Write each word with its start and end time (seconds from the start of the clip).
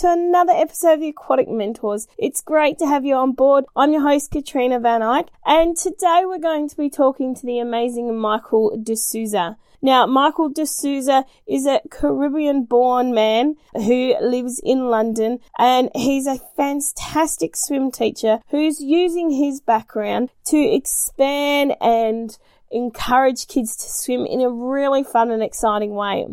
to 0.00 0.10
another 0.10 0.54
episode 0.54 0.94
of 0.94 1.00
the 1.00 1.10
Aquatic 1.10 1.46
Mentors. 1.46 2.08
It's 2.16 2.40
great 2.40 2.78
to 2.78 2.86
have 2.86 3.04
you 3.04 3.16
on 3.16 3.32
board. 3.32 3.66
I'm 3.76 3.92
your 3.92 4.00
host, 4.00 4.30
Katrina 4.30 4.80
Van 4.80 5.02
Eyck, 5.02 5.26
and 5.44 5.76
today 5.76 6.22
we're 6.24 6.38
going 6.38 6.70
to 6.70 6.76
be 6.78 6.88
talking 6.88 7.34
to 7.34 7.44
the 7.44 7.58
amazing 7.58 8.16
Michael 8.16 8.78
De 8.82 8.96
Souza. 8.96 9.58
Now, 9.82 10.06
Michael 10.06 10.48
De 10.48 10.64
Souza 10.64 11.26
is 11.46 11.66
a 11.66 11.82
Caribbean 11.90 12.64
born 12.64 13.12
man 13.12 13.56
who 13.74 14.14
lives 14.22 14.58
in 14.64 14.88
London 14.88 15.38
and 15.58 15.90
he's 15.94 16.26
a 16.26 16.40
fantastic 16.56 17.54
swim 17.54 17.90
teacher 17.90 18.40
who's 18.48 18.80
using 18.80 19.28
his 19.28 19.60
background 19.60 20.30
to 20.46 20.56
expand 20.56 21.76
and 21.78 22.38
encourage 22.70 23.48
kids 23.48 23.76
to 23.76 23.86
swim 23.86 24.24
in 24.24 24.40
a 24.40 24.48
really 24.48 25.04
fun 25.04 25.30
and 25.30 25.42
exciting 25.42 25.90
way. 25.90 26.24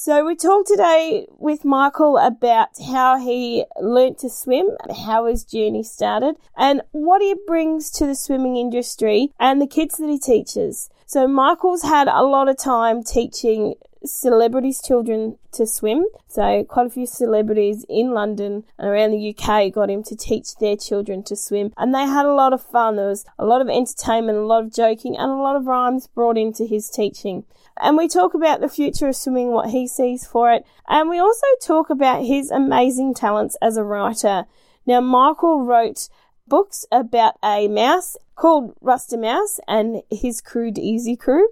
So 0.00 0.24
we 0.24 0.36
talked 0.36 0.68
today 0.68 1.26
with 1.38 1.64
Michael 1.64 2.18
about 2.18 2.68
how 2.86 3.18
he 3.18 3.64
learnt 3.80 4.18
to 4.18 4.30
swim, 4.30 4.68
how 5.04 5.26
his 5.26 5.42
journey 5.42 5.82
started, 5.82 6.36
and 6.56 6.82
what 6.92 7.20
he 7.20 7.34
brings 7.48 7.90
to 7.98 8.06
the 8.06 8.14
swimming 8.14 8.56
industry 8.56 9.32
and 9.40 9.60
the 9.60 9.66
kids 9.66 9.96
that 9.96 10.08
he 10.08 10.20
teaches. 10.20 10.88
So 11.06 11.26
Michael's 11.26 11.82
had 11.82 12.06
a 12.06 12.22
lot 12.22 12.48
of 12.48 12.56
time 12.56 13.02
teaching 13.02 13.74
celebrities' 14.04 14.80
children 14.80 15.36
to 15.50 15.66
swim. 15.66 16.04
So 16.28 16.62
quite 16.62 16.86
a 16.86 16.90
few 16.90 17.06
celebrities 17.06 17.84
in 17.88 18.12
London 18.12 18.62
and 18.78 18.88
around 18.88 19.10
the 19.10 19.34
UK 19.34 19.72
got 19.72 19.90
him 19.90 20.04
to 20.04 20.14
teach 20.14 20.54
their 20.60 20.76
children 20.76 21.24
to 21.24 21.34
swim. 21.34 21.72
And 21.76 21.92
they 21.92 22.06
had 22.06 22.24
a 22.24 22.34
lot 22.34 22.52
of 22.52 22.62
fun. 22.62 22.94
There 22.94 23.08
was 23.08 23.24
a 23.36 23.44
lot 23.44 23.60
of 23.60 23.68
entertainment, 23.68 24.38
a 24.38 24.46
lot 24.46 24.62
of 24.62 24.72
joking, 24.72 25.16
and 25.16 25.28
a 25.28 25.42
lot 25.42 25.56
of 25.56 25.66
rhymes 25.66 26.06
brought 26.06 26.38
into 26.38 26.66
his 26.66 26.88
teaching. 26.88 27.44
And 27.80 27.96
we 27.96 28.08
talk 28.08 28.34
about 28.34 28.60
the 28.60 28.68
future 28.68 29.08
of 29.08 29.16
swimming, 29.16 29.50
what 29.50 29.70
he 29.70 29.86
sees 29.86 30.26
for 30.26 30.52
it. 30.52 30.64
And 30.88 31.08
we 31.08 31.18
also 31.18 31.46
talk 31.62 31.90
about 31.90 32.24
his 32.24 32.50
amazing 32.50 33.14
talents 33.14 33.56
as 33.62 33.76
a 33.76 33.84
writer. 33.84 34.46
Now, 34.86 35.00
Michael 35.00 35.64
wrote 35.64 36.08
books 36.46 36.86
about 36.90 37.34
a 37.44 37.68
mouse 37.68 38.16
called 38.34 38.74
Rastamouse 38.80 39.60
and 39.68 40.02
his 40.10 40.40
crew, 40.40 40.72
the 40.72 40.80
Easy 40.80 41.16
Crew. 41.16 41.48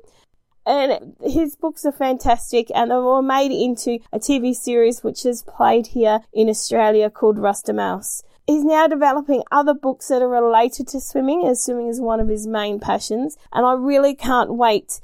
And 0.64 1.14
his 1.22 1.55
books 1.55 1.84
are 1.84 1.92
fantastic 1.92 2.72
and 2.74 2.90
they 2.90 2.96
were 2.96 3.22
made 3.22 3.52
into 3.52 4.00
a 4.12 4.18
TV 4.18 4.52
series 4.52 5.05
which 5.05 5.24
is 5.24 5.44
played 5.44 5.88
here 5.88 6.20
in 6.33 6.48
Australia 6.48 7.08
called 7.08 7.36
Rastamouse. 7.36 8.22
He's 8.48 8.64
now 8.64 8.88
developing 8.88 9.44
other 9.52 9.74
books 9.74 10.08
that 10.08 10.22
are 10.22 10.28
related 10.28 10.88
to 10.88 11.00
swimming 11.00 11.46
as 11.46 11.62
swimming 11.62 11.88
is 11.88 12.00
one 12.00 12.18
of 12.18 12.28
his 12.28 12.48
main 12.48 12.80
passions 12.80 13.36
and 13.52 13.64
I 13.64 13.74
really 13.74 14.14
can't 14.14 14.55
wait 14.55 15.00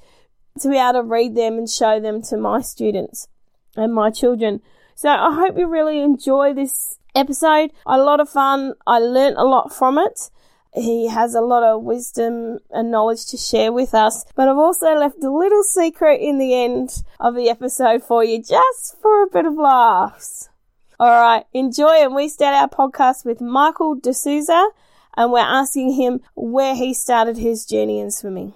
to 0.61 0.69
be 0.69 0.77
able 0.77 0.95
to 0.95 1.03
read 1.03 1.35
them 1.35 1.59
and 1.59 1.69
show 1.69 2.01
them 2.01 2.23
to 2.23 2.37
my 2.37 2.61
students 2.61 3.29
and 3.77 3.95
my 3.95 4.11
children. 4.11 4.61
So 4.95 5.09
I 5.09 5.35
hope 5.35 5.59
you 5.59 5.67
really 5.67 6.01
enjoy 6.01 6.55
this 6.55 6.99
episode. 7.15 7.73
A 7.87 7.99
lot 7.99 8.21
of 8.21 8.29
fun. 8.29 8.75
I 8.87 8.99
learnt 8.99 9.37
a 9.39 9.45
lot 9.45 9.73
from 9.73 9.99
it. 9.99 10.31
He 10.75 11.09
has 11.09 11.35
a 11.35 11.43
lot 11.43 11.63
of 11.63 11.83
wisdom 11.83 12.59
and 12.71 12.91
knowledge 12.91 13.27
to 13.27 13.37
share 13.37 13.73
with 13.73 13.93
us, 13.93 14.25
but 14.35 14.49
I've 14.49 14.57
also 14.57 14.95
left 14.95 15.23
a 15.23 15.31
little 15.31 15.63
secret 15.63 16.23
in 16.23 16.39
the 16.39 16.55
end 16.55 17.03
of 17.21 17.35
the 17.35 17.51
episode 17.51 18.03
for 18.03 18.25
you 18.25 18.39
just 18.39 18.97
for 19.03 19.23
a 19.23 19.27
bit 19.27 19.45
of 19.45 19.55
laughs. 19.55 20.49
All 20.99 21.11
right, 21.11 21.45
enjoy 21.53 22.03
and 22.03 22.15
we 22.15 22.29
start 22.29 22.55
our 22.55 22.69
podcast 22.69 23.27
with 23.27 23.43
Michael 23.43 23.97
De 23.97 24.15
Souza 24.15 24.69
and 25.15 25.31
we're 25.31 25.41
asking 25.41 25.93
him 25.93 26.21
where 26.35 26.75
he 26.75 26.95
started 26.95 27.37
his 27.37 27.67
journey 27.67 28.01
in 28.01 28.11
swimming. 28.11 28.55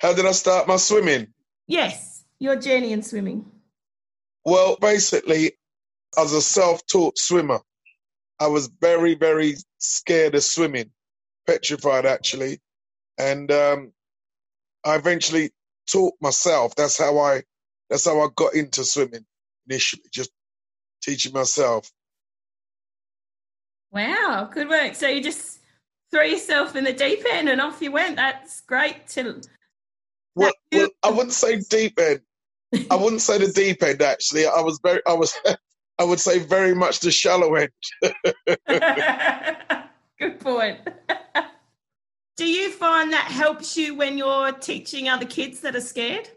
How 0.00 0.14
did 0.14 0.24
I 0.24 0.32
start 0.32 0.66
my 0.66 0.76
swimming? 0.76 1.28
Yes, 1.66 2.24
your 2.38 2.56
journey 2.56 2.92
in 2.92 3.02
swimming. 3.02 3.44
Well, 4.44 4.76
basically, 4.80 5.52
as 6.18 6.32
a 6.32 6.40
self 6.40 6.84
taught 6.86 7.18
swimmer, 7.18 7.60
I 8.40 8.46
was 8.46 8.70
very, 8.80 9.14
very 9.14 9.56
scared 9.78 10.34
of 10.34 10.42
swimming, 10.42 10.90
petrified 11.46 12.06
actually. 12.06 12.60
And 13.18 13.52
um, 13.52 13.92
I 14.84 14.96
eventually 14.96 15.50
taught 15.86 16.14
myself. 16.22 16.74
That's 16.74 16.96
how 16.96 17.18
I 17.18 17.42
that's 17.90 18.06
how 18.06 18.20
I 18.20 18.28
got 18.34 18.54
into 18.54 18.84
swimming 18.84 19.26
initially, 19.68 20.04
just 20.10 20.30
teaching 21.02 21.34
myself. 21.34 21.90
Wow, 23.92 24.48
good 24.50 24.68
work. 24.68 24.94
So 24.94 25.08
you 25.08 25.22
just 25.22 25.58
throw 26.10 26.22
yourself 26.22 26.74
in 26.74 26.84
the 26.84 26.92
deep 26.94 27.24
end 27.30 27.50
and 27.50 27.60
off 27.60 27.82
you 27.82 27.92
went. 27.92 28.16
That's 28.16 28.62
great 28.62 29.06
to 29.08 29.42
well, 30.40 30.52
well, 30.72 30.88
I 31.02 31.10
wouldn't 31.10 31.32
say 31.32 31.60
deep 31.60 31.98
end. 31.98 32.20
I 32.90 32.96
wouldn't 32.96 33.20
say 33.20 33.38
the 33.38 33.52
deep 33.52 33.82
end. 33.82 34.02
Actually, 34.02 34.46
I 34.46 34.60
was 34.60 34.80
very. 34.82 35.00
I 35.06 35.12
was. 35.12 35.38
I 35.98 36.04
would 36.04 36.20
say 36.20 36.38
very 36.38 36.74
much 36.74 37.00
the 37.00 37.10
shallow 37.10 37.54
end. 37.56 37.70
Good 40.18 40.40
point. 40.40 40.78
Do 42.38 42.46
you 42.46 42.70
find 42.70 43.12
that 43.12 43.26
helps 43.26 43.76
you 43.76 43.94
when 43.94 44.16
you're 44.16 44.52
teaching 44.52 45.10
other 45.10 45.26
kids 45.26 45.60
that 45.60 45.76
are 45.76 45.80
scared? 45.80 46.30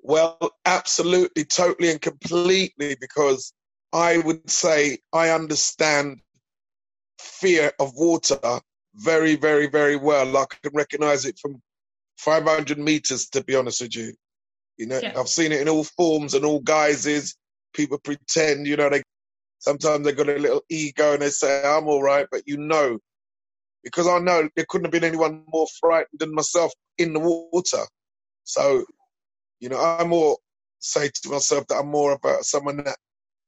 Well, 0.00 0.38
absolutely, 0.64 1.44
totally, 1.44 1.90
and 1.90 2.00
completely, 2.00 2.96
because 3.00 3.52
I 3.92 4.18
would 4.18 4.50
say 4.50 4.98
I 5.12 5.30
understand 5.30 6.20
fear 7.20 7.72
of 7.78 7.94
water 7.94 8.60
very, 8.94 9.36
very, 9.36 9.68
very 9.68 9.96
well. 9.96 10.36
I 10.36 10.46
can 10.46 10.72
recognize 10.74 11.24
it 11.24 11.38
from 11.38 11.62
500 12.18 12.78
meters, 12.78 13.28
to 13.30 13.42
be 13.44 13.54
honest 13.54 13.80
with 13.80 13.96
you. 13.96 14.12
You 14.76 14.86
know, 14.86 15.00
yeah. 15.02 15.18
I've 15.18 15.28
seen 15.28 15.52
it 15.52 15.60
in 15.60 15.68
all 15.68 15.84
forms 15.84 16.34
and 16.34 16.44
all 16.44 16.60
guises. 16.60 17.36
People 17.74 17.98
pretend, 17.98 18.66
you 18.66 18.76
know, 18.76 18.90
they 18.90 19.02
sometimes 19.58 20.04
they 20.04 20.12
got 20.12 20.28
a 20.28 20.38
little 20.38 20.62
ego 20.68 21.14
and 21.14 21.22
they 21.22 21.30
say, 21.30 21.64
I'm 21.64 21.88
all 21.88 22.02
right, 22.02 22.26
but 22.30 22.42
you 22.46 22.56
know, 22.56 22.98
because 23.82 24.06
I 24.06 24.18
know 24.18 24.48
there 24.54 24.66
couldn't 24.68 24.86
have 24.86 24.92
been 24.92 25.04
anyone 25.04 25.44
more 25.52 25.66
frightened 25.80 26.20
than 26.20 26.34
myself 26.34 26.72
in 26.98 27.12
the 27.12 27.20
water. 27.20 27.82
So, 28.44 28.84
you 29.60 29.68
know, 29.68 29.80
I 29.80 30.04
more 30.04 30.38
say 30.78 31.08
to 31.08 31.30
myself 31.30 31.66
that 31.68 31.76
I'm 31.76 31.88
more 31.88 32.12
about 32.12 32.44
someone 32.44 32.84
that 32.84 32.96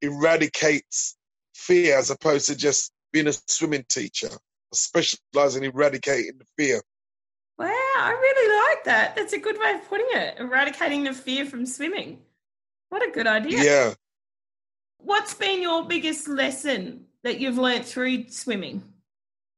eradicates 0.02 1.16
fear 1.54 1.98
as 1.98 2.10
opposed 2.10 2.46
to 2.46 2.56
just 2.56 2.92
being 3.12 3.28
a 3.28 3.32
swimming 3.32 3.84
teacher. 3.88 4.28
I 4.30 4.74
specialize 4.74 5.56
in 5.56 5.64
eradicating 5.64 6.38
the 6.38 6.46
fear. 6.56 6.82
I 8.02 8.10
really 8.10 8.74
like 8.74 8.84
that. 8.84 9.16
That's 9.16 9.32
a 9.32 9.38
good 9.38 9.58
way 9.58 9.72
of 9.72 9.88
putting 9.88 10.06
it. 10.12 10.38
Eradicating 10.38 11.04
the 11.04 11.12
fear 11.12 11.46
from 11.46 11.66
swimming. 11.66 12.18
What 12.88 13.06
a 13.06 13.10
good 13.10 13.26
idea. 13.26 13.62
Yeah. 13.62 13.94
What's 14.98 15.34
been 15.34 15.62
your 15.62 15.84
biggest 15.84 16.28
lesson 16.28 17.06
that 17.24 17.40
you've 17.40 17.58
learned 17.58 17.84
through 17.84 18.28
swimming? 18.28 18.82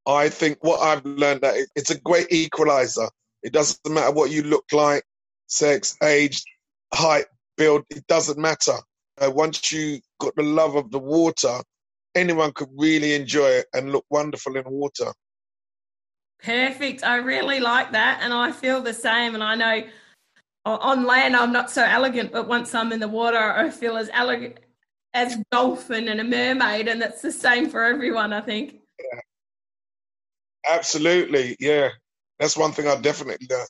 I 0.06 0.28
think 0.28 0.58
what 0.62 0.80
I've 0.80 1.04
learned 1.04 1.42
that 1.42 1.54
it's 1.76 1.90
a 1.90 2.00
great 2.00 2.30
equalizer. 2.30 3.08
It 3.42 3.52
doesn't 3.52 3.78
matter 3.88 4.12
what 4.12 4.30
you 4.30 4.42
look 4.42 4.64
like, 4.72 5.04
sex, 5.46 5.96
age, 6.02 6.42
height, 6.92 7.26
build, 7.56 7.84
it 7.90 8.06
doesn't 8.06 8.38
matter. 8.38 8.76
Uh, 9.20 9.30
once 9.30 9.72
you 9.72 10.00
got 10.18 10.34
the 10.36 10.42
love 10.42 10.76
of 10.76 10.90
the 10.90 10.98
water, 10.98 11.60
anyone 12.14 12.52
could 12.52 12.68
really 12.76 13.14
enjoy 13.14 13.48
it 13.48 13.66
and 13.72 13.92
look 13.92 14.04
wonderful 14.10 14.56
in 14.56 14.64
water. 14.66 15.12
Perfect. 16.42 17.04
I 17.04 17.16
really 17.16 17.60
like 17.60 17.92
that. 17.92 18.20
And 18.22 18.32
I 18.32 18.52
feel 18.52 18.80
the 18.80 18.94
same. 18.94 19.34
And 19.34 19.44
I 19.44 19.54
know 19.54 19.84
on 20.64 21.06
land 21.06 21.36
I'm 21.36 21.52
not 21.52 21.70
so 21.70 21.84
elegant, 21.84 22.32
but 22.32 22.48
once 22.48 22.74
I'm 22.74 22.92
in 22.92 23.00
the 23.00 23.08
water, 23.08 23.38
I 23.38 23.70
feel 23.70 23.96
as 23.96 24.10
elegant 24.12 24.58
as 25.14 25.36
dolphin 25.50 26.08
and 26.08 26.20
a 26.20 26.24
mermaid. 26.24 26.88
And 26.88 27.00
that's 27.00 27.22
the 27.22 27.32
same 27.32 27.68
for 27.68 27.84
everyone, 27.84 28.32
I 28.32 28.40
think. 28.40 28.80
Yeah. 28.98 29.20
Absolutely. 30.68 31.56
Yeah. 31.60 31.90
That's 32.38 32.56
one 32.56 32.72
thing 32.72 32.88
I 32.88 33.00
definitely 33.00 33.46
learned. 33.48 33.68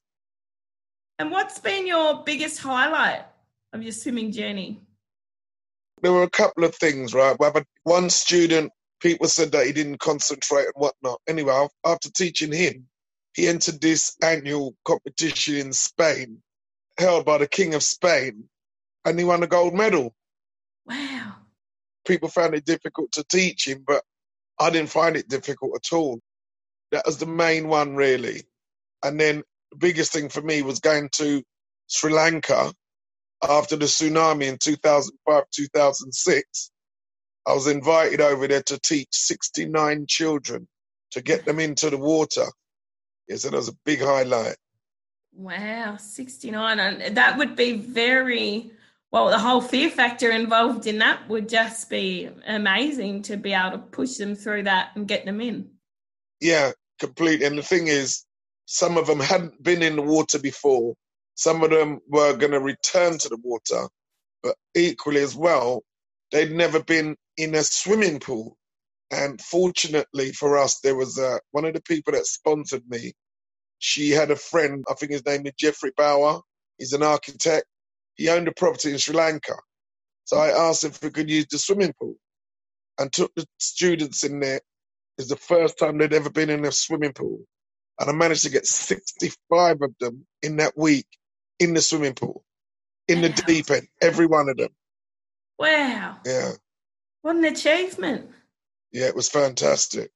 And 1.18 1.30
what's 1.30 1.58
been 1.58 1.86
your 1.86 2.22
biggest 2.24 2.58
highlight 2.58 3.24
of 3.72 3.82
your 3.82 3.92
swimming 3.92 4.32
journey? 4.32 4.80
There 6.02 6.12
were 6.12 6.22
a 6.24 6.30
couple 6.30 6.64
of 6.64 6.74
things, 6.76 7.14
right? 7.14 7.36
We 7.38 7.44
have 7.46 7.64
one 7.84 8.10
student 8.10 8.72
people 9.02 9.28
said 9.28 9.52
that 9.52 9.66
he 9.66 9.72
didn't 9.72 10.00
concentrate 10.00 10.66
and 10.66 10.74
whatnot. 10.76 11.20
Anyway, 11.28 11.68
after 11.84 12.10
teaching 12.10 12.52
him, 12.52 12.88
he 13.34 13.48
entered 13.48 13.80
this 13.80 14.16
annual 14.22 14.74
competition 14.86 15.56
in 15.56 15.72
Spain, 15.74 16.42
held 16.98 17.26
by 17.26 17.38
the 17.38 17.48
King 17.48 17.74
of 17.74 17.82
Spain, 17.82 18.44
and 19.04 19.18
he 19.18 19.24
won 19.24 19.42
a 19.42 19.48
gold 19.48 19.74
medal. 19.74 20.14
Wow. 20.86 21.34
People 22.06 22.28
found 22.28 22.54
it 22.54 22.64
difficult 22.64 23.12
to 23.12 23.24
teach 23.30 23.66
him, 23.68 23.84
but 23.86 24.02
I 24.58 24.70
didn't 24.70 24.90
find 24.90 25.16
it 25.16 25.28
difficult 25.28 25.72
at 25.76 25.96
all. 25.96 26.20
That 26.92 27.06
was 27.06 27.18
the 27.18 27.26
main 27.26 27.68
one, 27.68 27.96
really. 27.96 28.44
And 29.04 29.20
then 29.20 29.42
the 29.72 29.78
biggest 29.78 30.12
thing 30.12 30.28
for 30.28 30.42
me 30.42 30.62
was 30.62 30.80
going 30.80 31.10
to 31.14 31.42
Sri 31.88 32.12
Lanka 32.12 32.72
after 33.42 33.76
the 33.76 33.86
tsunami 33.86 34.46
in 34.48 34.58
2005, 34.58 35.44
2006 35.52 36.71
I 37.46 37.54
was 37.54 37.66
invited 37.66 38.20
over 38.20 38.46
there 38.46 38.62
to 38.62 38.78
teach 38.78 39.08
69 39.10 40.06
children 40.06 40.68
to 41.10 41.22
get 41.22 41.44
them 41.44 41.58
into 41.58 41.90
the 41.90 41.98
water. 41.98 42.46
Yes, 43.28 43.42
that 43.42 43.52
was 43.52 43.68
a 43.68 43.76
big 43.84 44.00
highlight. 44.00 44.56
Wow, 45.34 45.96
69. 45.96 46.78
And 46.78 47.16
that 47.16 47.38
would 47.38 47.56
be 47.56 47.72
very 47.78 48.70
well, 49.12 49.28
the 49.28 49.38
whole 49.38 49.60
fear 49.60 49.90
factor 49.90 50.30
involved 50.30 50.86
in 50.86 50.98
that 50.98 51.28
would 51.28 51.46
just 51.46 51.90
be 51.90 52.30
amazing 52.46 53.20
to 53.22 53.36
be 53.36 53.52
able 53.52 53.72
to 53.72 53.78
push 53.78 54.16
them 54.16 54.34
through 54.34 54.62
that 54.62 54.92
and 54.94 55.06
get 55.06 55.26
them 55.26 55.42
in. 55.42 55.68
Yeah, 56.40 56.72
completely. 56.98 57.44
And 57.44 57.58
the 57.58 57.62
thing 57.62 57.88
is, 57.88 58.24
some 58.64 58.96
of 58.96 59.06
them 59.06 59.20
hadn't 59.20 59.62
been 59.62 59.82
in 59.82 59.96
the 59.96 60.02
water 60.02 60.38
before. 60.38 60.94
Some 61.34 61.62
of 61.62 61.68
them 61.70 62.00
were 62.08 62.34
going 62.34 62.52
to 62.52 62.60
return 62.60 63.18
to 63.18 63.28
the 63.28 63.36
water, 63.42 63.86
but 64.42 64.56
equally 64.74 65.20
as 65.20 65.36
well, 65.36 65.82
they'd 66.32 66.52
never 66.52 66.82
been 66.82 67.16
in 67.38 67.56
a 67.56 67.64
swimming 67.64 68.20
pool. 68.20 68.58
And 69.12 69.40
fortunately 69.40 70.32
for 70.32 70.58
us, 70.58 70.80
there 70.80 70.96
was 70.96 71.18
uh, 71.18 71.38
one 71.52 71.66
of 71.66 71.74
the 71.74 71.82
people 71.82 72.14
that 72.14 72.26
sponsored 72.26 72.84
me. 72.88 73.14
She 73.78 74.10
had 74.10 74.30
a 74.30 74.36
friend, 74.36 74.84
I 74.90 74.94
think 74.94 75.12
his 75.12 75.26
name 75.26 75.46
is 75.46 75.52
Geoffrey 75.58 75.92
Bawa. 75.92 76.42
He's 76.78 76.94
an 76.94 77.02
architect. 77.04 77.66
He 78.16 78.28
owned 78.30 78.48
a 78.48 78.52
property 78.52 78.92
in 78.92 78.98
Sri 78.98 79.14
Lanka. 79.16 79.54
So 80.26 80.38
I 80.38 80.48
asked 80.68 80.84
if 80.84 81.02
we 81.02 81.10
could 81.10 81.30
use 81.30 81.46
the 81.50 81.58
swimming 81.58 81.94
pool 82.00 82.16
and 82.98 83.12
took 83.12 83.34
the 83.36 83.46
students 83.58 84.24
in 84.24 84.40
there. 84.40 84.60
It's 85.18 85.28
the 85.28 85.36
first 85.36 85.78
time 85.78 85.98
they'd 85.98 86.14
ever 86.14 86.30
been 86.30 86.50
in 86.50 86.64
a 86.64 86.72
swimming 86.72 87.12
pool. 87.14 87.40
And 88.00 88.10
I 88.10 88.12
managed 88.14 88.44
to 88.44 88.50
get 88.50 88.66
65 88.66 89.82
of 89.82 89.94
them 90.00 90.26
in 90.42 90.56
that 90.58 90.76
week 90.76 91.06
in 91.60 91.74
the 91.74 91.82
swimming 91.82 92.14
pool, 92.14 92.44
in 93.08 93.22
the 93.22 93.30
deep 93.30 93.70
end, 93.70 93.88
every 94.02 94.26
one 94.26 94.48
of 94.50 94.56
them. 94.58 94.70
Wow. 95.62 96.16
Yeah. 96.26 96.52
What 97.22 97.36
an 97.36 97.44
achievement. 97.44 98.28
Yeah, 98.90 99.06
it 99.06 99.14
was 99.14 99.28
fantastic. 99.28 100.10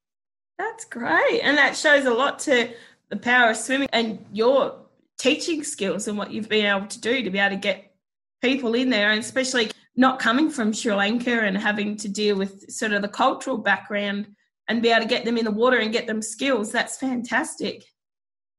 That's 0.59 0.85
great. 0.85 1.41
And 1.41 1.57
that 1.57 1.77
shows 1.77 2.05
a 2.05 2.13
lot 2.13 2.41
to 2.41 2.71
the 3.11 3.17
power 3.17 3.51
of 3.51 3.57
swimming 3.57 3.89
and 3.93 4.27
your 4.33 4.75
teaching 5.21 5.63
skills 5.63 6.09
and 6.09 6.19
what 6.19 6.33
you've 6.33 6.49
been 6.49 6.67
able 6.67 6.89
to 6.89 7.01
do 7.01 7.23
to 7.23 7.31
be 7.31 7.39
able 7.39 7.55
to 7.55 7.61
get 7.61 7.95
people 8.43 8.75
in 8.75 8.91
there, 8.91 9.13
and 9.13 9.21
especially 9.21 9.71
not 9.95 10.19
coming 10.19 10.51
from 10.51 10.73
Sri 10.73 10.93
Lanka 10.93 11.41
and 11.41 11.57
having 11.57 11.97
to 11.99 12.09
deal 12.09 12.37
with 12.37 12.69
sort 12.69 12.93
of 12.93 13.03
the 13.03 13.09
cultural 13.09 13.57
background 13.57 14.27
and 14.67 14.83
be 14.83 14.89
able 14.89 15.03
to 15.03 15.09
get 15.09 15.25
them 15.25 15.39
in 15.39 15.45
the 15.45 15.51
water 15.53 15.79
and 15.79 15.93
get 15.93 16.09
them 16.09 16.23
skills. 16.23 16.73
That's 16.73 16.99
fantastic. 16.99 17.85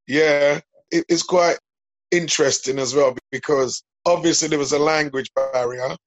Yeah, 0.08 0.62
it's 0.90 1.24
quite 1.24 1.60
interesting 2.12 2.80
as 2.80 2.96
well 2.96 3.14
because 3.30 3.84
obviously 4.06 4.48
there 4.48 4.58
was 4.58 4.72
a 4.72 4.80
language 4.80 5.30
barrier, 5.36 5.98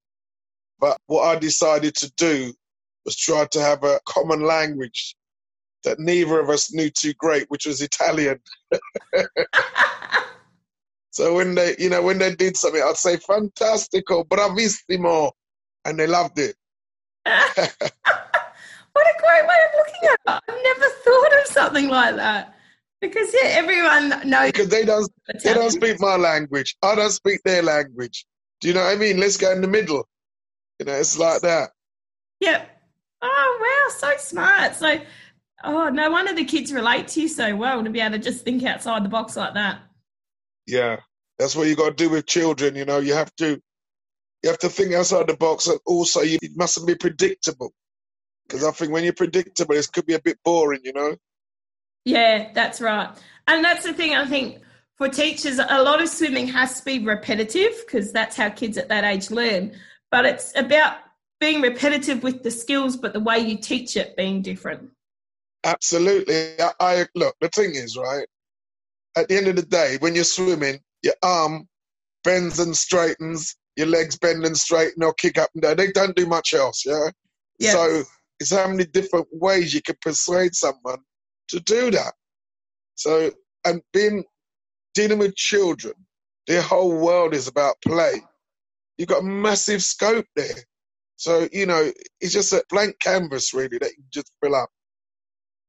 but 0.80 0.98
what 1.06 1.24
I 1.24 1.38
decided 1.38 1.94
to 1.96 2.10
do 2.16 2.52
was 3.04 3.16
try 3.16 3.46
to 3.52 3.60
have 3.60 3.84
a 3.84 4.00
common 4.06 4.42
language 4.42 5.14
that 5.84 5.98
neither 5.98 6.40
of 6.40 6.50
us 6.50 6.72
knew 6.72 6.90
too 6.90 7.14
great, 7.14 7.46
which 7.48 7.66
was 7.66 7.80
Italian. 7.80 8.38
so 11.10 11.34
when 11.34 11.54
they, 11.54 11.74
you 11.78 11.88
know, 11.90 12.02
when 12.02 12.18
they 12.18 12.34
did 12.34 12.56
something, 12.56 12.82
I'd 12.82 12.96
say 12.96 13.16
"fantastico, 13.16 14.26
bravissimo," 14.26 15.32
and 15.84 15.98
they 15.98 16.06
loved 16.06 16.38
it. 16.38 16.56
what 17.24 17.36
a 17.46 17.70
great 18.94 19.46
way 19.46 19.58
of 19.66 19.74
looking 19.76 20.08
at 20.08 20.18
it! 20.26 20.42
I've 20.48 20.62
never 20.62 20.86
thought 21.04 21.40
of 21.40 21.46
something 21.46 21.88
like 21.88 22.16
that. 22.16 22.54
Because 23.00 23.32
yeah, 23.32 23.48
everyone 23.50 24.28
knows. 24.28 24.52
Because 24.52 24.68
they 24.68 24.84
don't, 24.84 25.10
they 25.42 25.54
don't 25.54 25.70
speak 25.70 25.98
my 26.00 26.16
language. 26.16 26.76
I 26.82 26.94
don't 26.94 27.10
speak 27.10 27.40
their 27.44 27.62
language. 27.62 28.26
Do 28.60 28.68
you 28.68 28.74
know 28.74 28.84
what 28.84 28.92
I 28.92 28.96
mean? 28.96 29.18
Let's 29.18 29.38
go 29.38 29.50
in 29.52 29.62
the 29.62 29.68
middle. 29.68 30.06
You 30.80 30.86
know, 30.86 30.94
it's 30.94 31.18
like 31.18 31.42
that. 31.42 31.72
Yep. 32.40 32.68
Oh 33.20 33.58
wow, 33.60 33.94
so 33.98 34.16
smart. 34.16 34.74
So, 34.74 34.98
oh 35.62 35.90
no 35.90 36.10
wonder 36.10 36.32
the 36.32 36.46
kids 36.46 36.72
relate 36.72 37.06
to 37.08 37.20
you 37.20 37.28
so 37.28 37.54
well 37.54 37.84
to 37.84 37.90
be 37.90 38.00
able 38.00 38.12
to 38.12 38.18
just 38.18 38.46
think 38.46 38.64
outside 38.64 39.04
the 39.04 39.10
box 39.10 39.36
like 39.36 39.52
that. 39.54 39.82
Yeah, 40.66 41.00
that's 41.38 41.54
what 41.54 41.68
you 41.68 41.76
got 41.76 41.90
to 41.90 41.94
do 41.94 42.08
with 42.08 42.24
children. 42.24 42.76
You 42.76 42.86
know, 42.86 42.98
you 42.98 43.12
have 43.12 43.30
to, 43.36 43.60
you 44.42 44.48
have 44.48 44.58
to 44.60 44.70
think 44.70 44.94
outside 44.94 45.26
the 45.26 45.36
box, 45.36 45.66
and 45.66 45.78
also 45.84 46.22
you 46.22 46.38
mustn't 46.56 46.86
be 46.86 46.94
predictable. 46.94 47.74
Because 48.48 48.64
I 48.64 48.70
think 48.70 48.90
when 48.90 49.04
you're 49.04 49.12
predictable, 49.12 49.74
it 49.74 49.86
could 49.92 50.06
be 50.06 50.14
a 50.14 50.20
bit 50.20 50.38
boring. 50.42 50.80
You 50.82 50.94
know. 50.94 51.16
Yeah, 52.06 52.52
that's 52.54 52.80
right, 52.80 53.10
and 53.46 53.62
that's 53.62 53.84
the 53.84 53.92
thing. 53.92 54.14
I 54.14 54.24
think 54.24 54.62
for 54.96 55.10
teachers, 55.10 55.58
a 55.58 55.82
lot 55.82 56.00
of 56.00 56.08
swimming 56.08 56.46
has 56.48 56.78
to 56.78 56.84
be 56.86 57.04
repetitive 57.04 57.82
because 57.84 58.12
that's 58.12 58.34
how 58.34 58.48
kids 58.48 58.78
at 58.78 58.88
that 58.88 59.04
age 59.04 59.30
learn 59.30 59.76
but 60.10 60.26
it's 60.26 60.52
about 60.56 60.98
being 61.40 61.60
repetitive 61.60 62.22
with 62.22 62.42
the 62.42 62.50
skills, 62.50 62.96
but 62.96 63.12
the 63.12 63.20
way 63.20 63.38
you 63.38 63.56
teach 63.56 63.96
it 63.96 64.16
being 64.16 64.42
different. 64.42 64.90
Absolutely. 65.64 66.60
I, 66.60 66.72
I 66.80 67.06
look. 67.14 67.34
The 67.40 67.48
thing 67.48 67.74
is, 67.74 67.96
right. 67.96 68.26
At 69.16 69.28
the 69.28 69.36
end 69.36 69.48
of 69.48 69.56
the 69.56 69.62
day, 69.62 69.96
when 70.00 70.14
you're 70.14 70.24
swimming, 70.24 70.80
your 71.02 71.14
arm 71.22 71.68
bends 72.24 72.58
and 72.58 72.76
straightens, 72.76 73.56
your 73.76 73.86
legs 73.86 74.18
bend 74.18 74.44
and 74.44 74.56
straighten 74.56 75.02
or 75.02 75.14
kick 75.14 75.38
up 75.38 75.50
and 75.54 75.62
down. 75.62 75.76
They 75.76 75.92
don't 75.92 76.16
do 76.16 76.26
much 76.26 76.54
else, 76.54 76.84
yeah? 76.84 77.10
Yes. 77.58 77.72
So 77.72 78.02
it's 78.38 78.52
how 78.52 78.68
many 78.68 78.84
different 78.84 79.28
ways 79.32 79.74
you 79.74 79.82
can 79.82 79.96
persuade 80.00 80.54
someone 80.54 81.00
to 81.48 81.60
do 81.60 81.90
that. 81.90 82.14
So, 82.94 83.30
and 83.64 83.82
being, 83.92 84.24
dealing 84.94 85.18
with 85.18 85.34
children, 85.36 85.94
their 86.46 86.62
whole 86.62 86.98
world 86.98 87.34
is 87.34 87.48
about 87.48 87.76
play. 87.84 88.22
You've 89.00 89.08
got 89.08 89.24
massive 89.24 89.82
scope 89.82 90.26
there. 90.36 90.62
So, 91.16 91.48
you 91.52 91.64
know, 91.64 91.90
it's 92.20 92.34
just 92.34 92.52
a 92.52 92.62
blank 92.68 92.98
canvas 93.00 93.54
really 93.54 93.78
that 93.78 93.92
you 93.96 94.04
just 94.12 94.30
fill 94.42 94.54
up. 94.54 94.68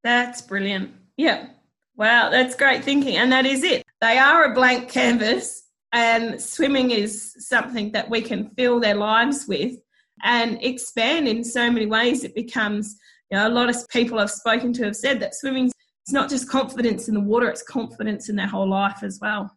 That's 0.04 0.42
brilliant. 0.42 0.92
Yeah. 1.16 1.48
Wow, 1.96 2.30
that's 2.30 2.58
great 2.58 2.84
thinking. 2.84 3.16
And 3.16 3.32
that 3.32 3.46
is 3.46 3.64
it. 3.64 3.86
They 4.02 4.18
are 4.18 4.52
a 4.52 4.54
blank 4.54 4.90
canvas, 4.90 5.64
and 5.94 6.42
swimming 6.42 6.92
is 6.92 7.34
something 7.40 7.94
that 7.94 8.10
we 8.10 8.22
can 8.22 8.50
fill 8.58 8.82
their 8.82 8.96
lives 8.96 9.48
with 9.48 9.78
and 10.24 10.62
expand 10.62 11.30
in 11.30 11.42
so 11.46 11.72
many 11.72 11.86
ways. 11.86 12.26
It 12.26 12.36
becomes, 12.36 12.98
you 13.30 13.38
know, 13.38 13.48
a 13.48 13.50
lot 13.50 13.70
of 13.70 13.78
people 13.88 14.20
I've 14.20 14.30
spoken 14.30 14.74
to 14.74 14.84
have 14.84 14.96
said 14.98 15.22
that 15.22 15.36
swimming 15.36 15.72
it's 16.04 16.12
not 16.12 16.30
just 16.30 16.50
confidence 16.50 17.08
in 17.08 17.14
the 17.14 17.22
water, 17.22 17.48
it's 17.48 17.64
confidence 17.64 18.28
in 18.28 18.36
their 18.36 18.48
whole 18.48 18.68
life 18.68 19.04
as 19.04 19.20
well. 19.22 19.56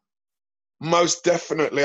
Most 0.80 1.24
definitely 1.24 1.82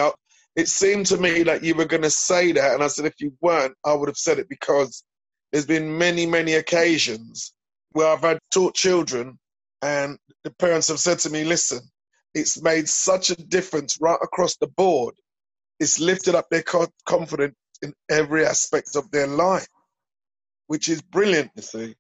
it 0.56 0.68
seemed 0.68 1.06
to 1.08 1.18
me 1.18 1.44
like 1.44 1.64
you 1.64 1.76
were 1.76 1.86
going 1.86 2.04
to 2.04 2.10
say 2.10 2.52
that. 2.52 2.74
And 2.74 2.84
I 2.84 2.88
said, 2.88 3.06
if 3.06 3.16
you 3.20 3.34
weren't, 3.42 3.76
I 3.86 3.94
would 3.94 4.10
have 4.10 4.18
said 4.18 4.40
it 4.40 4.50
because 4.50 5.04
there's 5.52 5.66
been 5.66 5.98
many, 5.98 6.26
many 6.26 6.54
occasions 6.54 7.54
where 7.92 8.08
I've 8.08 8.22
had 8.22 8.40
taught 8.54 8.76
children 8.76 9.40
and 9.82 10.18
the 10.44 10.52
parents 10.52 10.88
have 10.90 11.00
said 11.00 11.20
to 11.20 11.30
me, 11.30 11.44
listen, 11.44 11.80
it's 12.34 12.62
made 12.62 12.88
such 12.88 13.30
a 13.30 13.36
difference 13.36 13.98
right 14.00 14.20
across 14.22 14.58
the 14.58 14.68
board. 14.68 15.16
It's 15.80 16.00
lifted 16.00 16.36
up 16.36 16.50
their 16.50 16.64
confidence 17.06 17.56
in 17.82 17.94
every 18.10 18.46
aspect 18.46 18.96
of 18.96 19.10
their 19.12 19.28
life, 19.28 19.68
which 20.68 20.90
is 20.90 21.02
brilliant, 21.02 21.52
you 21.56 21.62
see. 21.62 21.96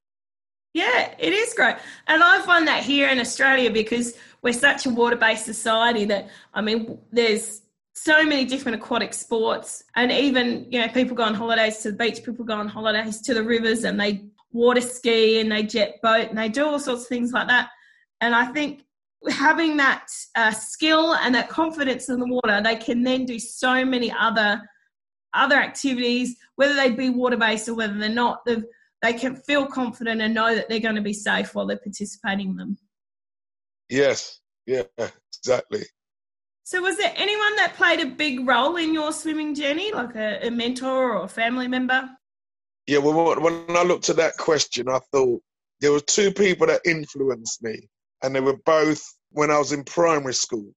Yeah, 0.74 1.15
it 1.18 1.34
is 1.34 1.53
great. 1.53 1.77
And 2.08 2.22
I 2.22 2.41
find 2.41 2.68
that 2.68 2.84
here 2.84 3.10
in 3.10 3.20
Australia 3.20 3.72
because 3.72 4.15
we're 4.41 4.53
such 4.53 4.86
a 4.86 4.89
water 4.89 5.15
based 5.15 5.46
society 5.46 6.06
that, 6.06 6.29
I 6.53 6.62
mean, 6.62 7.00
there's 7.12 7.62
so 8.03 8.24
many 8.24 8.46
different 8.46 8.82
aquatic 8.82 9.13
sports 9.13 9.84
and 9.96 10.12
even 10.12 10.65
you 10.70 10.79
know 10.79 10.88
people 10.89 11.15
go 11.15 11.24
on 11.24 11.34
holidays 11.34 11.79
to 11.79 11.91
the 11.91 11.98
beach 11.98 12.24
people 12.24 12.46
go 12.46 12.56
on 12.56 12.68
holidays 12.68 13.22
to 13.22 13.34
the 13.34 13.44
rivers 13.44 13.84
and 13.84 14.00
they 14.00 14.24
water 14.51 14.82
ski 14.82 15.39
and 15.39 15.51
they 15.51 15.63
jet 15.63 15.96
boat 16.01 16.29
and 16.29 16.38
they 16.38 16.50
do 16.50 16.65
all 16.65 16.79
sorts 16.79 17.03
of 17.03 17.08
things 17.08 17.32
like 17.32 17.48
that. 17.48 17.70
And 18.22 18.34
i 18.36 18.46
think 18.46 18.84
having 19.29 19.77
that 19.77 20.08
uh, 20.36 20.51
skill 20.51 21.13
and 21.15 21.36
that 21.36 21.50
confidence 21.50 22.08
in 22.08 22.20
the 22.20 22.27
water 22.27 22.62
they 22.63 22.77
can 22.77 23.03
then 23.03 23.25
do 23.25 23.38
so 23.38 23.84
many 23.84 24.12
other 24.12 24.62
other 25.34 25.58
activities 25.58 26.38
whether 26.56 26.74
they 26.74 26.89
be 26.91 27.10
water 27.10 27.38
based 27.38 27.68
or 27.68 27.75
whether 27.75 27.98
they're 27.98 28.10
not 28.10 28.46
they 29.01 29.13
can 29.13 29.36
feel 29.36 29.65
confident 29.65 30.22
and 30.22 30.34
know 30.34 30.56
that 30.56 30.70
they're 30.70 30.79
going 30.79 30.96
to 30.96 31.01
be 31.01 31.13
safe 31.13 31.53
while 31.53 31.65
they're 31.65 31.77
participating 31.77 32.50
in 32.50 32.56
them. 32.58 32.77
Yes. 33.89 34.39
Yeah 34.65 34.84
exactly 35.39 35.84
so, 36.70 36.84
was 36.84 36.98
there 36.98 37.12
anyone 37.16 37.56
that 37.56 37.74
played 37.74 38.00
a 38.00 38.06
big 38.06 38.48
role 38.48 38.76
in 38.76 38.94
your 38.94 39.12
swimming 39.12 39.56
journey, 39.56 39.92
like 39.92 40.14
a, 40.14 40.46
a 40.46 40.52
mentor 40.52 41.16
or 41.18 41.24
a 41.24 41.28
family 41.28 41.68
member? 41.68 42.08
Yeah, 42.86 43.00
well, 43.00 43.42
when 43.42 43.66
I 43.76 43.82
looked 43.82 44.08
at 44.10 44.18
that 44.18 44.38
question, 44.38 44.88
I 44.88 45.00
thought 45.12 45.42
there 45.82 45.92
were 45.92 46.00
two 46.00 46.32
people 46.32 46.68
that 46.68 46.82
influenced 46.86 47.64
me, 47.64 47.90
and 48.22 48.36
they 48.36 48.40
were 48.40 48.60
both 48.68 49.04
when 49.32 49.50
I 49.50 49.58
was 49.58 49.72
in 49.72 49.84
primary 49.84 50.36
school. 50.36 50.72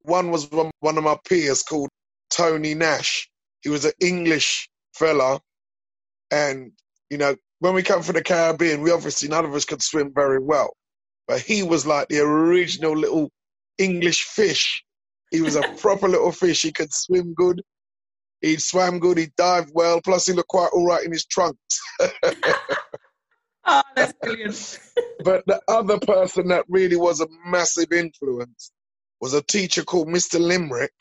One 0.00 0.30
was 0.30 0.50
one 0.50 0.96
of 0.96 1.04
my 1.04 1.18
peers 1.28 1.62
called 1.62 1.90
Tony 2.30 2.72
Nash. 2.72 3.28
He 3.60 3.68
was 3.68 3.84
an 3.84 3.92
English 4.00 4.70
fella, 4.94 5.42
and 6.30 6.72
you 7.10 7.18
know, 7.18 7.36
when 7.58 7.74
we 7.74 7.82
come 7.82 8.00
from 8.00 8.14
the 8.14 8.22
Caribbean, 8.22 8.80
we 8.80 8.92
obviously 8.92 9.28
none 9.28 9.44
of 9.44 9.54
us 9.54 9.66
could 9.66 9.82
swim 9.82 10.10
very 10.14 10.38
well, 10.38 10.72
but 11.28 11.42
he 11.42 11.62
was 11.62 11.84
like 11.84 12.08
the 12.08 12.20
original 12.20 12.96
little 12.96 13.28
English 13.76 14.22
fish 14.22 14.82
he 15.34 15.42
was 15.42 15.56
a 15.56 15.62
proper 15.78 16.08
little 16.08 16.32
fish. 16.32 16.62
He 16.62 16.72
could 16.72 16.92
swim 16.92 17.34
good. 17.34 17.60
He 18.40 18.56
swam 18.56 19.00
good. 19.00 19.18
He 19.18 19.28
dived 19.36 19.72
well. 19.74 20.00
Plus, 20.00 20.26
he 20.26 20.32
looked 20.32 20.48
quite 20.48 20.70
all 20.72 20.86
right 20.86 21.04
in 21.04 21.10
his 21.10 21.26
trunks. 21.26 21.80
oh, 23.64 23.82
that's 23.96 24.12
brilliant. 24.22 24.78
but 25.24 25.44
the 25.46 25.60
other 25.68 25.98
person 25.98 26.48
that 26.48 26.64
really 26.68 26.96
was 26.96 27.20
a 27.20 27.26
massive 27.44 27.92
influence 27.92 28.70
was 29.20 29.34
a 29.34 29.42
teacher 29.42 29.82
called 29.82 30.08
Mr. 30.08 30.38
Limerick. 30.38 30.92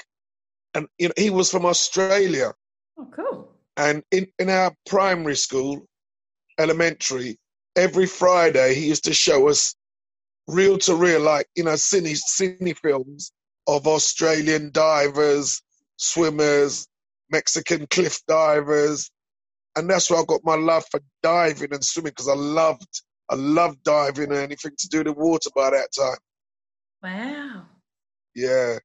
And 0.73 0.87
you 0.97 1.09
know, 1.09 1.13
he 1.15 1.29
was 1.29 1.51
from 1.51 1.65
Australia. 1.65 2.53
Oh, 2.97 3.07
cool. 3.15 3.51
And 3.77 4.03
in, 4.11 4.27
in 4.39 4.49
our 4.49 4.73
primary 4.87 5.35
school, 5.35 5.85
elementary, 6.57 7.37
every 7.75 8.07
Friday 8.07 8.73
he 8.73 8.87
used 8.87 9.03
to 9.03 9.13
show 9.13 9.47
us 9.49 9.75
reel 10.47 10.77
to 10.77 10.95
reel, 10.95 11.21
like, 11.21 11.47
you 11.55 11.63
know, 11.63 11.73
cine, 11.73 12.17
cine 12.17 12.75
films 12.77 13.31
of 13.67 13.87
Australian 13.87 14.71
divers, 14.71 15.61
swimmers, 15.97 16.87
Mexican 17.31 17.87
cliff 17.87 18.19
divers. 18.27 19.09
And 19.75 19.89
that's 19.89 20.09
where 20.09 20.19
I 20.19 20.23
got 20.27 20.41
my 20.43 20.55
love 20.55 20.85
for 20.91 20.99
diving 21.23 21.73
and 21.73 21.83
swimming 21.83 22.11
because 22.11 22.29
I 22.29 22.35
loved, 22.35 23.01
I 23.29 23.35
loved 23.35 23.83
diving 23.83 24.31
and 24.31 24.37
anything 24.37 24.73
to 24.77 24.87
do 24.89 24.99
with 24.99 25.07
the 25.07 25.13
water 25.13 25.49
by 25.55 25.71
that 25.71 25.89
time. 25.97 26.17
Wow. 27.01 27.65
Yeah. 28.35 28.77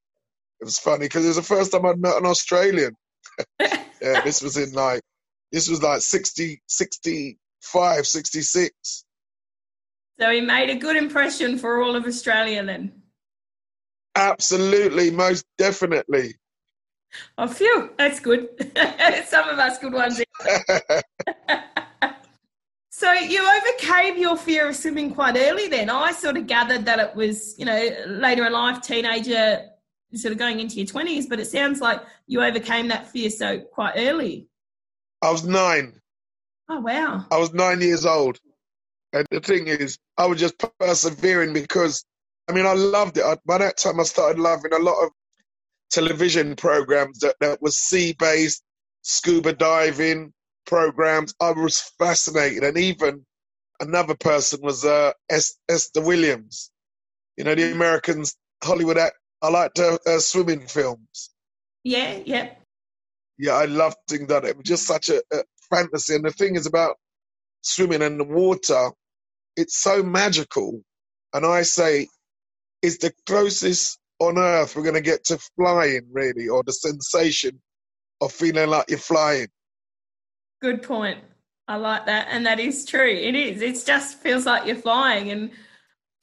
It 0.61 0.64
was 0.64 0.78
funny 0.78 1.06
because 1.06 1.25
it 1.25 1.28
was 1.28 1.37
the 1.37 1.42
first 1.42 1.73
time 1.73 1.87
I'd 1.87 2.00
met 2.00 2.16
an 2.16 2.26
Australian. 2.26 2.97
yeah, 3.61 4.20
this 4.25 4.42
was 4.42 4.56
in 4.56 4.73
like, 4.73 5.02
this 5.52 5.68
was 5.68 5.82
like 5.82 6.00
60, 6.00 6.61
65, 6.66 8.06
66. 8.06 9.04
So 10.20 10.30
he 10.30 10.40
made 10.40 10.70
a 10.70 10.75
good 10.75 10.97
impression 10.97 11.58
for 11.58 11.80
all 11.80 11.94
of 11.94 12.06
Australia 12.06 12.64
then. 12.64 13.02
Absolutely, 14.19 15.11
most 15.13 15.45
definitely. 15.59 16.35
Oh, 17.39 17.47
phew, 17.47 17.91
that's 17.97 18.21
good. 18.21 18.49
Some 19.27 19.49
of 19.49 19.59
us 19.59 19.79
good 19.79 19.93
ones. 19.93 20.21
so 22.91 23.13
you 23.13 23.49
overcame 23.49 24.19
your 24.19 24.37
fear 24.37 24.69
of 24.69 24.77
swimming 24.77 25.15
quite 25.15 25.37
early 25.37 25.69
then. 25.69 25.89
I 25.89 26.11
sort 26.13 26.37
of 26.37 26.49
gathered 26.49 26.85
that 26.87 26.99
it 26.99 27.15
was, 27.15 27.57
you 27.59 27.65
know, 27.65 27.91
later 28.07 28.45
in 28.45 28.53
life, 28.53 28.83
teenager, 28.83 29.65
sort 30.15 30.33
of 30.33 30.39
going 30.39 30.59
into 30.59 30.77
your 30.77 30.87
20s, 30.87 31.29
but 31.29 31.39
it 31.39 31.47
sounds 31.47 31.81
like 31.81 32.03
you 32.27 32.43
overcame 32.43 32.89
that 32.89 33.09
fear 33.09 33.31
so 33.31 33.61
quite 33.61 33.95
early. 33.97 34.49
I 35.23 35.31
was 35.31 35.45
nine. 35.45 36.01
Oh, 36.69 36.81
wow. 36.81 37.25
I 37.31 37.39
was 37.39 37.53
nine 37.53 37.81
years 37.81 38.05
old. 38.05 38.39
And 39.13 39.27
the 39.31 39.41
thing 39.41 39.69
is, 39.69 39.97
I 40.17 40.27
was 40.27 40.39
just 40.39 40.57
persevering 40.79 41.53
because, 41.53 42.05
I 42.49 42.52
mean, 42.52 42.67
I 42.67 42.73
loved 42.73 43.19
it. 43.19 43.25
I, 43.25 43.37
by 43.47 43.59
that 43.59 43.76
time, 43.76 44.00
I 44.00 44.05
started 44.05 44.40
loving 44.40 44.73
a 44.73 44.78
lot 44.78 45.05
of 45.05 45.11
television 45.90 46.57
programs 46.57 47.19
that, 47.21 47.37
that 47.40 47.61
was 47.61 47.78
sea 47.78 48.14
based, 48.19 48.62
scuba 49.02 49.52
diving 49.52 50.33
programs. 50.67 51.35
I 51.40 51.52
was 51.52 51.81
fascinated. 51.99 52.64
And 52.64 52.78
even 52.78 53.25
another 53.81 54.14
person 54.14 54.61
was 54.62 54.85
uh, 54.85 55.12
Esther 55.31 56.02
Williams. 56.02 56.71
You 57.37 57.45
know, 57.45 57.55
the 57.55 57.73
Americans, 57.73 58.37
Hollywood 58.62 58.99
act. 58.99 59.17
I 59.40 59.50
liked 59.50 59.78
her, 59.78 59.99
her 60.05 60.19
swimming 60.19 60.67
films. 60.67 61.31
Yeah, 61.85 62.19
yeah. 62.25 62.50
Yeah, 63.38 63.52
I 63.52 63.67
loved 63.67 63.97
seeing 64.09 64.26
that. 64.26 64.45
It 64.45 64.57
was 64.57 64.64
just 64.64 64.87
such 64.87 65.11
a, 65.11 65.23
a 65.33 65.45
fantasy. 65.71 66.17
And 66.17 66.25
the 66.25 66.33
thing 66.33 66.57
is 66.57 66.67
about 66.67 66.97
swimming 67.62 68.02
in 68.02 68.19
the 68.19 68.25
water, 68.25 68.90
it's 69.57 69.78
so 69.78 70.02
magical. 70.02 70.81
And 71.33 71.47
I 71.47 71.62
say, 71.62 72.09
it's 72.82 72.99
the 72.99 73.12
closest 73.26 73.99
on 74.20 74.38
earth 74.38 74.75
we're 74.75 74.82
going 74.82 74.94
to 74.94 75.00
get 75.00 75.25
to 75.25 75.38
flying, 75.56 76.02
really, 76.11 76.49
or 76.49 76.62
the 76.62 76.73
sensation 76.73 77.61
of 78.20 78.32
feeling 78.32 78.68
like 78.68 78.87
you're 78.88 78.99
flying. 78.99 79.49
Good 80.61 80.82
point. 80.82 81.18
I 81.68 81.76
like 81.76 82.06
that. 82.06 82.28
And 82.30 82.47
that 82.47 82.58
is 82.58 82.85
true. 82.85 83.08
It 83.08 83.35
is. 83.35 83.62
It 83.62 83.85
just 83.87 84.18
feels 84.18 84.47
like 84.47 84.66
you're 84.66 84.76
flying. 84.76 85.30
And 85.30 85.50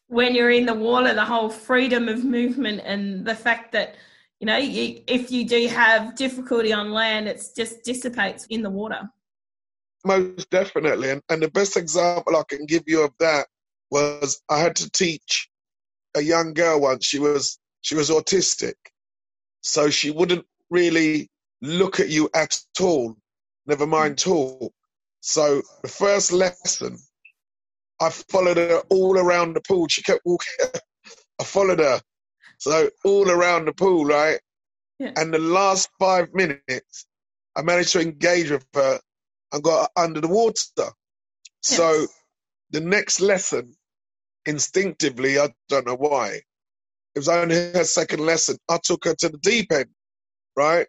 when 0.08 0.36
you're 0.36 0.52
in 0.52 0.66
the 0.66 0.74
water, 0.74 1.14
the 1.14 1.24
whole 1.24 1.50
freedom 1.50 2.10
of 2.10 2.24
movement 2.24 2.82
and 2.84 3.26
the 3.26 3.36
fact 3.36 3.72
that, 3.74 3.96
you 4.40 4.48
know, 4.48 4.58
you, 4.58 5.02
if 5.08 5.32
you 5.32 5.48
do 5.48 5.68
have 5.68 6.16
difficulty 6.16 6.74
on 6.74 6.92
land, 6.92 7.28
it 7.28 7.42
just 7.56 7.84
dissipates 7.84 8.46
in 8.48 8.62
the 8.62 8.70
water. 8.70 9.10
Most 10.04 10.50
definitely. 10.50 11.12
And, 11.12 11.22
and 11.30 11.42
the 11.42 11.50
best 11.50 11.78
example 11.78 12.36
I 12.36 12.44
can 12.48 12.66
give 12.66 12.84
you 12.88 13.04
of 13.04 13.12
that 13.20 13.48
was 13.90 14.42
I 14.50 14.60
had 14.60 14.76
to 14.78 14.90
teach 14.90 15.50
a 16.16 16.22
young 16.22 16.54
girl 16.54 16.80
once. 16.80 17.06
She 17.06 17.20
was 17.20 17.60
she 17.82 17.96
was 17.96 18.10
autistic. 18.10 18.76
So 19.62 19.90
she 19.90 20.12
wouldn't 20.12 20.46
really 20.70 21.30
look 21.62 22.00
at 22.00 22.10
you 22.10 22.30
at 22.34 22.60
all, 22.80 23.16
never 23.66 23.88
mind 23.88 24.16
mm. 24.16 24.24
talk. 24.24 24.74
So 25.22 25.62
the 25.82 25.90
first 25.90 26.32
lesson, 26.32 27.00
I 28.00 28.10
followed 28.10 28.58
her 28.58 28.82
all 28.90 29.18
around 29.18 29.56
the 29.56 29.62
pool. 29.62 29.88
She 29.88 30.04
kept 30.04 30.22
walking. 30.26 30.54
I 31.40 31.44
followed 31.44 31.80
her. 31.80 32.00
So 32.60 32.90
all 33.04 33.30
around 33.30 33.66
the 33.66 33.74
pool, 33.74 34.06
right? 34.06 34.40
Yeah. 35.00 35.12
And 35.18 35.34
the 35.34 35.40
last 35.40 35.90
five 36.00 36.34
minutes, 36.34 37.06
I 37.56 37.62
managed 37.62 37.92
to 37.94 38.02
engage 38.02 38.52
with 38.52 38.66
her 38.74 39.00
and 39.52 39.64
got 39.64 39.92
under 39.96 40.22
the 40.22 40.28
water. 40.28 40.62
Yes. 40.78 40.92
So 41.62 42.08
the 42.72 42.82
next 42.82 43.20
lesson, 43.20 43.76
instinctively, 44.46 45.40
I 45.40 45.50
don't 45.70 45.88
know 45.88 45.96
why, 45.96 46.42
it 47.16 47.20
was 47.20 47.30
only 47.30 47.56
her 47.56 47.84
second 47.84 48.20
lesson. 48.20 48.58
I 48.70 48.78
took 48.84 49.06
her 49.06 49.16
to 49.16 49.30
the 49.30 49.38
deep 49.38 49.72
end, 49.72 49.90
right? 50.56 50.88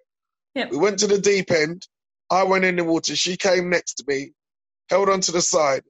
Yep. 0.55 0.71
We 0.73 0.79
went 0.79 0.99
to 1.01 1.07
the 1.07 1.21
deep 1.21 1.51
end. 1.51 1.87
I 2.31 2.43
went 2.43 2.65
in 2.65 2.77
the 2.77 2.85
water. 2.85 3.15
She 3.15 3.37
came 3.37 3.71
next 3.71 3.95
to 3.95 4.05
me, 4.09 4.33
held 4.91 5.09
onto 5.09 5.31
the 5.31 5.41
side, 5.41 5.83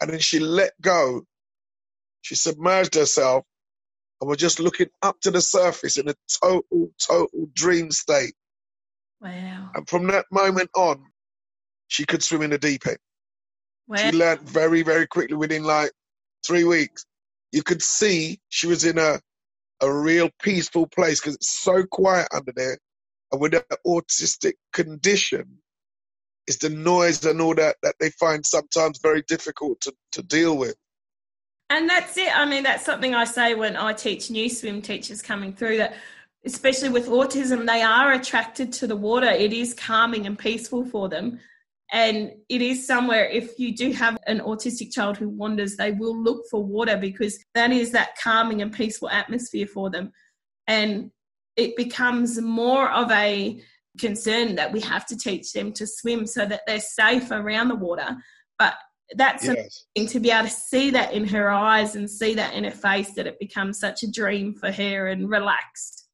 and 0.00 0.10
then 0.10 0.18
she 0.18 0.40
let 0.40 0.72
go. 0.80 1.22
She 2.22 2.34
submerged 2.34 2.96
herself 2.96 3.44
and 4.20 4.28
was 4.28 4.38
just 4.38 4.58
looking 4.58 4.88
up 5.02 5.20
to 5.20 5.30
the 5.30 5.40
surface 5.40 5.96
in 5.96 6.08
a 6.08 6.14
total, 6.42 6.90
total 7.00 7.48
dream 7.54 7.92
state. 7.92 8.34
Wow. 9.20 9.70
And 9.74 9.88
from 9.88 10.08
that 10.08 10.26
moment 10.32 10.70
on, 10.76 11.04
she 11.86 12.04
could 12.04 12.22
swim 12.22 12.42
in 12.42 12.50
the 12.50 12.58
deep 12.58 12.86
end. 12.86 12.98
Wow. 13.86 13.96
She 13.98 14.10
learned 14.10 14.42
very, 14.42 14.82
very 14.82 15.06
quickly 15.06 15.36
within 15.36 15.62
like 15.62 15.92
three 16.46 16.64
weeks. 16.64 17.04
You 17.52 17.62
could 17.62 17.82
see 17.82 18.40
she 18.48 18.66
was 18.66 18.84
in 18.84 18.98
a 18.98 19.20
a 19.80 19.92
real 19.92 20.28
peaceful 20.42 20.86
place 20.86 21.20
because 21.20 21.36
it's 21.36 21.62
so 21.62 21.84
quiet 21.84 22.28
under 22.34 22.52
there. 22.52 22.78
And 23.30 23.40
with 23.40 23.54
an 23.54 23.62
autistic 23.86 24.54
condition, 24.72 25.58
it's 26.46 26.58
the 26.58 26.70
noise 26.70 27.24
and 27.24 27.40
all 27.40 27.54
that 27.54 27.76
that 27.82 27.96
they 28.00 28.10
find 28.10 28.44
sometimes 28.44 28.98
very 29.02 29.22
difficult 29.22 29.80
to, 29.82 29.94
to 30.12 30.22
deal 30.22 30.56
with. 30.56 30.74
And 31.70 31.88
that's 31.88 32.16
it. 32.16 32.34
I 32.34 32.46
mean, 32.46 32.62
that's 32.62 32.84
something 32.84 33.14
I 33.14 33.24
say 33.24 33.54
when 33.54 33.76
I 33.76 33.92
teach 33.92 34.30
new 34.30 34.48
swim 34.48 34.80
teachers 34.80 35.20
coming 35.20 35.52
through 35.52 35.76
that, 35.76 35.96
especially 36.46 36.88
with 36.88 37.08
autism, 37.08 37.66
they 37.66 37.82
are 37.82 38.12
attracted 38.12 38.72
to 38.74 38.86
the 38.86 38.96
water. 38.96 39.26
It 39.26 39.52
is 39.52 39.74
calming 39.74 40.26
and 40.26 40.38
peaceful 40.38 40.86
for 40.86 41.10
them. 41.10 41.40
And 41.90 42.32
it 42.48 42.60
is 42.60 42.86
somewhere, 42.86 43.24
if 43.24 43.58
you 43.58 43.74
do 43.74 43.92
have 43.92 44.18
an 44.26 44.40
autistic 44.40 44.92
child 44.92 45.16
who 45.16 45.28
wanders, 45.28 45.76
they 45.76 45.92
will 45.92 46.22
look 46.22 46.44
for 46.50 46.62
water 46.62 46.98
because 46.98 47.38
that 47.54 47.70
is 47.72 47.92
that 47.92 48.16
calming 48.22 48.60
and 48.60 48.72
peaceful 48.72 49.08
atmosphere 49.08 49.66
for 49.66 49.88
them. 49.88 50.12
And 50.66 51.10
it 51.56 51.76
becomes 51.76 52.40
more 52.40 52.90
of 52.90 53.10
a 53.10 53.60
concern 53.98 54.56
that 54.56 54.70
we 54.70 54.80
have 54.80 55.06
to 55.06 55.16
teach 55.16 55.52
them 55.52 55.72
to 55.72 55.86
swim 55.86 56.26
so 56.26 56.44
that 56.44 56.60
they're 56.66 56.80
safe 56.80 57.30
around 57.30 57.68
the 57.68 57.74
water. 57.74 58.16
But 58.58 58.74
that's 59.16 59.46
yes. 59.46 59.86
to 60.12 60.20
be 60.20 60.30
able 60.30 60.46
to 60.46 60.54
see 60.54 60.90
that 60.90 61.14
in 61.14 61.26
her 61.28 61.48
eyes 61.48 61.96
and 61.96 62.10
see 62.10 62.34
that 62.34 62.52
in 62.52 62.64
her 62.64 62.70
face 62.70 63.14
that 63.14 63.26
it 63.26 63.38
becomes 63.40 63.80
such 63.80 64.02
a 64.02 64.10
dream 64.10 64.54
for 64.54 64.70
her 64.70 65.06
and 65.08 65.30
relaxed. 65.30 66.06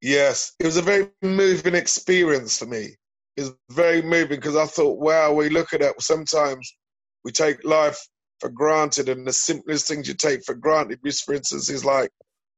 Yes, 0.00 0.54
it 0.58 0.64
was 0.64 0.78
a 0.78 0.82
very 0.82 1.08
moving 1.20 1.74
experience 1.74 2.58
for 2.58 2.66
me 2.66 2.96
is 3.36 3.52
very 3.70 4.02
moving 4.02 4.38
because 4.38 4.56
I 4.56 4.66
thought, 4.66 4.98
wow, 4.98 5.32
we 5.32 5.48
look 5.48 5.72
at 5.72 5.80
that. 5.80 6.00
Sometimes 6.00 6.76
we 7.24 7.32
take 7.32 7.64
life 7.64 7.98
for 8.40 8.48
granted, 8.50 9.08
and 9.08 9.26
the 9.26 9.32
simplest 9.32 9.88
things 9.88 10.08
you 10.08 10.14
take 10.14 10.44
for 10.44 10.54
granted, 10.54 10.98
which, 11.02 11.22
for 11.22 11.34
instance, 11.34 11.70
is 11.70 11.84
like 11.84 12.10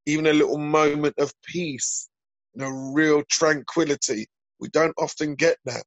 even 0.06 0.26
a 0.26 0.32
little 0.32 0.58
moment 0.58 1.14
of 1.18 1.32
peace, 1.44 2.08
you 2.54 2.62
know, 2.62 2.70
real 2.70 3.23
tranquility. 3.30 4.26
We 4.61 4.68
don't 4.68 4.94
often 4.99 5.35
get 5.35 5.56
that. 5.66 5.85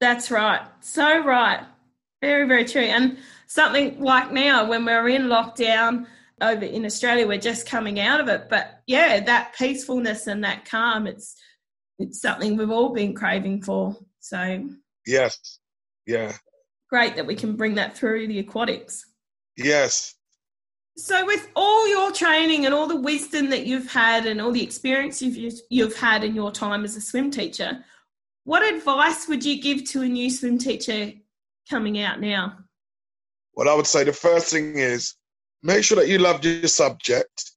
That's 0.00 0.30
right. 0.30 0.62
So 0.80 1.24
right. 1.24 1.64
Very, 2.20 2.46
very 2.46 2.64
true. 2.64 2.82
And 2.82 3.18
something 3.46 4.00
like 4.00 4.32
now, 4.32 4.64
when 4.68 4.84
we're 4.84 5.08
in 5.08 5.22
lockdown 5.22 6.06
over 6.40 6.64
in 6.64 6.84
Australia, 6.84 7.26
we're 7.26 7.38
just 7.38 7.68
coming 7.68 7.98
out 7.98 8.20
of 8.20 8.28
it. 8.28 8.48
But 8.48 8.82
yeah, 8.86 9.20
that 9.20 9.54
peacefulness 9.58 10.28
and 10.28 10.44
that 10.44 10.64
calm, 10.64 11.06
it's 11.06 11.36
it's 11.98 12.20
something 12.20 12.56
we've 12.56 12.70
all 12.70 12.92
been 12.92 13.14
craving 13.14 13.62
for. 13.62 13.96
So 14.20 14.68
yes, 15.06 15.58
yeah, 16.06 16.32
great 16.88 17.16
that 17.16 17.26
we 17.26 17.34
can 17.34 17.56
bring 17.56 17.74
that 17.74 17.96
through 17.96 18.28
the 18.28 18.38
aquatics. 18.38 19.06
Yes. 19.56 20.14
So, 20.96 21.24
with 21.24 21.48
all 21.56 21.88
your 21.88 22.12
training 22.12 22.66
and 22.66 22.74
all 22.74 22.86
the 22.86 23.00
wisdom 23.00 23.48
that 23.50 23.66
you've 23.66 23.90
had 23.90 24.26
and 24.26 24.40
all 24.40 24.52
the 24.52 24.62
experience 24.62 25.22
you've 25.22 25.60
you've 25.70 25.96
had 25.96 26.22
in 26.22 26.34
your 26.34 26.52
time 26.52 26.84
as 26.84 26.96
a 26.96 27.00
swim 27.00 27.30
teacher, 27.30 27.82
what 28.44 28.62
advice 28.62 29.26
would 29.28 29.44
you 29.44 29.60
give 29.60 29.84
to 29.90 30.02
a 30.02 30.08
new 30.08 30.28
swim 30.28 30.58
teacher 30.58 31.12
coming 31.70 32.00
out 32.00 32.20
now? 32.20 32.58
Well, 33.54 33.68
I 33.68 33.74
would 33.74 33.86
say 33.86 34.04
the 34.04 34.12
first 34.12 34.52
thing 34.52 34.76
is 34.76 35.14
make 35.62 35.84
sure 35.84 35.96
that 35.96 36.08
you 36.08 36.18
love 36.18 36.44
your 36.44 36.68
subject 36.68 37.52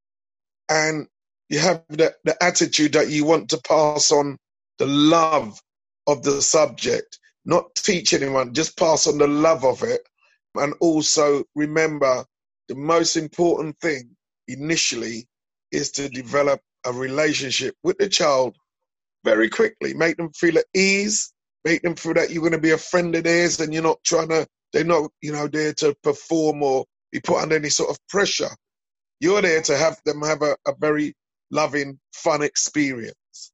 and 0.69 1.07
you 1.49 1.59
have 1.59 1.83
the, 1.89 2.13
the 2.23 2.41
attitude 2.43 2.93
that 2.93 3.09
you 3.09 3.25
want 3.25 3.49
to 3.49 3.61
pass 3.67 4.11
on 4.11 4.37
the 4.79 4.87
love 4.87 5.59
of 6.07 6.23
the 6.23 6.41
subject, 6.41 7.19
not 7.45 7.75
teach 7.75 8.13
anyone, 8.13 8.53
just 8.53 8.77
pass 8.77 9.07
on 9.07 9.17
the 9.17 9.27
love 9.27 9.63
of 9.63 9.83
it. 9.83 10.01
And 10.55 10.73
also 10.79 11.43
remember 11.55 12.25
the 12.67 12.75
most 12.75 13.17
important 13.17 13.77
thing 13.79 14.15
initially 14.47 15.27
is 15.71 15.91
to 15.91 16.09
develop 16.09 16.61
a 16.85 16.91
relationship 16.91 17.75
with 17.83 17.97
the 17.97 18.09
child 18.09 18.55
very 19.23 19.49
quickly. 19.49 19.93
Make 19.93 20.17
them 20.17 20.31
feel 20.31 20.57
at 20.57 20.65
ease, 20.73 21.33
make 21.63 21.81
them 21.81 21.95
feel 21.95 22.13
that 22.13 22.29
you're 22.29 22.41
going 22.41 22.53
to 22.53 22.59
be 22.59 22.71
a 22.71 22.77
friend 22.77 23.15
of 23.15 23.23
theirs 23.23 23.59
and 23.59 23.73
you're 23.73 23.83
not 23.83 24.03
trying 24.03 24.29
to, 24.29 24.47
they're 24.71 24.83
not, 24.83 25.11
you 25.21 25.31
know, 25.31 25.47
there 25.47 25.73
to 25.73 25.95
perform 26.03 26.63
or 26.63 26.85
be 27.11 27.19
put 27.19 27.41
under 27.41 27.55
any 27.55 27.69
sort 27.69 27.89
of 27.89 27.97
pressure. 28.07 28.49
You're 29.19 29.41
there 29.41 29.61
to 29.63 29.77
have 29.77 29.97
them 30.05 30.21
have 30.21 30.41
a, 30.41 30.55
a 30.67 30.73
very 30.79 31.13
loving, 31.51 31.99
fun 32.13 32.41
experience. 32.41 33.51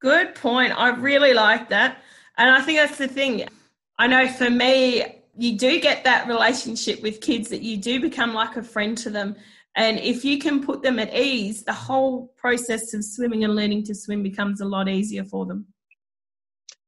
Good 0.00 0.34
point. 0.34 0.72
I 0.78 0.90
really 0.90 1.34
like 1.34 1.70
that. 1.70 1.98
And 2.36 2.50
I 2.50 2.60
think 2.60 2.78
that's 2.78 2.98
the 2.98 3.08
thing. 3.08 3.48
I 3.98 4.06
know 4.06 4.28
for 4.28 4.48
me, 4.48 5.04
you 5.36 5.58
do 5.58 5.80
get 5.80 6.04
that 6.04 6.28
relationship 6.28 7.02
with 7.02 7.20
kids 7.20 7.48
that 7.48 7.62
you 7.62 7.76
do 7.76 8.00
become 8.00 8.34
like 8.34 8.56
a 8.56 8.62
friend 8.62 8.96
to 8.98 9.10
them. 9.10 9.36
And 9.76 9.98
if 9.98 10.24
you 10.24 10.38
can 10.38 10.64
put 10.64 10.82
them 10.82 10.98
at 10.98 11.14
ease, 11.14 11.64
the 11.64 11.72
whole 11.72 12.32
process 12.36 12.94
of 12.94 13.04
swimming 13.04 13.44
and 13.44 13.54
learning 13.54 13.84
to 13.84 13.94
swim 13.94 14.22
becomes 14.22 14.60
a 14.60 14.64
lot 14.64 14.88
easier 14.88 15.24
for 15.24 15.46
them. 15.46 15.66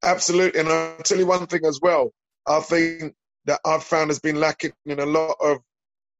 Absolutely. 0.03 0.61
And 0.61 0.69
I'll 0.69 0.97
tell 0.99 1.19
you 1.19 1.27
one 1.27 1.47
thing 1.47 1.65
as 1.65 1.79
well. 1.83 2.13
I 2.47 2.61
think 2.61 3.15
that 3.45 3.61
I've 3.65 3.85
found 3.85 4.11
has 4.11 4.19
been 4.19 4.41
lacking 4.41 4.73
in 4.87 4.99
a 4.99 5.07
lot 5.07 5.37
of 5.41 5.59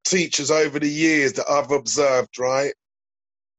teachers 0.05 0.51
over 0.51 0.79
the 0.79 0.89
years 0.89 1.33
that 1.33 1.49
I've 1.49 1.71
observed, 1.71 2.39
right? 2.39 2.73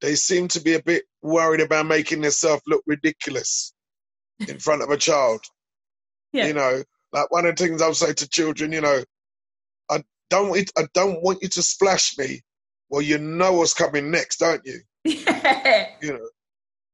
They 0.02 0.16
seem 0.16 0.48
to 0.48 0.60
be 0.60 0.74
a 0.74 0.82
bit 0.82 1.04
worried 1.22 1.60
about 1.60 1.86
making 1.86 2.20
themselves 2.20 2.62
look 2.66 2.82
ridiculous 2.86 3.72
in 4.40 4.58
front 4.58 4.82
of 4.82 4.90
a 4.90 4.96
child. 4.96 5.40
Yeah. 6.34 6.46
You 6.46 6.54
know, 6.54 6.82
like 7.12 7.30
one 7.30 7.44
of 7.44 7.54
the 7.54 7.62
things 7.62 7.82
I'll 7.82 7.92
say 7.92 8.14
to 8.14 8.26
children, 8.26 8.72
you 8.72 8.80
know, 8.80 9.04
I 9.90 10.02
don't 10.30 10.48
want 10.48 10.72
I 10.78 10.84
don't 10.94 11.22
want 11.22 11.42
you 11.42 11.48
to 11.50 11.62
splash 11.62 12.16
me. 12.16 12.40
Well, 12.88 13.02
you 13.02 13.18
know 13.18 13.52
what's 13.52 13.74
coming 13.74 14.10
next, 14.10 14.38
don't 14.38 14.62
you? 14.64 14.80
Yeah. 15.04 15.88
You 16.00 16.14
know, 16.14 16.28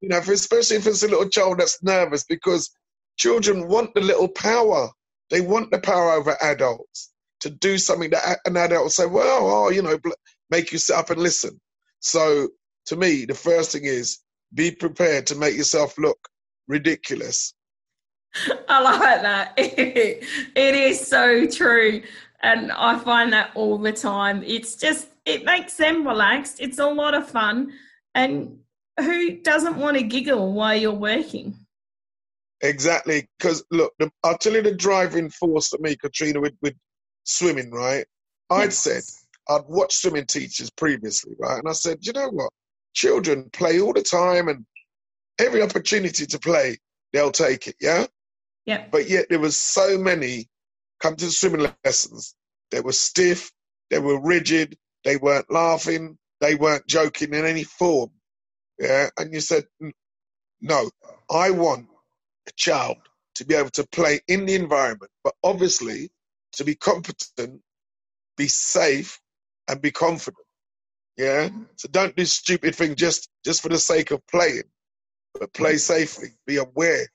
you 0.00 0.08
know, 0.08 0.18
especially 0.18 0.78
if 0.78 0.88
it's 0.88 1.04
a 1.04 1.06
little 1.06 1.28
child 1.28 1.60
that's 1.60 1.80
nervous, 1.84 2.24
because 2.24 2.68
children 3.16 3.68
want 3.68 3.94
the 3.94 4.00
little 4.00 4.26
power. 4.26 4.90
They 5.30 5.40
want 5.40 5.70
the 5.70 5.78
power 5.78 6.10
over 6.10 6.36
adults 6.42 7.12
to 7.38 7.50
do 7.50 7.78
something 7.78 8.10
that 8.10 8.40
an 8.44 8.56
adult 8.56 8.82
will 8.82 8.90
say, 8.90 9.06
well, 9.06 9.48
oh, 9.48 9.70
you 9.70 9.82
know, 9.82 10.00
make 10.50 10.72
you 10.72 10.78
sit 10.78 10.96
up 10.96 11.10
and 11.10 11.20
listen. 11.20 11.60
So 12.00 12.48
to 12.88 12.96
me, 12.96 13.26
the 13.26 13.34
first 13.34 13.72
thing 13.72 13.84
is 13.84 14.18
be 14.54 14.70
prepared 14.70 15.26
to 15.26 15.34
make 15.34 15.56
yourself 15.56 15.98
look 15.98 16.18
ridiculous. 16.68 17.54
I 18.68 18.80
like 18.80 19.22
that. 19.22 19.54
it 19.56 20.74
is 20.74 21.06
so 21.06 21.46
true. 21.46 22.02
And 22.42 22.72
I 22.72 22.98
find 22.98 23.32
that 23.32 23.50
all 23.54 23.78
the 23.78 23.92
time. 23.92 24.42
It's 24.46 24.76
just, 24.76 25.08
it 25.26 25.44
makes 25.44 25.74
them 25.74 26.06
relaxed. 26.06 26.60
It's 26.60 26.78
a 26.78 26.86
lot 26.86 27.14
of 27.14 27.28
fun. 27.28 27.72
And 28.14 28.58
who 28.98 29.38
doesn't 29.38 29.76
want 29.76 29.96
to 29.98 30.02
giggle 30.02 30.52
while 30.52 30.74
you're 30.74 30.92
working? 30.92 31.54
Exactly. 32.62 33.28
Because, 33.38 33.64
look, 33.70 33.92
the, 33.98 34.10
I'll 34.24 34.38
tell 34.38 34.54
you 34.54 34.62
the 34.62 34.74
driving 34.74 35.30
force 35.30 35.68
for 35.68 35.78
me, 35.78 35.96
Katrina, 35.96 36.40
with, 36.40 36.54
with 36.62 36.74
swimming, 37.24 37.70
right? 37.70 38.06
I'd 38.50 38.64
yes. 38.64 38.78
said, 38.78 39.02
I'd 39.48 39.66
watched 39.68 39.92
swimming 39.92 40.26
teachers 40.26 40.70
previously, 40.70 41.34
right? 41.38 41.58
And 41.58 41.68
I 41.68 41.72
said, 41.72 41.98
you 42.02 42.12
know 42.12 42.30
what? 42.30 42.50
Children 42.94 43.50
play 43.52 43.80
all 43.80 43.92
the 43.92 44.02
time 44.02 44.48
and 44.48 44.64
every 45.38 45.62
opportunity 45.62 46.26
to 46.26 46.38
play, 46.38 46.78
they'll 47.12 47.32
take 47.32 47.66
it, 47.66 47.76
yeah? 47.80 48.06
Yeah. 48.66 48.86
But 48.90 49.08
yet 49.08 49.26
there 49.30 49.38
was 49.38 49.56
so 49.56 49.98
many 49.98 50.48
come 51.00 51.16
to 51.16 51.26
the 51.26 51.30
swimming 51.30 51.70
lessons. 51.84 52.34
They 52.70 52.80
were 52.80 52.92
stiff, 52.92 53.50
they 53.90 53.98
were 53.98 54.20
rigid, 54.20 54.76
they 55.04 55.16
weren't 55.16 55.50
laughing, 55.50 56.18
they 56.40 56.54
weren't 56.54 56.86
joking 56.86 57.34
in 57.34 57.46
any 57.46 57.64
form. 57.64 58.10
Yeah. 58.78 59.08
And 59.18 59.32
you 59.32 59.40
said, 59.40 59.64
no, 60.60 60.90
I 61.30 61.50
want 61.50 61.86
a 62.48 62.52
child 62.56 62.98
to 63.36 63.46
be 63.46 63.54
able 63.54 63.70
to 63.70 63.86
play 63.86 64.20
in 64.28 64.46
the 64.46 64.54
environment, 64.54 65.12
but 65.22 65.34
obviously 65.44 66.10
to 66.52 66.64
be 66.64 66.74
competent, 66.74 67.60
be 68.36 68.48
safe, 68.48 69.20
and 69.68 69.80
be 69.80 69.92
confident. 69.92 70.44
Yeah. 71.18 71.48
So 71.76 71.88
don't 71.90 72.14
do 72.14 72.24
stupid 72.24 72.76
things 72.76 72.94
just 72.94 73.28
just 73.44 73.60
for 73.60 73.68
the 73.68 73.78
sake 73.78 74.12
of 74.12 74.24
playing, 74.28 74.62
but 75.38 75.52
play 75.52 75.76
safely. 75.76 76.28
Be 76.46 76.56
aware. 76.58 77.06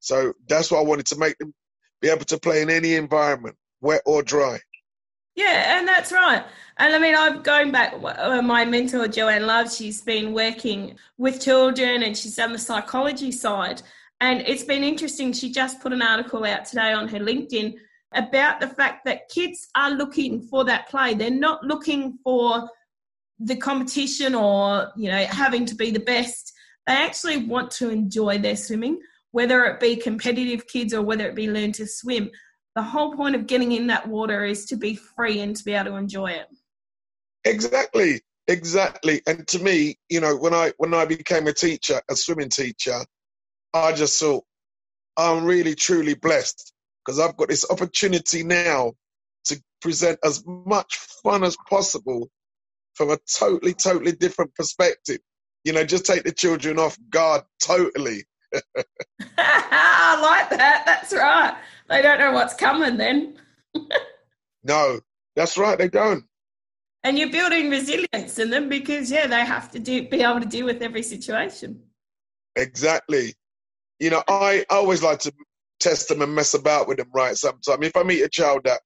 So 0.00 0.32
that's 0.48 0.70
why 0.70 0.78
I 0.78 0.82
wanted 0.82 1.06
to 1.06 1.18
make 1.18 1.36
them 1.38 1.54
be 2.00 2.08
able 2.08 2.24
to 2.24 2.38
play 2.38 2.62
in 2.62 2.70
any 2.70 2.94
environment, 2.94 3.56
wet 3.82 4.00
or 4.06 4.22
dry. 4.22 4.58
Yeah, 5.36 5.78
and 5.78 5.86
that's 5.86 6.12
right. 6.12 6.44
And 6.78 6.94
I 6.94 6.98
mean, 6.98 7.14
I'm 7.14 7.42
going 7.42 7.70
back. 7.70 7.94
Uh, 8.02 8.42
my 8.42 8.64
mentor 8.64 9.06
Joanne 9.06 9.46
Love, 9.46 9.72
she's 9.72 10.00
been 10.00 10.32
working 10.32 10.96
with 11.18 11.42
children, 11.42 12.02
and 12.02 12.16
she's 12.16 12.36
done 12.36 12.52
the 12.52 12.58
psychology 12.58 13.32
side. 13.32 13.82
And 14.20 14.40
it's 14.42 14.64
been 14.64 14.82
interesting. 14.82 15.32
She 15.32 15.52
just 15.52 15.80
put 15.80 15.92
an 15.92 16.00
article 16.00 16.44
out 16.44 16.64
today 16.64 16.92
on 16.92 17.08
her 17.08 17.18
LinkedIn 17.18 17.74
about 18.14 18.60
the 18.60 18.68
fact 18.68 19.04
that 19.04 19.28
kids 19.28 19.68
are 19.74 19.90
looking 19.90 20.40
for 20.40 20.64
that 20.64 20.88
play. 20.88 21.14
They're 21.14 21.30
not 21.30 21.64
looking 21.64 22.18
for 22.22 22.68
the 23.44 23.56
competition 23.56 24.34
or, 24.34 24.92
you 24.96 25.10
know, 25.10 25.24
having 25.26 25.66
to 25.66 25.74
be 25.74 25.90
the 25.90 26.00
best. 26.00 26.52
They 26.86 26.94
actually 26.94 27.46
want 27.46 27.70
to 27.72 27.90
enjoy 27.90 28.38
their 28.38 28.56
swimming, 28.56 29.00
whether 29.32 29.64
it 29.64 29.80
be 29.80 29.96
competitive 29.96 30.66
kids 30.66 30.94
or 30.94 31.02
whether 31.02 31.28
it 31.28 31.34
be 31.34 31.50
learn 31.50 31.72
to 31.72 31.86
swim. 31.86 32.30
The 32.74 32.82
whole 32.82 33.14
point 33.14 33.34
of 33.34 33.46
getting 33.46 33.72
in 33.72 33.88
that 33.88 34.08
water 34.08 34.44
is 34.44 34.64
to 34.66 34.76
be 34.76 34.96
free 34.96 35.40
and 35.40 35.54
to 35.56 35.64
be 35.64 35.72
able 35.72 35.90
to 35.90 35.96
enjoy 35.96 36.30
it. 36.30 36.46
Exactly. 37.44 38.20
Exactly. 38.48 39.22
And 39.26 39.46
to 39.48 39.58
me, 39.60 39.96
you 40.08 40.20
know, 40.20 40.36
when 40.36 40.52
I 40.52 40.72
when 40.78 40.94
I 40.94 41.04
became 41.04 41.46
a 41.46 41.52
teacher, 41.52 42.00
a 42.10 42.16
swimming 42.16 42.48
teacher, 42.48 42.98
I 43.72 43.92
just 43.92 44.18
thought 44.18 44.44
I'm 45.16 45.44
really 45.44 45.74
truly 45.74 46.14
blessed 46.14 46.72
because 47.04 47.20
I've 47.20 47.36
got 47.36 47.48
this 47.48 47.70
opportunity 47.70 48.42
now 48.42 48.94
to 49.44 49.62
present 49.80 50.18
as 50.24 50.42
much 50.46 50.96
fun 51.22 51.44
as 51.44 51.56
possible 51.68 52.28
from 52.94 53.10
a 53.10 53.18
totally, 53.38 53.74
totally 53.74 54.12
different 54.12 54.54
perspective. 54.54 55.18
You 55.64 55.72
know, 55.72 55.84
just 55.84 56.06
take 56.06 56.24
the 56.24 56.32
children 56.32 56.78
off 56.78 56.96
guard 57.10 57.42
totally. 57.62 58.24
I 59.38 60.20
like 60.20 60.50
that. 60.50 60.82
That's 60.84 61.12
right. 61.12 61.56
They 61.88 62.02
don't 62.02 62.18
know 62.18 62.32
what's 62.32 62.54
coming 62.54 62.96
then. 62.96 63.38
no, 64.64 65.00
that's 65.36 65.56
right. 65.56 65.78
They 65.78 65.88
don't. 65.88 66.24
And 67.04 67.18
you're 67.18 67.30
building 67.30 67.70
resilience 67.70 68.38
in 68.38 68.50
them 68.50 68.68
because, 68.68 69.10
yeah, 69.10 69.26
they 69.26 69.44
have 69.44 69.70
to 69.72 69.78
do, 69.78 70.08
be 70.08 70.22
able 70.22 70.40
to 70.40 70.46
deal 70.46 70.66
with 70.66 70.82
every 70.82 71.02
situation. 71.02 71.82
Exactly. 72.54 73.34
You 73.98 74.10
know, 74.10 74.22
I 74.28 74.64
always 74.70 75.02
like 75.02 75.18
to 75.20 75.32
test 75.80 76.08
them 76.08 76.22
and 76.22 76.34
mess 76.34 76.54
about 76.54 76.86
with 76.86 76.98
them 76.98 77.10
right 77.12 77.36
sometimes. 77.36 77.86
If 77.86 77.96
I 77.96 78.04
meet 78.04 78.22
a 78.22 78.28
child 78.28 78.62
that 78.64 78.80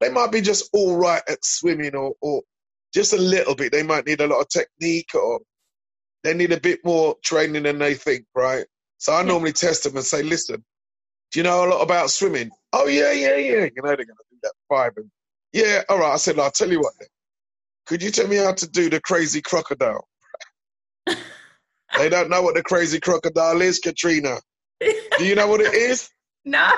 they 0.00 0.08
might 0.08 0.32
be 0.32 0.40
just 0.40 0.70
all 0.72 0.96
right 0.96 1.22
at 1.28 1.44
swimming 1.44 1.94
or, 1.94 2.14
or 2.22 2.42
just 2.92 3.12
a 3.12 3.18
little 3.18 3.54
bit, 3.54 3.72
they 3.72 3.82
might 3.82 4.06
need 4.06 4.20
a 4.20 4.26
lot 4.26 4.40
of 4.40 4.48
technique 4.48 5.14
or 5.14 5.40
they 6.24 6.34
need 6.34 6.52
a 6.52 6.60
bit 6.60 6.80
more 6.84 7.16
training 7.24 7.62
than 7.62 7.78
they 7.78 7.94
think, 7.94 8.26
right? 8.34 8.66
So 8.98 9.14
I 9.14 9.22
normally 9.22 9.52
test 9.52 9.84
them 9.84 9.96
and 9.96 10.04
say, 10.04 10.22
listen, 10.22 10.64
do 11.32 11.38
you 11.38 11.44
know 11.44 11.64
a 11.64 11.68
lot 11.68 11.82
about 11.82 12.10
swimming? 12.10 12.50
Oh, 12.72 12.86
yeah, 12.86 13.12
yeah, 13.12 13.36
yeah. 13.36 13.64
You 13.64 13.82
know, 13.82 13.88
they're 13.88 13.96
going 13.96 14.06
to 14.06 14.24
do 14.30 14.38
that 14.42 14.52
five. 14.68 14.92
And 14.96 15.10
yeah, 15.52 15.82
all 15.88 15.98
right. 15.98 16.12
I 16.12 16.16
said, 16.16 16.38
I'll 16.38 16.50
tell 16.50 16.70
you 16.70 16.80
what 16.80 16.92
then. 16.98 17.08
Could 17.86 18.02
you 18.02 18.10
tell 18.10 18.28
me 18.28 18.36
how 18.36 18.52
to 18.52 18.68
do 18.68 18.90
the 18.90 19.00
crazy 19.00 19.40
crocodile? 19.40 20.06
they 21.06 22.08
don't 22.08 22.30
know 22.30 22.42
what 22.42 22.54
the 22.54 22.62
crazy 22.62 23.00
crocodile 23.00 23.60
is, 23.62 23.78
Katrina. 23.78 24.38
Do 24.80 25.24
you 25.24 25.34
know 25.34 25.48
what 25.48 25.60
it 25.60 25.74
is? 25.74 26.08
No. 26.42 26.70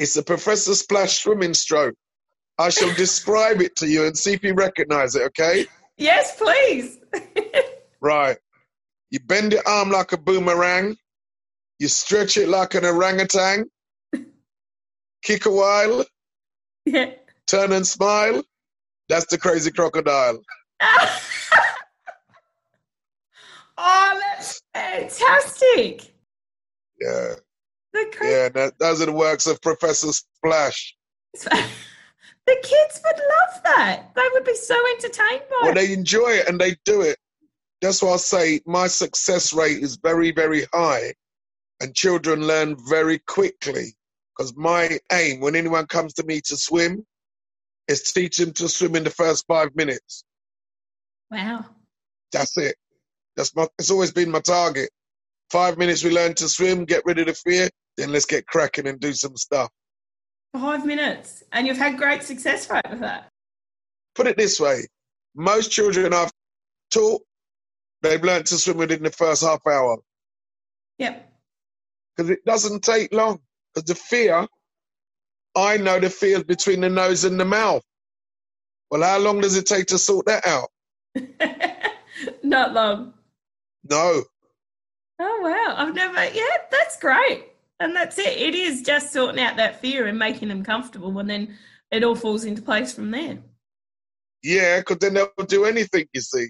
It's 0.00 0.16
a 0.16 0.24
Professor 0.24 0.74
Splash 0.74 1.20
swimming 1.22 1.54
stroke. 1.54 1.94
I 2.58 2.70
shall 2.70 2.92
describe 2.94 3.60
it 3.60 3.76
to 3.76 3.86
you 3.86 4.06
and 4.06 4.18
see 4.18 4.32
if 4.32 4.42
you 4.42 4.54
recognize 4.54 5.14
it, 5.14 5.22
okay? 5.22 5.66
Yes, 5.96 6.36
please. 6.36 6.98
right. 8.00 8.36
You 9.10 9.20
bend 9.20 9.52
your 9.52 9.66
arm 9.66 9.90
like 9.90 10.12
a 10.12 10.18
boomerang. 10.18 10.96
You 11.78 11.88
stretch 11.88 12.36
it 12.36 12.48
like 12.48 12.74
an 12.74 12.84
orangutan. 12.84 13.66
Kick 15.22 15.46
a 15.46 15.50
while. 15.50 16.04
Yeah. 16.84 17.12
Turn 17.46 17.72
and 17.72 17.86
smile. 17.86 18.42
That's 19.08 19.26
the 19.26 19.38
crazy 19.38 19.70
crocodile. 19.70 20.40
oh, 23.78 24.20
that's 24.20 24.60
fantastic. 24.74 26.12
Yeah. 27.00 27.34
Yeah, 28.22 28.48
that, 28.50 28.74
those 28.78 29.00
are 29.00 29.06
the 29.06 29.12
works 29.12 29.46
of 29.46 29.60
Professor 29.62 30.12
Splash. 30.12 30.94
The 32.48 32.56
kids 32.62 33.00
would 33.04 33.16
love 33.16 33.62
that. 33.64 34.14
They 34.14 34.28
would 34.32 34.44
be 34.44 34.56
so 34.56 34.74
entertained 34.94 35.42
by 35.50 35.58
well, 35.62 35.70
it. 35.70 35.74
Well, 35.74 35.74
they 35.74 35.92
enjoy 35.92 36.30
it 36.30 36.48
and 36.48 36.58
they 36.58 36.76
do 36.84 37.02
it. 37.02 37.18
That's 37.82 38.02
why 38.02 38.14
I 38.14 38.16
say 38.16 38.60
my 38.66 38.86
success 38.86 39.52
rate 39.52 39.82
is 39.82 39.96
very, 40.02 40.32
very 40.32 40.66
high 40.72 41.12
and 41.80 41.94
children 41.94 42.46
learn 42.46 42.76
very 42.88 43.18
quickly. 43.18 43.94
Because 44.36 44.56
my 44.56 44.98
aim 45.12 45.40
when 45.40 45.56
anyone 45.56 45.86
comes 45.86 46.14
to 46.14 46.24
me 46.24 46.40
to 46.46 46.56
swim 46.56 47.04
is 47.86 48.12
teach 48.12 48.38
them 48.38 48.52
to 48.54 48.68
swim 48.68 48.96
in 48.96 49.04
the 49.04 49.10
first 49.10 49.44
five 49.46 49.74
minutes. 49.74 50.24
Wow. 51.30 51.66
That's 52.32 52.56
it. 52.56 52.76
That's 53.36 53.54
my, 53.54 53.66
it's 53.78 53.90
always 53.90 54.12
been 54.12 54.30
my 54.30 54.40
target. 54.40 54.90
Five 55.50 55.76
minutes 55.76 56.02
we 56.02 56.10
learn 56.10 56.34
to 56.34 56.48
swim, 56.48 56.84
get 56.84 57.04
rid 57.04 57.18
of 57.18 57.26
the 57.26 57.34
fear, 57.34 57.68
then 57.96 58.12
let's 58.12 58.26
get 58.26 58.46
cracking 58.46 58.86
and 58.86 59.00
do 59.00 59.12
some 59.12 59.36
stuff. 59.36 59.70
Five 60.52 60.84
minutes. 60.84 61.42
And 61.52 61.66
you've 61.66 61.78
had 61.78 61.98
great 61.98 62.22
success 62.22 62.68
rate 62.70 62.82
with 62.90 63.00
that. 63.00 63.28
Put 64.14 64.26
it 64.26 64.36
this 64.36 64.58
way 64.58 64.82
most 65.38 65.70
children 65.70 66.12
I've 66.12 66.32
taught, 66.92 67.22
they've 68.02 68.22
learned 68.22 68.46
to 68.46 68.58
swim 68.58 68.76
within 68.76 69.02
the 69.02 69.10
first 69.10 69.42
half 69.42 69.66
hour. 69.66 69.98
Yep. 70.98 71.32
Because 72.16 72.30
it 72.30 72.44
doesn't 72.44 72.82
take 72.82 73.12
long. 73.12 73.38
Because 73.72 73.86
the 73.88 73.94
fear, 73.94 74.46
I 75.56 75.76
know 75.76 76.00
the 76.00 76.10
fear 76.10 76.42
between 76.42 76.80
the 76.80 76.88
nose 76.88 77.24
and 77.24 77.38
the 77.38 77.44
mouth. 77.44 77.84
Well, 78.90 79.02
how 79.02 79.18
long 79.18 79.40
does 79.40 79.56
it 79.56 79.66
take 79.66 79.86
to 79.88 79.98
sort 79.98 80.26
that 80.26 80.46
out? 80.46 80.70
Not 82.42 82.72
long. 82.72 83.14
No. 83.84 84.24
Oh 85.20 85.40
wow! 85.42 85.74
I've 85.76 85.94
never. 85.94 86.24
Yeah, 86.24 86.44
that's 86.70 86.98
great, 87.00 87.46
and 87.80 87.94
that's 87.94 88.18
it. 88.18 88.36
It 88.36 88.54
is 88.54 88.82
just 88.82 89.12
sorting 89.12 89.40
out 89.40 89.56
that 89.56 89.80
fear 89.80 90.06
and 90.06 90.18
making 90.18 90.48
them 90.48 90.64
comfortable, 90.64 91.18
and 91.18 91.28
then 91.30 91.56
it 91.90 92.04
all 92.04 92.14
falls 92.16 92.44
into 92.44 92.62
place 92.62 92.92
from 92.92 93.10
there. 93.10 93.38
Yeah, 94.42 94.78
because 94.80 94.98
then 94.98 95.14
they'll 95.14 95.46
do 95.46 95.64
anything. 95.64 96.06
You 96.12 96.20
see, 96.20 96.48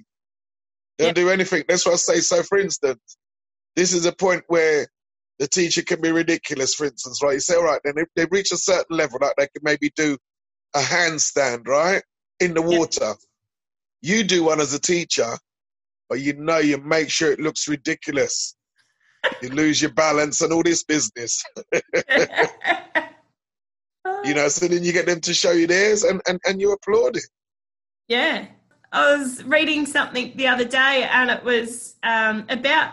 they'll 0.98 1.08
Yep. 1.08 1.14
do 1.14 1.30
anything. 1.30 1.64
That's 1.68 1.86
what 1.86 1.92
I 1.92 1.96
say. 1.96 2.20
So, 2.20 2.42
for 2.42 2.58
instance, 2.58 3.16
this 3.76 3.92
is 3.92 4.06
a 4.06 4.12
point 4.12 4.44
where 4.48 4.86
the 5.38 5.46
teacher 5.46 5.82
can 5.82 6.00
be 6.00 6.10
ridiculous. 6.10 6.74
For 6.74 6.86
instance, 6.86 7.22
right? 7.22 7.34
You 7.34 7.40
say, 7.40 7.56
all 7.56 7.64
right, 7.64 7.80
then 7.84 7.94
if 7.96 8.08
they 8.16 8.26
reach 8.30 8.52
a 8.52 8.56
certain 8.56 8.96
level, 8.96 9.18
like 9.22 9.34
they 9.36 9.46
can 9.46 9.62
maybe 9.62 9.90
do 9.96 10.18
a 10.74 10.80
handstand, 10.80 11.66
right, 11.66 12.02
in 12.40 12.54
the 12.54 12.62
Yep. 12.68 12.80
water. 12.80 13.14
You 14.02 14.24
do 14.24 14.44
one 14.44 14.60
as 14.60 14.74
a 14.74 14.80
teacher, 14.80 15.36
but 16.08 16.20
you 16.20 16.34
know 16.34 16.58
you 16.58 16.78
make 16.78 17.10
sure 17.10 17.32
it 17.32 17.40
looks 17.40 17.68
ridiculous. 17.68 18.54
You 19.42 19.50
lose 19.50 19.80
your 19.80 19.92
balance 19.92 20.40
and 20.40 20.52
all 20.52 20.64
this 20.64 20.82
business, 20.82 21.44
you 24.24 24.34
know. 24.34 24.48
So 24.48 24.66
then 24.66 24.82
you 24.82 24.92
get 24.92 25.06
them 25.06 25.20
to 25.20 25.32
show 25.32 25.52
you 25.52 25.68
theirs, 25.68 26.02
and 26.02 26.20
and, 26.26 26.40
and 26.44 26.60
you 26.60 26.72
applaud 26.72 27.16
it. 27.16 27.22
Yeah. 28.08 28.46
I 28.90 29.16
was 29.16 29.44
reading 29.44 29.84
something 29.84 30.32
the 30.36 30.46
other 30.46 30.64
day 30.64 31.06
and 31.12 31.30
it 31.30 31.44
was 31.44 31.96
um, 32.02 32.46
about, 32.48 32.92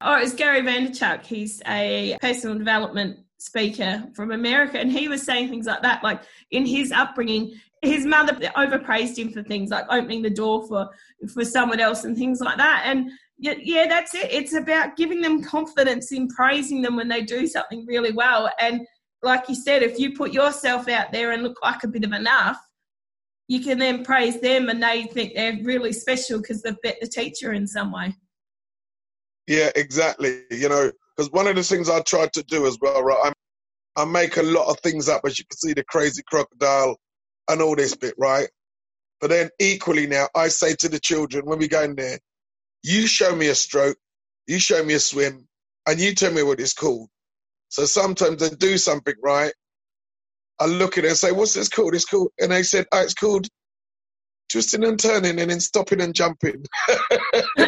oh, 0.00 0.16
it 0.16 0.22
was 0.22 0.34
Gary 0.34 0.62
Vaynerchuk. 0.62 1.26
He's 1.26 1.60
a 1.66 2.16
personal 2.20 2.56
development 2.56 3.18
speaker 3.38 4.04
from 4.14 4.30
America. 4.30 4.78
And 4.78 4.90
he 4.90 5.08
was 5.08 5.22
saying 5.22 5.48
things 5.48 5.66
like 5.66 5.82
that. 5.82 6.04
Like 6.04 6.22
in 6.52 6.64
his 6.64 6.92
upbringing, 6.92 7.60
his 7.82 8.06
mother 8.06 8.38
overpraised 8.56 9.18
him 9.18 9.32
for 9.32 9.42
things 9.42 9.70
like 9.70 9.84
opening 9.90 10.22
the 10.22 10.30
door 10.30 10.66
for, 10.68 10.90
for 11.34 11.44
someone 11.44 11.80
else 11.80 12.04
and 12.04 12.16
things 12.16 12.40
like 12.40 12.58
that. 12.58 12.84
And 12.86 13.10
yeah, 13.42 13.54
yeah, 13.60 13.88
that's 13.88 14.14
it. 14.14 14.32
It's 14.32 14.52
about 14.52 14.96
giving 14.96 15.20
them 15.20 15.42
confidence 15.42 16.12
in 16.12 16.28
praising 16.28 16.80
them 16.80 16.94
when 16.94 17.08
they 17.08 17.22
do 17.22 17.48
something 17.48 17.84
really 17.86 18.12
well. 18.12 18.48
And 18.60 18.86
like 19.20 19.48
you 19.48 19.56
said, 19.56 19.82
if 19.82 19.98
you 19.98 20.14
put 20.16 20.32
yourself 20.32 20.86
out 20.88 21.10
there 21.10 21.32
and 21.32 21.42
look 21.42 21.58
like 21.60 21.82
a 21.82 21.88
bit 21.88 22.04
of 22.04 22.12
enough, 22.12 22.56
you 23.48 23.58
can 23.58 23.80
then 23.80 24.04
praise 24.04 24.40
them 24.40 24.68
and 24.68 24.80
they 24.80 25.04
think 25.06 25.34
they're 25.34 25.58
really 25.64 25.92
special 25.92 26.38
because 26.38 26.62
they've 26.62 26.80
bet 26.84 26.98
the 27.00 27.08
teacher 27.08 27.52
in 27.52 27.66
some 27.66 27.90
way. 27.90 28.14
Yeah, 29.48 29.70
exactly. 29.74 30.44
You 30.52 30.68
know, 30.68 30.92
because 31.16 31.32
one 31.32 31.48
of 31.48 31.56
the 31.56 31.64
things 31.64 31.90
I 31.90 32.00
tried 32.02 32.32
to 32.34 32.44
do 32.44 32.64
as 32.68 32.78
well, 32.80 33.02
right? 33.02 33.22
I'm, 33.24 33.32
I 33.96 34.04
make 34.04 34.36
a 34.36 34.42
lot 34.42 34.68
of 34.68 34.78
things 34.84 35.08
up, 35.08 35.22
as 35.26 35.36
you 35.40 35.44
can 35.50 35.58
see, 35.58 35.72
the 35.72 35.82
crazy 35.82 36.22
crocodile 36.28 36.96
and 37.48 37.60
all 37.60 37.74
this 37.74 37.96
bit, 37.96 38.14
right? 38.18 38.48
But 39.20 39.30
then 39.30 39.50
equally 39.58 40.06
now, 40.06 40.28
I 40.36 40.46
say 40.46 40.76
to 40.76 40.88
the 40.88 41.00
children 41.00 41.44
when 41.44 41.58
we 41.58 41.66
go 41.66 41.82
in 41.82 41.96
there, 41.96 42.20
you 42.82 43.06
show 43.06 43.34
me 43.34 43.48
a 43.48 43.54
stroke, 43.54 43.96
you 44.46 44.58
show 44.58 44.82
me 44.84 44.94
a 44.94 45.00
swim, 45.00 45.46
and 45.86 46.00
you 46.00 46.14
tell 46.14 46.32
me 46.32 46.42
what 46.42 46.60
it's 46.60 46.74
called. 46.74 47.08
So 47.68 47.84
sometimes 47.84 48.40
they 48.40 48.54
do 48.54 48.76
something 48.78 49.14
right. 49.22 49.52
I 50.60 50.66
look 50.66 50.98
at 50.98 51.04
it 51.04 51.08
and 51.08 51.16
say, 51.16 51.32
"What's 51.32 51.54
this 51.54 51.68
called?" 51.68 51.94
It's 51.94 52.04
called, 52.04 52.32
and 52.38 52.52
they 52.52 52.62
said, 52.62 52.86
"Oh, 52.92 53.00
it's 53.02 53.14
called 53.14 53.46
twisting 54.50 54.84
and 54.84 54.98
turning, 54.98 55.40
and 55.40 55.50
then 55.50 55.60
stopping 55.60 56.00
and 56.00 56.14
jumping." 56.14 56.64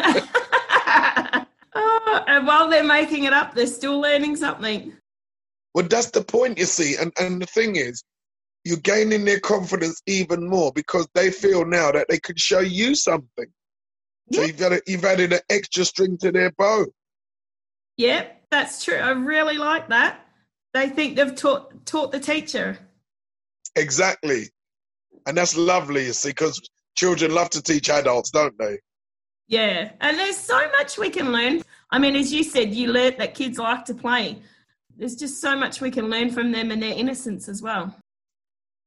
oh, 1.75 2.23
and 2.27 2.45
while 2.45 2.69
they're 2.69 2.83
making 2.83 3.23
it 3.23 3.33
up, 3.33 3.55
they're 3.55 3.67
still 3.67 3.99
learning 3.99 4.35
something. 4.35 4.93
Well, 5.73 5.87
that's 5.87 6.11
the 6.11 6.23
point, 6.23 6.57
you 6.57 6.65
see. 6.65 6.95
And 6.95 7.11
and 7.19 7.41
the 7.41 7.47
thing 7.47 7.75
is, 7.75 8.03
you're 8.63 8.77
gaining 8.77 9.25
their 9.25 9.39
confidence 9.39 10.01
even 10.07 10.47
more 10.47 10.71
because 10.73 11.07
they 11.13 11.31
feel 11.31 11.65
now 11.65 11.91
that 11.91 12.07
they 12.09 12.19
could 12.19 12.39
show 12.39 12.61
you 12.61 12.95
something. 12.95 13.47
So 14.31 14.41
you've 14.43 14.57
got 14.57 14.73
you've 14.87 15.05
added 15.05 15.33
an 15.33 15.39
extra 15.49 15.85
string 15.85 16.17
to 16.19 16.31
their 16.31 16.51
bow. 16.51 16.85
Yeah, 17.97 18.27
that's 18.51 18.83
true. 18.83 18.97
I 18.97 19.11
really 19.11 19.57
like 19.57 19.89
that. 19.89 20.25
They 20.73 20.89
think 20.89 21.15
they've 21.15 21.35
taught 21.35 21.85
taught 21.85 22.11
the 22.11 22.19
teacher. 22.19 22.77
Exactly. 23.75 24.49
And 25.27 25.37
that's 25.37 25.57
lovely, 25.57 26.05
you 26.05 26.13
see, 26.13 26.29
because 26.29 26.61
children 26.95 27.33
love 27.33 27.49
to 27.51 27.61
teach 27.61 27.89
adults, 27.89 28.31
don't 28.31 28.57
they? 28.57 28.79
Yeah, 29.47 29.91
and 30.01 30.17
there's 30.17 30.37
so 30.37 30.59
much 30.71 30.97
we 30.97 31.09
can 31.09 31.31
learn. 31.31 31.61
I 31.91 31.99
mean, 31.99 32.15
as 32.15 32.33
you 32.33 32.43
said, 32.43 32.73
you 32.73 32.91
learnt 32.91 33.17
that 33.19 33.35
kids 33.35 33.57
like 33.57 33.85
to 33.85 33.93
play. 33.93 34.41
There's 34.97 35.15
just 35.15 35.41
so 35.41 35.55
much 35.55 35.81
we 35.81 35.91
can 35.91 36.09
learn 36.09 36.31
from 36.31 36.51
them 36.51 36.71
and 36.71 36.81
their 36.81 36.93
innocence 36.93 37.47
as 37.47 37.61
well. 37.61 37.95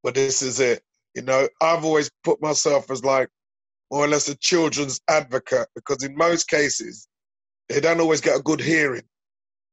But 0.03 0.15
this 0.15 0.43
is 0.43 0.59
it. 0.59 0.83
You 1.15 1.23
know, 1.23 1.49
I've 1.61 1.85
always 1.85 2.11
put 2.25 2.41
myself 2.41 2.91
as 2.91 3.05
like 3.05 3.29
more 3.91 4.05
or 4.05 4.09
less 4.09 4.29
a 4.29 4.37
children's 4.37 5.01
advocate 5.09 5.69
because 5.75 6.05
in 6.05 6.17
most 6.17 6.49
cases, 6.49 7.09
they 7.69 7.81
don't 7.81 8.01
always 8.01 8.21
get 8.21 8.39
a 8.39 8.43
good 8.43 8.61
hearing. 8.61 9.03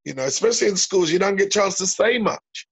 You 0.04 0.14
know, 0.14 0.24
especially 0.24 0.68
in 0.68 0.78
schools, 0.78 1.12
you 1.12 1.20
don't 1.20 1.36
get 1.36 1.48
a 1.48 1.50
chance 1.50 1.78
to 1.78 1.88
say 1.88 2.18
much. 2.18 2.68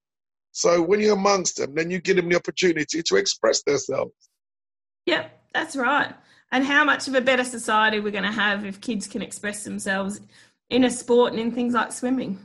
So 0.51 0.81
when 0.81 0.99
you're 0.99 1.15
amongst 1.15 1.57
them, 1.57 1.73
then 1.73 1.89
you 1.89 1.99
give 1.99 2.15
them 2.15 2.29
the 2.29 2.35
opportunity 2.35 3.01
to 3.01 3.15
express 3.15 3.63
themselves. 3.63 4.13
Yep, 5.07 5.31
that's 5.53 5.75
right. 5.75 6.13
And 6.51 6.63
how 6.63 6.85
much 6.85 7.07
of 7.07 7.15
a 7.15 7.21
better 7.21 7.43
society 7.43 7.99
we're 7.99 8.11
going 8.11 8.23
to 8.23 8.31
have 8.31 8.63
if 8.63 8.79
kids 8.79 9.07
can 9.07 9.23
express 9.23 9.63
themselves 9.63 10.21
in 10.69 10.83
a 10.83 10.91
sport 10.91 11.33
and 11.33 11.41
in 11.41 11.51
things 11.51 11.73
like 11.73 11.91
swimming. 11.91 12.39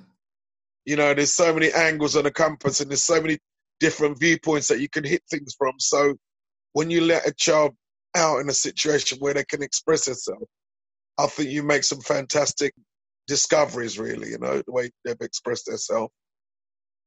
You 0.87 0.97
know, 0.97 1.13
there's 1.13 1.35
so 1.35 1.53
many 1.53 1.71
angles 1.73 2.17
on 2.17 2.25
a 2.25 2.31
compass 2.31 2.81
and 2.81 2.91
there's 2.91 3.05
so 3.05 3.21
many 3.21 3.39
different 3.79 4.19
viewpoints 4.19 4.69
that 4.69 4.81
you 4.81 4.89
can 4.89 5.05
hit 5.05 5.23
things 5.31 5.55
from. 5.57 5.75
So 5.79 6.15
when 6.73 6.91
you 6.91 7.03
let 7.03 7.29
a 7.29 7.33
child 7.33 7.77
out 8.19 8.41
in 8.41 8.49
a 8.49 8.55
situation 8.55 9.19
where 9.19 9.35
they 9.35 9.45
can 9.45 9.63
express 9.63 10.05
themselves, 10.07 10.47
I 11.19 11.27
think 11.27 11.51
you 11.51 11.63
make 11.63 11.85
some 11.85 12.01
fantastic 12.01 12.75
discoveries, 13.27 13.99
really, 13.99 14.31
you 14.31 14.39
know, 14.39 14.63
the 14.67 14.73
way 14.73 14.91
they've 15.05 15.17
expressed 15.21 15.67
themselves. 15.67 16.13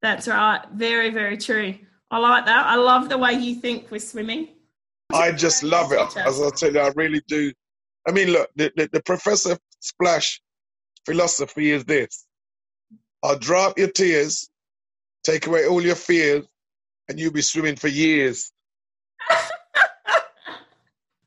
That's 0.02 0.28
right. 0.28 0.62
Very, 0.74 1.12
very 1.12 1.38
true. 1.38 1.76
I 2.10 2.18
like 2.18 2.46
that. 2.46 2.66
I 2.66 2.76
love 2.76 3.10
the 3.10 3.18
way 3.18 3.34
you 3.34 3.56
think 3.56 3.92
with 3.92 4.04
swimming. 4.04 4.50
I 5.14 5.32
just 5.32 5.64
love 5.64 5.92
it. 5.92 6.18
As 6.18 6.42
I 6.42 6.50
tell 6.50 6.74
you, 6.74 6.80
I 6.80 6.92
really 6.96 7.22
do. 7.28 7.52
I 8.08 8.12
mean, 8.12 8.30
look, 8.30 8.50
the, 8.56 8.72
the, 8.76 8.90
the 8.92 9.04
Professor 9.04 9.58
Splash 9.80 10.42
philosophy 11.06 11.72
is 11.72 11.86
this 11.86 12.26
I'll 13.24 13.38
drop 13.38 13.78
your 13.78 13.90
tears, 13.90 14.50
take 15.24 15.48
away 15.48 15.68
all 15.68 15.82
your 15.82 15.96
fears, 15.96 16.46
and 17.08 17.20
you'll 17.20 17.32
be 17.32 17.42
swimming 17.42 17.76
for 17.76 17.88
years. 17.88 18.52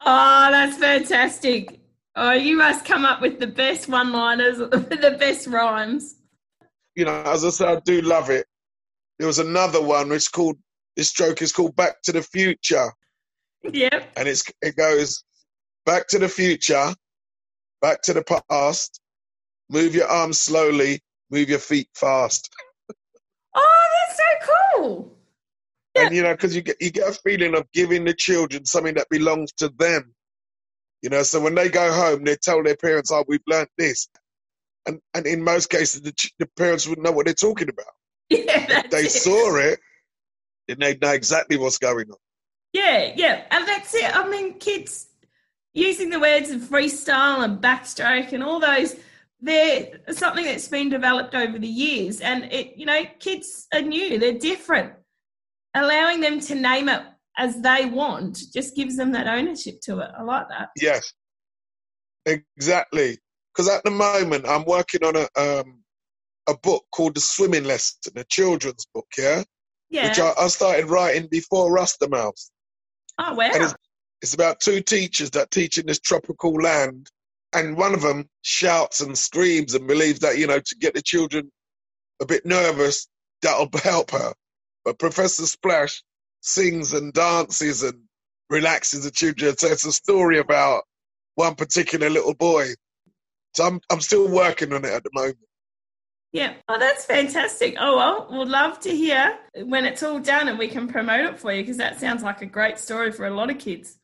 Oh, 0.04 0.48
that's 0.50 0.76
fantastic. 0.76 1.80
Oh, 2.16 2.32
you 2.32 2.56
must 2.56 2.84
come 2.84 3.04
up 3.04 3.20
with 3.20 3.40
the 3.40 3.46
best 3.46 3.88
one 3.88 4.12
liners, 4.12 4.58
the 4.58 5.16
best 5.18 5.46
rhymes. 5.46 6.16
You 6.94 7.06
know, 7.06 7.22
as 7.26 7.44
I 7.44 7.50
said, 7.50 7.68
I 7.68 7.80
do 7.80 8.02
love 8.02 8.30
it. 8.30 8.46
There 9.18 9.26
was 9.26 9.38
another 9.38 9.82
one 9.82 10.10
which 10.10 10.30
called, 10.30 10.56
this 10.96 11.12
joke 11.12 11.42
is 11.42 11.52
called 11.52 11.74
Back 11.74 12.02
to 12.02 12.12
the 12.12 12.22
Future. 12.22 12.92
Yep. 13.64 14.12
And 14.16 14.28
it's, 14.28 14.44
it 14.62 14.76
goes, 14.76 15.24
Back 15.86 16.08
to 16.08 16.18
the 16.18 16.30
future, 16.30 16.94
back 17.82 18.00
to 18.02 18.14
the 18.14 18.42
past, 18.48 19.00
move 19.68 19.94
your 19.94 20.08
arms 20.08 20.40
slowly, 20.40 21.00
move 21.30 21.50
your 21.50 21.58
feet 21.58 21.88
fast. 21.94 22.50
Oh, 23.56 23.86
that's 24.08 24.16
so 24.16 24.52
cool. 24.76 25.13
And 25.96 26.14
you 26.14 26.22
know, 26.22 26.32
because 26.32 26.54
you 26.54 26.62
get 26.62 26.76
you 26.80 26.90
get 26.90 27.08
a 27.08 27.12
feeling 27.12 27.54
of 27.54 27.70
giving 27.72 28.04
the 28.04 28.14
children 28.14 28.64
something 28.64 28.94
that 28.94 29.08
belongs 29.10 29.52
to 29.54 29.68
them. 29.78 30.14
You 31.02 31.10
know, 31.10 31.22
so 31.22 31.40
when 31.40 31.54
they 31.54 31.68
go 31.68 31.92
home, 31.92 32.24
they 32.24 32.36
tell 32.36 32.62
their 32.62 32.76
parents, 32.76 33.10
"Oh, 33.12 33.24
we've 33.28 33.40
learnt 33.46 33.68
this," 33.78 34.08
and 34.86 35.00
and 35.14 35.26
in 35.26 35.42
most 35.42 35.70
cases, 35.70 36.00
the, 36.02 36.12
ch- 36.12 36.34
the 36.38 36.48
parents 36.56 36.88
wouldn't 36.88 37.04
know 37.04 37.12
what 37.12 37.26
they're 37.26 37.34
talking 37.34 37.68
about. 37.68 37.86
Yeah, 38.30 38.84
If 38.84 38.90
they 38.90 39.04
it. 39.04 39.10
saw 39.10 39.56
it, 39.56 39.78
then 40.66 40.78
they 40.80 40.96
know 40.96 41.12
exactly 41.12 41.58
what's 41.58 41.78
going 41.78 42.10
on. 42.10 42.16
Yeah, 42.72 43.12
yeah, 43.14 43.44
and 43.50 43.68
that's 43.68 43.94
it. 43.94 44.16
I 44.16 44.26
mean, 44.28 44.58
kids 44.58 45.06
using 45.74 46.08
the 46.08 46.20
words 46.20 46.50
of 46.50 46.62
freestyle 46.62 47.44
and 47.44 47.60
backstroke 47.60 48.32
and 48.32 48.42
all 48.42 48.60
those 48.60 48.96
they're 49.40 50.00
something 50.12 50.44
that's 50.44 50.68
been 50.68 50.88
developed 50.88 51.34
over 51.34 51.58
the 51.58 51.68
years 51.68 52.20
and 52.20 52.44
it 52.52 52.76
you 52.76 52.86
know 52.86 53.04
kids 53.18 53.66
are 53.74 53.82
new 53.82 54.18
they're 54.18 54.38
different 54.38 54.92
allowing 55.74 56.20
them 56.20 56.40
to 56.40 56.54
name 56.54 56.88
it 56.88 57.02
as 57.36 57.60
they 57.60 57.86
want 57.86 58.38
just 58.52 58.76
gives 58.76 58.96
them 58.96 59.12
that 59.12 59.26
ownership 59.26 59.80
to 59.82 59.98
it. 59.98 60.10
I 60.16 60.22
like 60.22 60.48
that. 60.48 60.68
Yes. 60.80 61.12
Exactly. 62.26 63.18
Because 63.52 63.70
at 63.70 63.84
the 63.84 63.90
moment 63.90 64.48
i'm 64.48 64.64
working 64.64 65.04
on 65.04 65.14
a 65.16 65.28
um 65.40 65.82
a 66.46 66.56
book 66.58 66.84
called 66.92 67.14
the 67.14 67.20
swimming 67.20 67.64
lesson 67.64 68.12
a 68.16 68.24
children's 68.24 68.86
book 68.94 69.06
yeah? 69.16 69.42
Yeah. 69.90 70.08
Which 70.08 70.18
I, 70.18 70.32
I 70.38 70.48
started 70.48 70.86
writing 70.86 71.28
before 71.30 71.74
Rastamouse. 71.74 72.50
oh 73.18 73.34
wow. 73.34 73.50
It's, 73.52 73.74
it's 74.22 74.34
about 74.34 74.58
two 74.58 74.80
teachers 74.80 75.30
that 75.32 75.50
teach 75.50 75.76
in 75.76 75.86
this 75.86 76.00
tropical 76.00 76.54
land, 76.54 77.10
and 77.52 77.76
one 77.76 77.92
of 77.92 78.00
them 78.00 78.26
shouts 78.40 79.02
and 79.02 79.16
screams 79.16 79.74
and 79.74 79.86
believes 79.86 80.20
that 80.20 80.38
you 80.38 80.46
know 80.46 80.58
to 80.58 80.76
get 80.80 80.94
the 80.94 81.02
children 81.02 81.52
a 82.22 82.26
bit 82.26 82.46
nervous 82.46 83.06
that'll 83.42 83.68
help 83.82 84.10
her. 84.12 84.32
But 84.84 84.98
Professor 84.98 85.46
Splash 85.46 86.02
sings 86.40 86.92
and 86.92 87.12
dances 87.12 87.82
and 87.82 88.02
relaxes 88.50 89.04
the 89.04 89.10
children. 89.10 89.56
So 89.56 89.68
it's 89.68 89.86
a 89.86 89.92
story 89.92 90.38
about 90.38 90.84
one 91.36 91.54
particular 91.54 92.10
little 92.10 92.34
boy. 92.34 92.74
So 93.54 93.64
I'm 93.66 93.80
I'm 93.90 94.00
still 94.00 94.28
working 94.28 94.72
on 94.72 94.84
it 94.84 94.92
at 94.92 95.04
the 95.04 95.10
moment. 95.14 95.38
Yeah. 96.32 96.54
Oh, 96.68 96.78
that's 96.78 97.04
fantastic. 97.04 97.76
Oh, 97.78 97.96
well, 97.96 98.28
we'd 98.38 98.48
love 98.48 98.80
to 98.80 98.90
hear 98.90 99.38
when 99.64 99.84
it's 99.84 100.02
all 100.02 100.18
done 100.18 100.48
and 100.48 100.58
we 100.58 100.68
can 100.68 100.88
promote 100.88 101.24
it 101.26 101.38
for 101.38 101.52
you 101.52 101.62
because 101.62 101.76
that 101.76 102.00
sounds 102.00 102.22
like 102.24 102.42
a 102.42 102.46
great 102.46 102.78
story 102.78 103.12
for 103.12 103.26
a 103.26 103.30
lot 103.30 103.50
of 103.50 103.58
kids. 103.58 103.96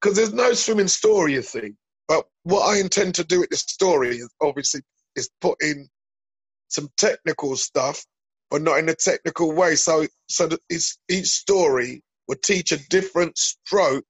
because 0.00 0.16
there's 0.16 0.34
no 0.34 0.52
swimming 0.52 0.88
story, 0.88 1.32
you 1.34 1.42
see. 1.42 1.72
But 2.08 2.26
what 2.42 2.62
I 2.62 2.78
intend 2.80 3.14
to 3.16 3.24
do 3.24 3.40
with 3.40 3.50
this 3.50 3.60
story 3.60 4.16
is 4.18 4.28
obviously 4.42 4.82
is 5.16 5.30
put 5.40 5.56
in 5.62 5.88
some 6.68 6.88
technical 6.98 7.56
stuff, 7.56 8.04
but 8.54 8.62
not 8.62 8.78
in 8.78 8.88
a 8.88 8.94
technical 8.94 9.50
way. 9.50 9.74
So 9.74 10.06
so 10.28 10.48
it's, 10.70 10.96
each 11.08 11.26
story 11.26 12.04
would 12.28 12.40
teach 12.40 12.70
a 12.70 12.76
different 12.88 13.36
stroke, 13.36 14.06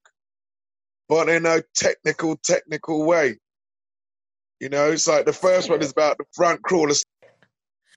but 1.08 1.30
in 1.30 1.46
a 1.46 1.62
technical 1.74 2.36
technical 2.36 3.06
way. 3.06 3.38
You 4.60 4.68
know, 4.68 4.90
it's 4.90 5.08
like 5.08 5.24
the 5.24 5.32
first 5.32 5.70
one 5.70 5.80
is 5.80 5.92
about 5.92 6.18
the 6.18 6.26
front 6.34 6.62
crawler. 6.62 6.92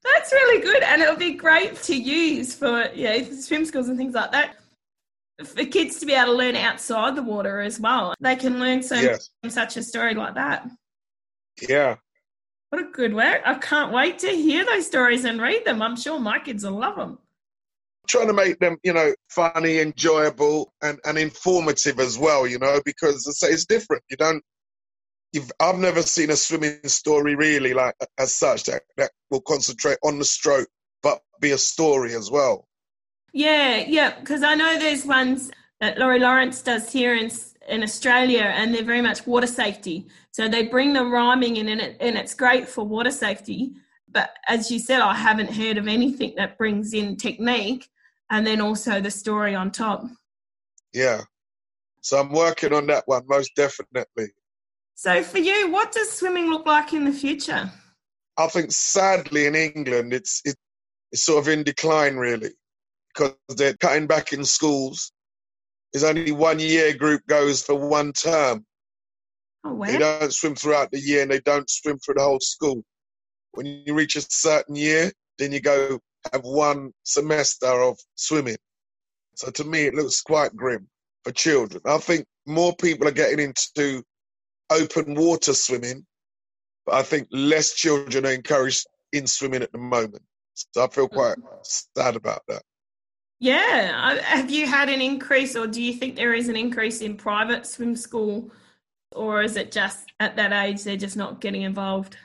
That's 0.05 0.31
really 0.31 0.61
good. 0.61 0.83
And 0.83 1.01
it'll 1.01 1.17
be 1.17 1.33
great 1.33 1.75
to 1.83 1.95
use 1.97 2.55
for, 2.55 2.85
you 2.95 3.09
know, 3.09 3.23
swim 3.31 3.65
schools 3.65 3.89
and 3.89 3.97
things 3.97 4.13
like 4.13 4.31
that. 4.31 4.55
For 5.43 5.65
kids 5.65 5.99
to 5.99 6.05
be 6.05 6.13
able 6.13 6.27
to 6.27 6.37
learn 6.37 6.55
outside 6.55 7.17
the 7.17 7.23
water 7.23 7.59
as 7.59 7.77
well. 7.77 8.13
They 8.21 8.37
can 8.37 8.57
learn 8.57 8.83
so 8.83 8.95
Yes. 8.95 9.31
from 9.41 9.49
such 9.49 9.75
a 9.75 9.83
story 9.83 10.13
like 10.13 10.35
that. 10.35 10.65
Yeah, 11.67 11.97
What 12.69 12.81
a 12.81 12.85
good 12.91 13.13
work. 13.13 13.41
I 13.45 13.53
can't 13.55 13.93
wait 13.93 14.19
to 14.19 14.27
hear 14.27 14.65
those 14.65 14.85
stories 14.85 15.23
and 15.25 15.41
read 15.41 15.63
them. 15.65 15.81
I'm 15.81 15.95
sure 15.95 16.19
my 16.19 16.39
kids 16.39 16.63
will 16.65 16.79
love 16.79 16.97
them. 16.97 17.17
trying 18.07 18.27
to 18.27 18.33
make 18.33 18.59
them, 18.59 18.77
you 18.83 18.93
know, 18.93 19.13
funny, 19.29 19.79
enjoyable, 19.79 20.73
and, 20.81 20.99
and 21.05 21.17
informative 21.17 21.99
as 21.99 22.17
well. 22.17 22.47
You 22.47 22.59
know, 22.59 22.81
because 22.85 23.25
I 23.27 23.31
say 23.31 23.53
it's 23.53 23.65
different. 23.65 24.03
You 24.09 24.17
don't. 24.17 24.43
You've, 25.33 25.51
I've 25.59 25.77
never 25.77 26.01
seen 26.01 26.29
a 26.29 26.35
swimming 26.35 26.79
story 26.85 27.35
really 27.35 27.73
like 27.73 27.95
as 28.17 28.35
such 28.35 28.63
that, 28.63 28.83
that 28.95 29.11
will 29.29 29.41
concentrate 29.41 29.97
on 30.03 30.19
the 30.19 30.25
stroke, 30.25 30.69
but 31.03 31.19
be 31.41 31.51
a 31.51 31.57
story 31.57 32.15
as 32.15 32.31
well. 32.31 32.65
Yeah, 33.33 33.83
yeah, 33.85 34.17
because 34.19 34.41
I 34.41 34.55
know 34.55 34.79
there's 34.79 35.05
ones 35.05 35.51
that 35.81 35.99
Laurie 35.99 36.19
Lawrence 36.19 36.61
does 36.61 36.91
here 36.91 37.13
in 37.13 37.29
in 37.67 37.83
Australia, 37.83 38.41
and 38.41 38.73
they're 38.73 38.83
very 38.83 39.01
much 39.01 39.27
water 39.27 39.47
safety. 39.47 40.07
So 40.31 40.47
they 40.47 40.67
bring 40.67 40.93
the 40.93 41.05
rhyming 41.05 41.57
in, 41.57 41.67
and 41.69 41.81
it 41.81 41.97
and 41.99 42.17
it's 42.17 42.33
great 42.33 42.67
for 42.67 42.85
water 42.85 43.11
safety. 43.11 43.73
But 44.09 44.31
as 44.47 44.71
you 44.71 44.79
said, 44.79 45.01
I 45.01 45.13
haven't 45.13 45.51
heard 45.51 45.77
of 45.77 45.87
anything 45.87 46.33
that 46.37 46.57
brings 46.57 46.93
in 46.93 47.17
technique 47.17 47.89
and 48.29 48.45
then 48.45 48.61
also 48.61 49.01
the 49.01 49.11
story 49.11 49.55
on 49.55 49.71
top. 49.71 50.05
Yeah. 50.93 51.21
So 52.01 52.19
I'm 52.19 52.31
working 52.31 52.73
on 52.73 52.87
that 52.87 53.03
one 53.05 53.23
most 53.27 53.51
definitely. 53.55 54.27
So 54.95 55.23
for 55.23 55.37
you, 55.37 55.69
what 55.69 55.91
does 55.91 56.09
swimming 56.09 56.49
look 56.49 56.65
like 56.65 56.93
in 56.93 57.05
the 57.05 57.11
future? 57.11 57.71
I 58.37 58.47
think 58.47 58.71
sadly 58.71 59.45
in 59.45 59.55
England 59.55 60.13
it's 60.13 60.41
it, 60.45 60.55
it's 61.11 61.25
sort 61.25 61.39
of 61.39 61.47
in 61.47 61.63
decline 61.63 62.15
really 62.15 62.51
because 63.13 63.35
they're 63.49 63.75
cutting 63.75 64.07
back 64.07 64.33
in 64.33 64.45
schools. 64.45 65.11
There's 65.91 66.03
only 66.03 66.31
one 66.31 66.59
year 66.59 66.95
group 66.95 67.21
goes 67.27 67.63
for 67.63 67.75
one 67.75 68.13
term. 68.13 68.65
Oh 69.63 69.83
They 69.85 69.97
don't 69.97 70.33
swim 70.33 70.55
throughout 70.55 70.91
the 70.91 70.99
year 70.99 71.21
and 71.21 71.31
they 71.31 71.39
don't 71.39 71.69
swim 71.69 71.97
through 71.99 72.15
the 72.15 72.23
whole 72.23 72.39
school. 72.39 72.83
When 73.51 73.65
you 73.65 73.93
reach 73.93 74.15
a 74.15 74.21
certain 74.21 74.75
year, 74.75 75.11
then 75.37 75.51
you 75.51 75.59
go 75.59 75.99
have 76.31 76.43
one 76.43 76.91
semester 77.03 77.67
of 77.67 77.97
swimming. 78.15 78.57
So 79.35 79.49
to 79.51 79.63
me, 79.63 79.85
it 79.85 79.93
looks 79.93 80.21
quite 80.21 80.55
grim 80.55 80.87
for 81.23 81.31
children. 81.31 81.81
I 81.85 81.97
think 81.97 82.25
more 82.45 82.75
people 82.75 83.07
are 83.07 83.11
getting 83.11 83.39
into 83.39 84.03
open 84.69 85.15
water 85.15 85.53
swimming, 85.53 86.05
but 86.85 86.95
I 86.95 87.03
think 87.03 87.27
less 87.31 87.73
children 87.73 88.25
are 88.25 88.31
encouraged 88.31 88.87
in 89.13 89.27
swimming 89.27 89.63
at 89.63 89.71
the 89.71 89.77
moment. 89.77 90.23
So 90.53 90.83
I 90.83 90.87
feel 90.87 91.07
quite 91.07 91.37
mm. 91.37 91.83
sad 91.95 92.15
about 92.15 92.41
that. 92.47 92.63
Yeah, 93.39 94.19
have 94.21 94.49
you 94.49 94.65
had 94.65 94.89
an 94.89 95.01
increase, 95.01 95.55
or 95.55 95.67
do 95.67 95.81
you 95.81 95.93
think 95.93 96.15
there 96.15 96.33
is 96.33 96.49
an 96.49 96.55
increase 96.55 97.01
in 97.01 97.17
private 97.17 97.67
swim 97.67 97.95
school, 97.95 98.51
or 99.11 99.43
is 99.43 99.55
it 99.57 99.71
just 99.71 100.11
at 100.19 100.35
that 100.37 100.51
age 100.51 100.83
they're 100.83 100.97
just 100.97 101.17
not 101.17 101.39
getting 101.39 101.61
involved? 101.61 102.17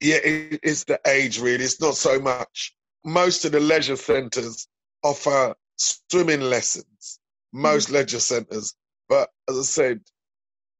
Yeah, 0.00 0.16
it, 0.16 0.60
it's 0.62 0.84
the 0.84 1.00
age 1.06 1.40
really. 1.40 1.64
It's 1.64 1.80
not 1.80 1.94
so 1.94 2.18
much. 2.18 2.74
Most 3.04 3.44
of 3.44 3.52
the 3.52 3.60
leisure 3.60 3.96
centres 3.96 4.66
offer 5.02 5.54
swimming 5.76 6.40
lessons. 6.40 7.20
Most 7.52 7.88
mm. 7.88 7.92
leisure 7.92 8.20
centres, 8.20 8.74
but 9.08 9.28
as 9.48 9.58
I 9.58 9.62
said, 9.62 10.00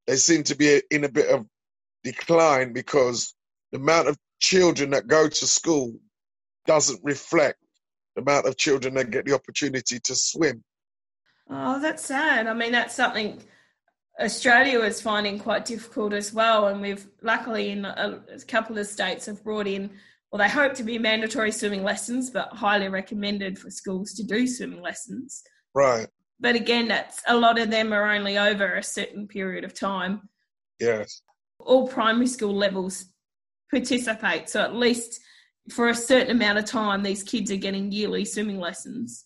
they 0.07 0.17
seem 0.17 0.43
to 0.45 0.57
be 0.57 0.83
in 0.91 1.05
a 1.05 1.09
bit 1.09 1.31
of 1.31 1.47
decline 2.03 2.73
because 2.73 3.35
the 3.71 3.79
amount 3.79 4.09
of 4.09 4.17
children 4.41 4.91
that 4.91 5.07
go 5.07 5.29
to 5.29 5.47
school 5.47 5.95
doesn't 6.67 7.01
reflect 7.05 7.59
amount 8.21 8.47
of 8.47 8.57
children 8.57 8.95
that 8.95 9.11
get 9.11 9.25
the 9.25 9.35
opportunity 9.35 9.99
to 10.01 10.15
swim. 10.15 10.63
Oh, 11.49 11.55
ah. 11.55 11.79
that's 11.79 12.05
sad. 12.05 12.47
I 12.47 12.55
mean, 12.55 12.73
that's 12.73 12.95
something 12.95 13.43
Australia 14.21 14.81
is 14.81 15.01
finding 15.01 15.39
quite 15.39 15.65
difficult 15.65 16.13
as 16.13 16.33
well. 16.33 16.69
And 16.69 16.81
we've 16.81 17.07
luckily 17.23 17.71
in 17.71 17.85
a, 17.85 18.23
a 18.33 18.41
couple 18.41 18.79
of 18.79 18.87
states 18.87 19.27
have 19.27 19.43
brought 19.43 19.67
in, 19.67 19.91
well, 20.31 20.39
they 20.39 20.49
hope 20.49 20.75
to 20.75 20.85
be 20.85 20.99
mandatory 20.99 21.51
swimming 21.51 21.83
lessons, 21.83 22.31
but 22.31 22.49
highly 22.53 22.89
recommended 22.89 23.59
for 23.59 23.71
schools 23.71 24.13
to 24.15 24.23
do 24.23 24.47
swimming 24.47 24.83
lessons. 24.83 25.43
Right. 25.75 26.07
But 26.39 26.55
again, 26.55 26.89
that's 26.89 27.23
a 27.27 27.37
lot 27.37 27.59
of 27.59 27.71
them 27.71 27.93
are 27.93 28.13
only 28.13 28.39
over 28.39 28.77
a 28.77 28.83
certain 28.83 29.27
period 29.27 29.65
of 29.65 29.75
time. 29.75 30.29
Yes. 30.79 31.23
All 31.59 31.89
primary 31.89 32.27
school 32.27 32.55
levels 32.55 33.07
participate, 33.71 34.49
so 34.49 34.63
at 34.63 34.75
least 34.75 35.21
for 35.69 35.89
a 35.89 35.95
certain 35.95 36.31
amount 36.31 36.59
of 36.59 36.65
time, 36.65 37.03
these 37.03 37.23
kids 37.23 37.51
are 37.51 37.57
getting 37.57 37.93
yearly 37.93 38.25
swimming 38.25 38.59
lessons. 38.59 39.25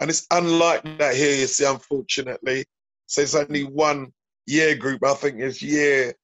And 0.00 0.10
it's 0.10 0.26
unlike 0.30 0.82
that 0.98 1.14
here, 1.14 1.34
you 1.34 1.46
see, 1.46 1.64
unfortunately. 1.64 2.64
So 3.06 3.22
it's 3.22 3.34
only 3.34 3.64
one 3.64 4.12
year 4.46 4.76
group, 4.76 5.04
I 5.04 5.14
think 5.14 5.40
it's 5.40 5.62
year 5.62 6.14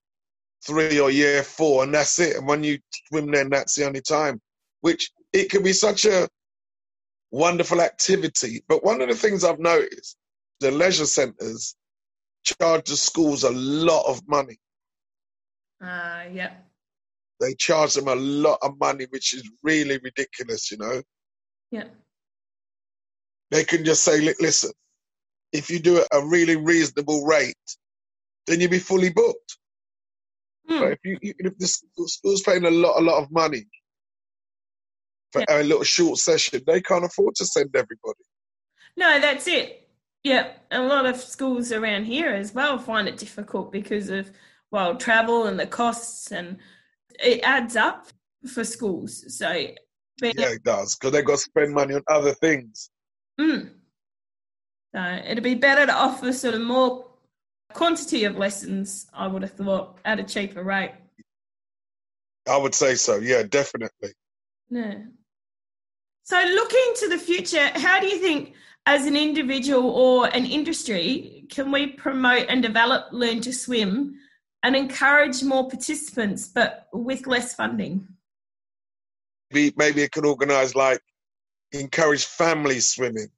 three 0.65 1.01
or 1.01 1.11
year 1.11 1.43
four, 1.43 1.83
and 1.83 1.95
that's 1.95 2.19
it. 2.19 2.37
And 2.37 2.47
when 2.47 2.63
you 2.63 2.79
swim 3.09 3.31
then, 3.31 3.51
that's 3.51 3.75
the 3.75 3.87
only 3.87 4.01
time. 4.01 4.41
Which 4.81 5.11
it 5.33 5.51
can 5.51 5.63
be 5.63 5.73
such 5.73 6.05
a 6.05 6.29
wonderful 7.31 7.81
activity. 7.81 8.63
But 8.69 8.85
one 8.85 9.01
of 9.01 9.09
the 9.09 9.15
things 9.15 9.45
I've 9.45 9.59
noticed, 9.59 10.17
the 10.61 10.71
leisure 10.71 11.07
centres 11.07 11.75
charge 12.45 12.89
the 12.89 12.97
schools 12.97 13.45
a 13.45 13.51
lot 13.51 14.07
of 14.07 14.21
money. 14.29 14.59
Uh, 15.81 16.25
yeah. 16.33 16.53
They 17.43 17.55
charge 17.55 17.95
them 17.95 18.07
a 18.07 18.15
lot 18.15 18.61
of 18.63 18.79
money, 18.79 19.07
which 19.11 19.35
is 19.35 19.43
really 19.65 19.99
ridiculous, 19.99 20.71
you 20.71 20.79
know. 20.79 21.03
Yeah. 21.73 21.87
They 23.51 23.65
can 23.65 23.85
just 23.85 24.05
say, 24.05 24.21
listen, 24.41 24.71
if 25.53 25.69
you 25.69 25.81
do 25.81 25.97
it 25.99 26.09
a 26.13 26.25
really 26.25 26.55
reasonable 26.55 27.27
rate, 27.27 27.57
then 28.47 28.61
you'll 28.61 28.71
be 28.71 28.79
fully 28.79 29.11
booked. 29.11 29.59
Hmm. 30.69 30.79
But 30.79 30.93
if 30.93 30.99
you, 31.05 31.19
you 31.21 31.35
if 31.41 31.59
the 31.59 31.67
school's 31.67 32.43
paying 32.43 32.65
a 32.65 32.71
lot, 32.71 33.01
a 33.01 33.05
lot 33.05 33.21
of 33.21 33.33
money 33.33 33.67
for 35.33 35.45
a 35.49 35.65
little 35.65 35.83
short 35.83 36.19
session, 36.19 36.63
they 36.65 36.81
can't 36.81 37.05
afford 37.05 37.35
to 37.37 37.45
send 37.45 37.75
everybody. 37.75 38.25
No, 38.97 39.21
that's 39.21 39.49
it. 39.49 39.89
Yeah, 40.23 40.53
a 40.71 40.81
lot 40.81 41.07
of 41.07 41.17
schools 41.17 41.73
around 41.73 42.05
here 42.05 42.31
as 42.31 42.55
well 42.55 42.79
find 42.79 43.09
it 43.09 43.17
difficult 43.17 43.73
because 43.73 44.11
of 44.11 44.31
well 44.71 44.95
travel 44.95 45.47
and 45.47 45.59
the 45.59 45.67
costs, 45.67 46.31
and 46.31 46.59
it 47.23 47.41
adds 47.43 47.77
up 47.77 48.07
for 48.53 48.65
schools. 48.65 49.37
So, 49.37 49.51
Yeah, 49.51 49.75
it 50.21 50.63
does 50.65 50.97
because 50.97 51.13
they've 51.13 51.25
got 51.25 51.33
to 51.33 51.39
spend 51.39 51.73
money 51.73 51.95
on 51.95 52.03
other 52.09 52.35
things. 52.35 52.91
mm. 53.41 53.71
so 54.95 55.21
it'd 55.27 55.43
be 55.43 55.55
better 55.55 55.87
to 55.87 55.93
offer 55.95 56.33
sort 56.33 56.55
of 56.55 56.61
more 56.63 57.07
quantity 57.73 58.25
of 58.25 58.37
lessons. 58.37 59.07
I 59.13 59.27
would 59.27 59.43
have 59.43 59.53
thought 59.53 59.99
at 60.05 60.21
a 60.21 60.25
cheaper 60.25 60.63
rate. 60.63 60.93
I 62.49 62.57
would 62.57 62.75
say 62.75 62.95
so. 62.97 63.17
Yeah, 63.17 63.45
definitely. 63.45 64.11
No. 64.71 65.05
So, 66.25 66.37
looking 66.41 66.93
to 66.97 67.09
the 67.09 67.19
future, 67.19 67.69
how 67.75 68.01
do 68.01 68.07
you 68.07 68.19
think, 68.19 68.55
as 68.87 69.07
an 69.07 69.17
individual 69.17 69.91
or 69.91 70.27
an 70.29 70.45
industry, 70.45 71.47
can 71.51 71.71
we 71.71 71.89
promote 71.89 72.47
and 72.49 72.63
develop 72.63 73.07
Learn 73.13 73.41
to 73.43 73.53
Swim 73.53 74.17
and 74.63 74.77
encourage 74.77 75.43
more 75.43 75.69
participants, 75.69 76.49
but 76.49 76.89
with 76.93 77.27
less 77.27 77.55
funding? 77.55 78.07
Maybe, 79.51 79.75
maybe 79.77 80.03
it 80.03 80.13
could 80.13 80.25
organise 80.25 80.75
like 80.75 81.01
encourage 81.73 82.25
family 82.25 82.81
swimming. 82.81 83.29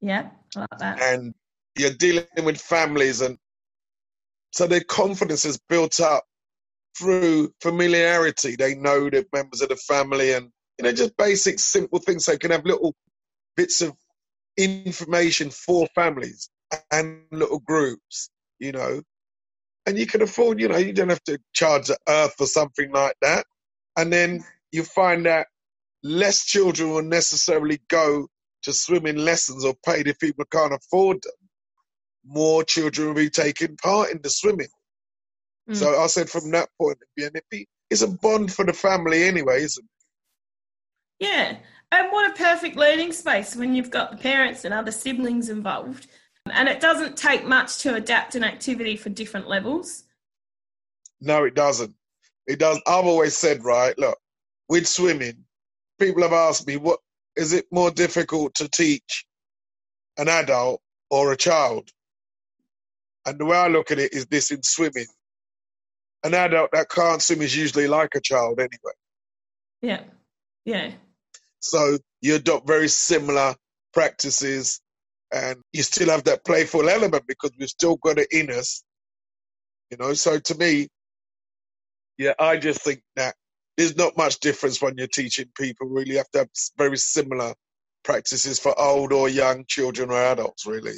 Yeah, 0.00 0.28
I 0.56 0.60
like 0.60 0.78
that. 0.78 1.00
And 1.00 1.34
you're 1.76 1.94
dealing 1.94 2.26
with 2.42 2.60
families, 2.60 3.20
and 3.20 3.38
so 4.52 4.66
their 4.66 4.82
confidence 4.82 5.44
is 5.44 5.58
built 5.68 6.00
up 6.00 6.24
through 6.96 7.52
familiarity. 7.60 8.56
They 8.56 8.74
know 8.74 9.08
the 9.10 9.26
members 9.32 9.62
of 9.62 9.70
the 9.70 9.76
family, 9.76 10.32
and 10.32 10.50
you 10.78 10.84
know, 10.84 10.92
just 10.92 11.16
basic, 11.16 11.58
simple 11.58 12.00
things. 12.00 12.24
So 12.24 12.32
they 12.32 12.38
can 12.38 12.50
have 12.50 12.66
little 12.66 12.94
bits 13.56 13.80
of 13.80 13.94
information 14.56 15.50
for 15.50 15.86
families 15.94 16.50
and 16.90 17.22
little 17.30 17.60
groups. 17.60 18.30
You 18.58 18.72
know, 18.72 19.02
and 19.86 19.98
you 19.98 20.06
can 20.06 20.22
afford. 20.22 20.60
You 20.60 20.68
know, 20.68 20.76
you 20.76 20.92
don't 20.92 21.08
have 21.08 21.24
to 21.24 21.38
charge 21.52 21.88
the 21.88 21.98
earth 22.08 22.34
or 22.40 22.46
something 22.46 22.90
like 22.92 23.16
that. 23.22 23.46
And 23.96 24.12
then 24.12 24.44
you 24.72 24.82
find 24.82 25.26
that 25.26 25.46
less 26.02 26.44
children 26.44 26.90
will 26.90 27.02
necessarily 27.02 27.80
go 27.88 28.28
to 28.62 28.72
swimming 28.72 29.16
lessons 29.16 29.64
or 29.64 29.74
paid 29.86 30.08
if 30.08 30.18
people 30.18 30.44
can't 30.50 30.72
afford 30.72 31.22
them. 31.22 31.32
More 32.26 32.64
children 32.64 33.08
will 33.08 33.14
be 33.14 33.30
taking 33.30 33.76
part 33.76 34.10
in 34.10 34.20
the 34.22 34.30
swimming. 34.30 34.68
Mm. 35.70 35.76
So 35.76 36.00
I 36.00 36.06
said 36.06 36.28
from 36.28 36.50
that 36.52 36.68
point 36.80 36.98
of 37.00 37.08
view, 37.16 37.30
and 37.32 37.64
it's 37.90 38.02
a 38.02 38.08
bond 38.08 38.52
for 38.52 38.64
the 38.64 38.72
family 38.72 39.24
anyway, 39.24 39.62
isn't 39.62 39.84
it? 39.84 41.24
Yeah. 41.26 41.56
And 41.92 42.10
what 42.10 42.30
a 42.30 42.34
perfect 42.34 42.76
learning 42.76 43.12
space 43.12 43.54
when 43.54 43.74
you've 43.74 43.90
got 43.90 44.10
the 44.10 44.16
parents 44.16 44.64
and 44.64 44.74
other 44.74 44.90
siblings 44.90 45.48
involved. 45.48 46.08
And 46.50 46.68
it 46.68 46.80
doesn't 46.80 47.16
take 47.16 47.46
much 47.46 47.78
to 47.78 47.94
adapt 47.94 48.34
an 48.34 48.44
activity 48.44 48.96
for 48.96 49.08
different 49.08 49.48
levels. 49.48 50.04
No, 51.20 51.44
it 51.44 51.54
doesn't. 51.54 51.94
It 52.46 52.58
does. 52.58 52.80
I've 52.86 53.06
always 53.06 53.34
said, 53.34 53.64
right, 53.64 53.98
look, 53.98 54.18
with 54.68 54.86
swimming, 54.86 55.44
people 55.98 56.22
have 56.22 56.32
asked 56.32 56.66
me, 56.66 56.76
what 56.76 57.00
is 57.36 57.52
it 57.52 57.64
more 57.70 57.90
difficult 57.90 58.54
to 58.56 58.68
teach 58.68 59.24
an 60.18 60.28
adult 60.28 60.80
or 61.10 61.32
a 61.32 61.36
child? 61.36 61.88
And 63.26 63.38
the 63.38 63.46
way 63.46 63.56
I 63.56 63.68
look 63.68 63.90
at 63.90 63.98
it 63.98 64.12
is 64.12 64.26
this 64.26 64.50
in 64.50 64.62
swimming. 64.62 65.06
An 66.24 66.34
adult 66.34 66.70
that 66.72 66.90
can't 66.90 67.22
swim 67.22 67.40
is 67.42 67.56
usually 67.56 67.86
like 67.86 68.14
a 68.14 68.20
child 68.20 68.60
anyway. 68.60 68.92
Yeah. 69.80 70.00
Yeah. 70.66 70.92
So 71.60 71.98
you 72.20 72.34
adopt 72.34 72.66
very 72.66 72.88
similar 72.88 73.54
practices 73.94 74.80
and 75.34 75.60
you 75.72 75.82
still 75.82 76.10
have 76.10 76.24
that 76.24 76.44
playful 76.44 76.88
element 76.88 77.24
because 77.26 77.50
we've 77.58 77.68
still 77.68 77.96
got 77.96 78.18
it 78.18 78.28
in 78.30 78.50
us. 78.50 78.84
You 79.90 79.96
know, 79.96 80.14
so 80.14 80.38
to 80.38 80.54
me, 80.54 80.88
yeah, 82.16 82.34
I 82.38 82.56
just 82.56 82.82
think 82.82 83.02
that 83.16 83.34
there's 83.76 83.96
not 83.96 84.16
much 84.16 84.38
difference 84.38 84.80
when 84.80 84.96
you're 84.96 85.08
teaching 85.08 85.46
people. 85.58 85.88
Really, 85.88 86.12
you 86.12 86.18
have 86.18 86.30
to 86.30 86.38
have 86.40 86.48
very 86.78 86.96
similar 86.96 87.54
practices 88.04 88.60
for 88.60 88.78
old 88.80 89.12
or 89.12 89.28
young 89.28 89.64
children 89.66 90.10
or 90.10 90.22
adults, 90.22 90.66
really. 90.66 90.94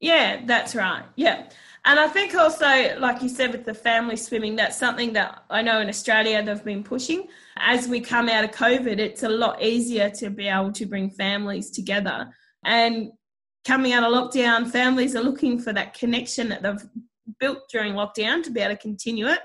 Yeah, 0.00 0.42
that's 0.44 0.74
right. 0.74 1.04
Yeah. 1.14 1.48
And 1.84 2.00
I 2.00 2.08
think 2.08 2.34
also, 2.34 2.98
like 2.98 3.22
you 3.22 3.28
said, 3.28 3.52
with 3.52 3.64
the 3.64 3.74
family 3.74 4.16
swimming, 4.16 4.56
that's 4.56 4.76
something 4.76 5.12
that 5.12 5.44
I 5.48 5.62
know 5.62 5.80
in 5.80 5.88
Australia 5.88 6.42
they've 6.42 6.64
been 6.64 6.82
pushing. 6.82 7.28
As 7.56 7.86
we 7.86 8.00
come 8.00 8.28
out 8.28 8.44
of 8.44 8.50
COVID, 8.50 8.98
it's 8.98 9.22
a 9.22 9.28
lot 9.28 9.62
easier 9.62 10.10
to 10.10 10.30
be 10.30 10.48
able 10.48 10.72
to 10.72 10.86
bring 10.86 11.10
families 11.10 11.70
together. 11.70 12.32
And 12.64 13.12
coming 13.66 13.92
out 13.92 14.04
of 14.04 14.12
lockdown, 14.12 14.70
families 14.70 15.16
are 15.16 15.22
looking 15.22 15.58
for 15.58 15.72
that 15.72 15.94
connection 15.94 16.48
that 16.50 16.62
they've 16.62 16.82
built 17.38 17.58
during 17.70 17.94
lockdown 17.94 18.42
to 18.44 18.50
be 18.50 18.60
able 18.60 18.74
to 18.74 18.80
continue 18.80 19.26
it. 19.26 19.40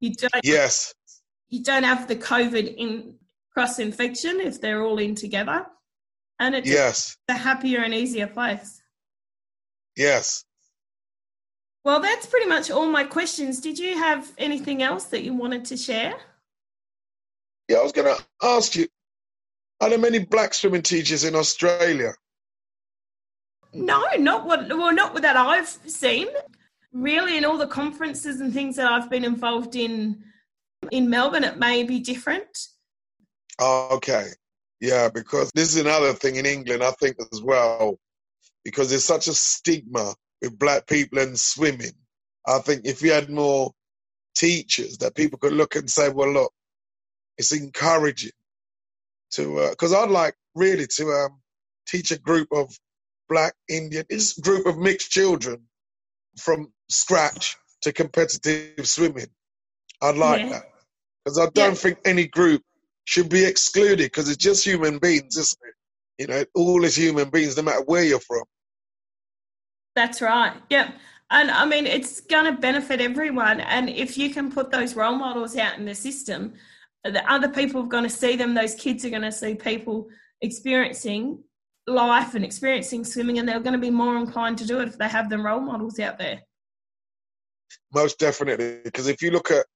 You 0.00 0.14
don't 0.14 0.44
yes 0.44 0.94
you 1.50 1.62
don't 1.62 1.82
have 1.82 2.08
the 2.08 2.16
COVID 2.16 2.74
in 2.76 3.14
cross 3.52 3.78
infection 3.78 4.40
if 4.40 4.60
they're 4.60 4.82
all 4.82 4.98
in 4.98 5.14
together, 5.14 5.66
and 6.38 6.54
it's 6.54 6.68
yes. 6.68 7.16
a 7.28 7.34
happier 7.34 7.80
and 7.80 7.92
easier 7.92 8.28
place. 8.28 8.80
Yes. 9.96 10.44
Well, 11.84 12.00
that's 12.00 12.26
pretty 12.26 12.46
much 12.46 12.70
all 12.70 12.86
my 12.86 13.04
questions. 13.04 13.60
Did 13.60 13.78
you 13.78 13.98
have 13.98 14.30
anything 14.38 14.82
else 14.82 15.04
that 15.06 15.24
you 15.24 15.34
wanted 15.34 15.64
to 15.66 15.76
share? 15.76 16.14
Yeah, 17.68 17.78
I 17.78 17.82
was 17.82 17.92
going 17.92 18.14
to 18.14 18.24
ask 18.42 18.76
you 18.76 18.86
are 19.80 19.88
there 19.88 19.98
many 19.98 20.18
black 20.18 20.54
swimming 20.54 20.82
teachers 20.82 21.24
in 21.24 21.34
Australia? 21.34 22.12
No, 23.72 24.04
not 24.18 24.46
what 24.46 24.68
well, 24.68 24.92
not 24.92 25.20
that 25.22 25.36
I've 25.36 25.68
seen. 25.68 26.26
Really, 26.92 27.36
in 27.36 27.44
all 27.44 27.56
the 27.56 27.66
conferences 27.66 28.40
and 28.40 28.52
things 28.52 28.76
that 28.76 28.90
I've 28.90 29.08
been 29.08 29.24
involved 29.24 29.76
in 29.76 30.24
in 30.90 31.08
Melbourne, 31.08 31.44
it 31.44 31.58
may 31.58 31.82
be 31.84 32.00
different. 32.00 32.68
Okay. 33.60 34.28
Yeah, 34.80 35.10
because 35.12 35.50
this 35.54 35.74
is 35.74 35.80
another 35.80 36.14
thing 36.14 36.36
in 36.36 36.46
England, 36.46 36.82
I 36.82 36.92
think, 36.92 37.16
as 37.32 37.42
well, 37.42 37.98
because 38.64 38.88
there's 38.88 39.04
such 39.04 39.28
a 39.28 39.34
stigma 39.34 40.14
with 40.40 40.58
black 40.58 40.86
people 40.86 41.18
and 41.18 41.38
swimming. 41.38 41.92
I 42.46 42.58
think 42.60 42.86
if 42.86 43.02
you 43.02 43.12
had 43.12 43.28
more 43.28 43.72
teachers 44.34 44.96
that 44.98 45.14
people 45.14 45.38
could 45.38 45.52
look 45.52 45.76
and 45.76 45.90
say, 45.90 46.08
well, 46.08 46.32
look, 46.32 46.52
it's 47.36 47.52
encouraging 47.52 48.30
to, 49.32 49.68
because 49.70 49.92
uh, 49.92 50.00
I'd 50.00 50.10
like 50.10 50.34
really 50.54 50.86
to 50.96 51.06
um, 51.10 51.40
teach 51.86 52.10
a 52.10 52.18
group 52.18 52.48
of 52.52 52.74
black 53.30 53.54
Indian, 53.68 54.04
it's 54.10 54.36
a 54.36 54.42
group 54.42 54.66
of 54.66 54.76
mixed 54.76 55.10
children 55.10 55.62
from 56.38 56.72
scratch 56.90 57.56
to 57.82 57.92
competitive 57.92 58.86
swimming. 58.86 59.28
I'd 60.02 60.16
like 60.16 60.42
yeah. 60.42 60.48
that 60.50 60.64
because 61.24 61.38
I 61.38 61.46
don't 61.54 61.70
yeah. 61.70 61.74
think 61.74 61.98
any 62.04 62.26
group 62.26 62.62
should 63.04 63.30
be 63.30 63.44
excluded 63.44 64.04
because 64.04 64.28
it's 64.28 64.42
just 64.42 64.66
human 64.66 64.98
beings, 64.98 65.36
isn't 65.36 65.58
it? 65.62 65.74
You 66.18 66.26
know, 66.26 66.44
all 66.54 66.84
is 66.84 66.96
human 66.96 67.30
beings, 67.30 67.56
no 67.56 67.62
matter 67.62 67.84
where 67.84 68.04
you're 68.04 68.20
from. 68.20 68.44
That's 69.96 70.20
right. 70.20 70.52
Yeah. 70.68 70.92
And 71.30 71.50
I 71.50 71.64
mean, 71.64 71.86
it's 71.86 72.20
going 72.20 72.44
to 72.44 72.60
benefit 72.60 73.00
everyone. 73.00 73.60
And 73.60 73.88
if 73.88 74.18
you 74.18 74.30
can 74.30 74.50
put 74.50 74.70
those 74.70 74.96
role 74.96 75.14
models 75.14 75.56
out 75.56 75.78
in 75.78 75.84
the 75.84 75.94
system, 75.94 76.54
the 77.04 77.24
other 77.30 77.48
people 77.48 77.82
are 77.82 77.88
going 77.88 78.04
to 78.04 78.10
see 78.10 78.36
them. 78.36 78.54
Those 78.54 78.74
kids 78.74 79.04
are 79.04 79.10
going 79.10 79.22
to 79.22 79.32
see 79.32 79.54
people 79.54 80.08
experiencing 80.42 81.42
life 81.86 82.34
and 82.34 82.44
experiencing 82.44 83.04
swimming, 83.04 83.38
and 83.38 83.48
they're 83.48 83.60
going 83.60 83.72
to 83.72 83.78
be 83.78 83.90
more 83.90 84.16
inclined 84.16 84.58
to 84.58 84.66
do 84.66 84.80
it 84.80 84.88
if 84.88 84.98
they 84.98 85.08
have 85.08 85.30
the 85.30 85.38
role 85.38 85.60
models 85.60 85.98
out 85.98 86.18
there. 86.18 86.40
Most 87.92 88.18
definitely. 88.18 88.80
Because 88.84 89.08
if 89.08 89.22
you 89.22 89.30
look 89.30 89.50
at 89.50 89.66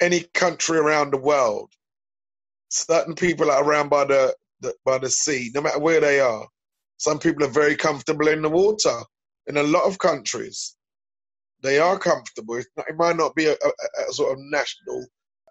any 0.00 0.24
country 0.34 0.78
around 0.78 1.12
the 1.12 1.18
world, 1.18 1.70
certain 2.68 3.14
people 3.14 3.50
are 3.50 3.64
around 3.64 3.88
by 3.88 4.04
the, 4.04 4.34
the 4.60 4.74
by 4.84 4.98
the 4.98 5.10
sea, 5.10 5.50
no 5.54 5.60
matter 5.60 5.78
where 5.78 6.00
they 6.00 6.20
are. 6.20 6.46
Some 6.98 7.18
people 7.18 7.44
are 7.44 7.48
very 7.48 7.76
comfortable 7.76 8.28
in 8.28 8.42
the 8.42 8.48
water. 8.48 8.98
In 9.46 9.56
a 9.58 9.62
lot 9.62 9.84
of 9.84 9.98
countries, 9.98 10.76
they 11.62 11.78
are 11.78 11.98
comfortable. 11.98 12.56
It 12.56 12.66
might 12.96 13.16
not 13.16 13.34
be 13.34 13.46
a, 13.46 13.52
a, 13.52 14.08
a 14.08 14.12
sort 14.12 14.32
of 14.32 14.38
national 14.40 15.06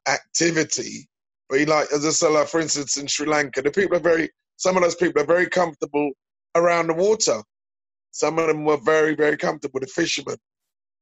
activity, 0.08 1.08
but 1.50 1.68
like 1.68 1.92
as 1.92 2.06
I 2.06 2.10
said, 2.10 2.30
like 2.30 2.48
for 2.48 2.60
instance, 2.60 2.98
in 2.98 3.08
Sri 3.08 3.28
Lanka, 3.28 3.62
the 3.62 3.72
people 3.72 3.98
are 3.98 4.02
very. 4.02 4.30
Some 4.64 4.78
of 4.78 4.84
those 4.84 4.96
people 4.96 5.22
are 5.22 5.26
very 5.26 5.50
comfortable 5.50 6.12
around 6.56 6.88
the 6.88 6.94
water. 6.94 7.42
Some 8.12 8.40
of 8.40 8.48
them 8.48 8.64
were 8.64 8.78
very, 8.78 9.14
very 9.14 9.36
comfortable, 9.36 9.82
the 9.82 9.88
fishermen. 9.88 10.38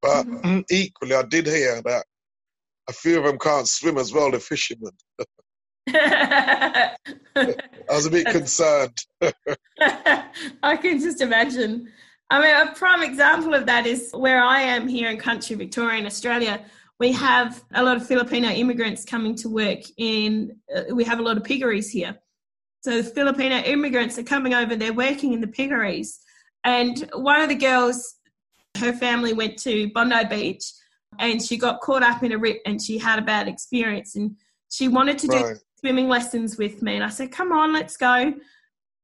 But 0.01 0.25
mm-hmm. 0.25 0.61
equally, 0.71 1.13
I 1.13 1.21
did 1.21 1.45
hear 1.45 1.79
that 1.83 2.05
a 2.89 2.93
few 2.93 3.19
of 3.19 3.25
them 3.25 3.37
can't 3.37 3.67
swim 3.67 3.99
as 3.99 4.11
well, 4.11 4.31
the 4.31 4.39
fishermen. 4.39 4.89
I 5.93 6.95
was 7.87 8.07
a 8.07 8.09
bit 8.09 8.25
concerned. 8.25 8.97
I 10.63 10.77
can 10.77 10.99
just 10.99 11.21
imagine. 11.21 11.87
I 12.31 12.41
mean, 12.41 12.67
a 12.67 12.73
prime 12.73 13.03
example 13.03 13.53
of 13.53 13.67
that 13.67 13.85
is 13.85 14.09
where 14.11 14.41
I 14.43 14.61
am 14.61 14.87
here 14.87 15.11
in 15.11 15.17
country 15.17 15.55
Victoria 15.55 15.99
in 15.99 16.07
Australia. 16.07 16.65
We 16.99 17.11
have 17.11 17.63
a 17.75 17.83
lot 17.83 17.97
of 17.97 18.07
Filipino 18.07 18.47
immigrants 18.49 19.05
coming 19.05 19.35
to 19.35 19.49
work 19.49 19.81
in, 19.97 20.57
uh, 20.75 20.95
we 20.95 21.03
have 21.03 21.19
a 21.19 21.21
lot 21.21 21.37
of 21.37 21.43
piggeries 21.43 21.91
here. 21.91 22.17
So 22.81 23.01
the 23.01 23.03
Filipino 23.03 23.57
immigrants 23.57 24.17
are 24.17 24.23
coming 24.23 24.53
over, 24.53 24.75
they're 24.75 24.93
working 24.93 25.33
in 25.33 25.41
the 25.41 25.47
piggeries. 25.47 26.19
And 26.63 27.09
one 27.13 27.41
of 27.41 27.49
the 27.49 27.55
girls, 27.55 28.15
her 28.77 28.93
family 28.93 29.33
went 29.33 29.57
to 29.59 29.89
Bondi 29.91 30.25
Beach 30.25 30.63
and 31.19 31.41
she 31.41 31.57
got 31.57 31.81
caught 31.81 32.03
up 32.03 32.23
in 32.23 32.31
a 32.31 32.37
rip 32.37 32.61
and 32.65 32.81
she 32.81 32.97
had 32.97 33.19
a 33.19 33.21
bad 33.21 33.47
experience 33.47 34.15
and 34.15 34.35
she 34.69 34.87
wanted 34.87 35.17
to 35.19 35.27
do 35.27 35.55
swimming 35.79 36.07
lessons 36.07 36.57
with 36.57 36.81
me. 36.81 36.95
And 36.95 37.03
I 37.03 37.09
said 37.09 37.31
come 37.31 37.51
on 37.51 37.73
let's 37.73 37.97
go. 37.97 38.33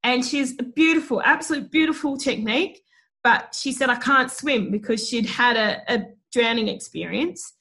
And 0.03 0.25
she's 0.25 0.53
a 0.59 0.63
beautiful 0.63 1.21
absolute 1.21 1.71
beautiful 1.71 2.17
technique 2.17 2.82
but 3.23 3.53
she 3.53 3.71
said 3.71 3.89
I 3.89 3.95
can't 3.95 4.32
swim 4.32 4.71
because 4.71 5.05
she'd 5.07 5.25
had 5.25 5.57
a, 5.57 5.93
a 5.93 6.05
drowning 6.32 6.69
experience 6.69 7.53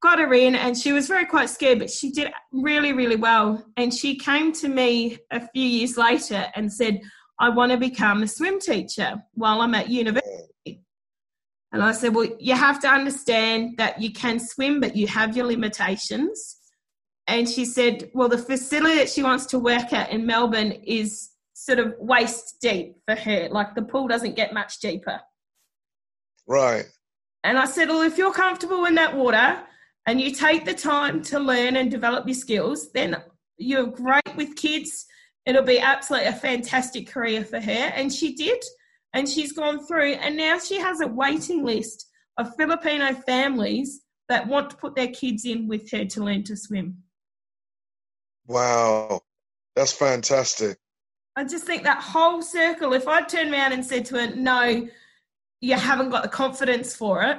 got 0.00 0.18
her 0.18 0.32
in 0.34 0.54
and 0.54 0.76
she 0.76 0.92
was 0.92 1.06
very 1.06 1.26
quite 1.26 1.50
scared, 1.50 1.78
but 1.78 1.90
she 1.90 2.10
did 2.10 2.32
really, 2.52 2.92
really 2.92 3.16
well. 3.16 3.64
And 3.76 3.92
she 3.92 4.16
came 4.16 4.52
to 4.54 4.68
me 4.68 5.18
a 5.30 5.46
few 5.48 5.64
years 5.64 5.96
later 5.96 6.46
and 6.54 6.72
said, 6.72 7.00
I 7.38 7.48
want 7.48 7.72
to 7.72 7.78
become 7.78 8.22
a 8.22 8.28
swim 8.28 8.60
teacher 8.60 9.22
while 9.34 9.60
I'm 9.60 9.74
at 9.74 9.88
university. 9.88 10.82
And 11.72 11.82
I 11.82 11.92
said, 11.92 12.14
Well, 12.14 12.28
you 12.38 12.54
have 12.54 12.80
to 12.80 12.88
understand 12.88 13.78
that 13.78 14.00
you 14.00 14.12
can 14.12 14.38
swim, 14.38 14.80
but 14.80 14.94
you 14.94 15.06
have 15.06 15.36
your 15.36 15.46
limitations. 15.46 16.58
And 17.26 17.48
she 17.48 17.64
said, 17.64 18.10
Well, 18.14 18.28
the 18.28 18.38
facility 18.38 18.96
that 18.96 19.08
she 19.08 19.22
wants 19.22 19.46
to 19.46 19.58
work 19.58 19.92
at 19.92 20.10
in 20.10 20.26
Melbourne 20.26 20.72
is 20.86 21.30
sort 21.54 21.78
of 21.78 21.94
waist 21.98 22.58
deep 22.60 22.96
for 23.06 23.14
her. 23.14 23.48
Like 23.50 23.74
the 23.74 23.82
pool 23.82 24.08
doesn't 24.08 24.36
get 24.36 24.52
much 24.52 24.80
deeper. 24.80 25.20
Right. 26.46 26.84
And 27.44 27.58
I 27.58 27.64
said, 27.66 27.88
Well, 27.88 28.02
if 28.02 28.18
you're 28.18 28.32
comfortable 28.32 28.84
in 28.84 28.94
that 28.96 29.16
water 29.16 29.62
and 30.06 30.20
you 30.20 30.32
take 30.32 30.64
the 30.64 30.74
time 30.74 31.22
to 31.24 31.38
learn 31.38 31.76
and 31.76 31.90
develop 31.90 32.26
your 32.26 32.34
skills, 32.34 32.92
then 32.92 33.16
you're 33.58 33.86
great 33.86 34.36
with 34.36 34.56
kids. 34.56 35.06
It'll 35.46 35.62
be 35.62 35.80
absolutely 35.80 36.28
a 36.28 36.34
fantastic 36.34 37.08
career 37.08 37.44
for 37.44 37.60
her. 37.60 37.92
And 37.94 38.12
she 38.12 38.34
did. 38.34 38.62
And 39.14 39.28
she's 39.28 39.52
gone 39.52 39.84
through, 39.84 40.14
and 40.14 40.38
now 40.38 40.58
she 40.58 40.78
has 40.78 41.02
a 41.02 41.06
waiting 41.06 41.66
list 41.66 42.08
of 42.38 42.56
Filipino 42.56 43.12
families 43.12 44.00
that 44.30 44.46
want 44.46 44.70
to 44.70 44.76
put 44.76 44.94
their 44.94 45.08
kids 45.08 45.44
in 45.44 45.68
with 45.68 45.90
her 45.90 46.06
to 46.06 46.24
learn 46.24 46.44
to 46.44 46.56
swim. 46.56 46.96
Wow. 48.46 49.20
That's 49.76 49.92
fantastic. 49.92 50.78
I 51.36 51.44
just 51.44 51.64
think 51.64 51.82
that 51.84 52.02
whole 52.02 52.42
circle, 52.42 52.92
if 52.92 53.08
I 53.08 53.22
turned 53.22 53.52
around 53.52 53.72
and 53.72 53.84
said 53.84 54.04
to 54.06 54.16
her, 54.16 54.34
no, 54.34 54.88
you 55.62 55.76
haven't 55.76 56.10
got 56.10 56.24
the 56.24 56.28
confidence 56.28 56.94
for 56.94 57.22
it, 57.22 57.38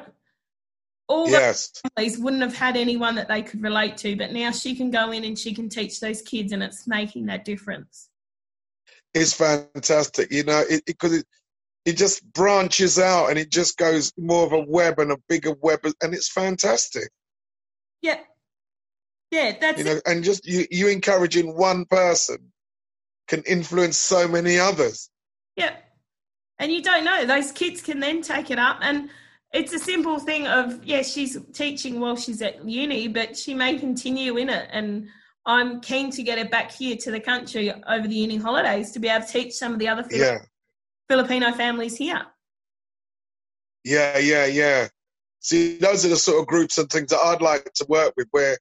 all 1.07 1.30
yes. 1.30 1.69
the 1.84 1.89
families 1.89 2.17
wouldn't 2.17 2.41
have 2.41 2.55
had 2.55 2.78
anyone 2.78 3.15
that 3.15 3.28
they 3.28 3.41
could 3.41 3.61
relate 3.61 3.97
to. 3.97 4.15
But 4.15 4.32
now 4.32 4.51
she 4.51 4.74
can 4.76 4.89
go 4.89 5.11
in 5.11 5.26
and 5.26 5.38
she 5.38 5.53
can 5.53 5.69
teach 5.69 5.99
those 5.99 6.21
kids, 6.21 6.51
and 6.53 6.63
it's 6.63 6.88
making 6.88 7.28
that 7.28 7.45
difference. 7.45 8.09
It's 9.13 9.34
fantastic, 9.34 10.32
you 10.32 10.43
know, 10.43 10.63
because 10.88 11.13
it, 11.13 11.19
it, 11.19 11.91
it 11.91 11.97
just 11.97 12.26
branches 12.34 12.97
out 12.97 13.30
and 13.30 13.38
it 13.38 13.51
just 13.51 13.78
goes 13.78 14.11
more 14.17 14.45
of 14.45 14.53
a 14.53 14.65
web 14.67 14.97
and 14.97 15.11
a 15.11 15.17
bigger 15.30 15.53
web, 15.61 15.82
and 16.01 16.13
it's 16.13 16.32
fantastic. 16.32 17.09
Yeah, 18.01 18.19
yeah, 19.32 19.57
that's 19.59 19.80
you 19.80 19.84
know, 19.84 19.95
it. 19.97 20.03
and 20.05 20.24
just 20.24 20.47
you 20.47 20.65
you 20.71 20.88
encouraging 20.88 21.57
one 21.57 21.86
person 21.86 22.53
can 23.28 23.43
influence 23.43 23.97
so 23.97 24.28
many 24.28 24.59
others. 24.59 25.09
Yeah, 25.55 25.76
and 26.60 26.72
you 26.72 26.82
don't 26.82 27.04
know 27.04 27.26
those 27.26 27.51
kids 27.51 27.82
can 27.82 27.99
then 27.99 28.22
take 28.22 28.51
it 28.51 28.60
up. 28.60 28.78
And 28.82 29.10
it's 29.54 29.74
a 29.74 29.80
simple 29.80 30.20
thing 30.20 30.47
of 30.47 30.84
yeah 30.84 31.01
she's 31.01 31.38
teaching 31.54 31.99
while 31.99 32.16
she's 32.16 32.41
at 32.41 32.68
uni 32.68 33.08
but 33.08 33.38
she 33.38 33.54
may 33.54 33.78
continue 33.78 34.38
in 34.38 34.49
it. 34.49 34.70
And 34.72 35.08
i'm 35.45 35.82
keen 35.82 36.10
to 36.12 36.24
get 36.24 36.38
her 36.38 36.47
back 36.49 36.72
here 36.72 36.95
to 36.97 37.12
the 37.12 37.20
country 37.20 37.72
over 37.72 38.08
the 38.08 38.16
uni 38.16 38.38
holidays 38.38 38.91
to 38.91 38.99
be 38.99 39.10
able 39.10 39.26
to 39.26 39.32
teach 39.32 39.54
some 39.54 39.74
of 39.74 39.80
the 39.80 39.88
other 39.88 40.06
yeah. 40.10 40.39
filipino 41.10 41.51
families 41.51 41.97
here. 41.97 42.22
Yeah 43.84 44.18
yeah 44.18 44.45
yeah. 44.45 44.88
See 45.39 45.78
those 45.78 46.06
are 46.06 46.10
the 46.10 46.16
sort 46.16 46.39
of 46.39 46.47
groups 46.47 46.78
and 46.78 46.89
things 46.89 47.10
that 47.10 47.20
i'd 47.20 47.41
like 47.41 47.70
to 47.76 47.86
work 47.89 48.14
with 48.16 48.28
where 48.32 48.58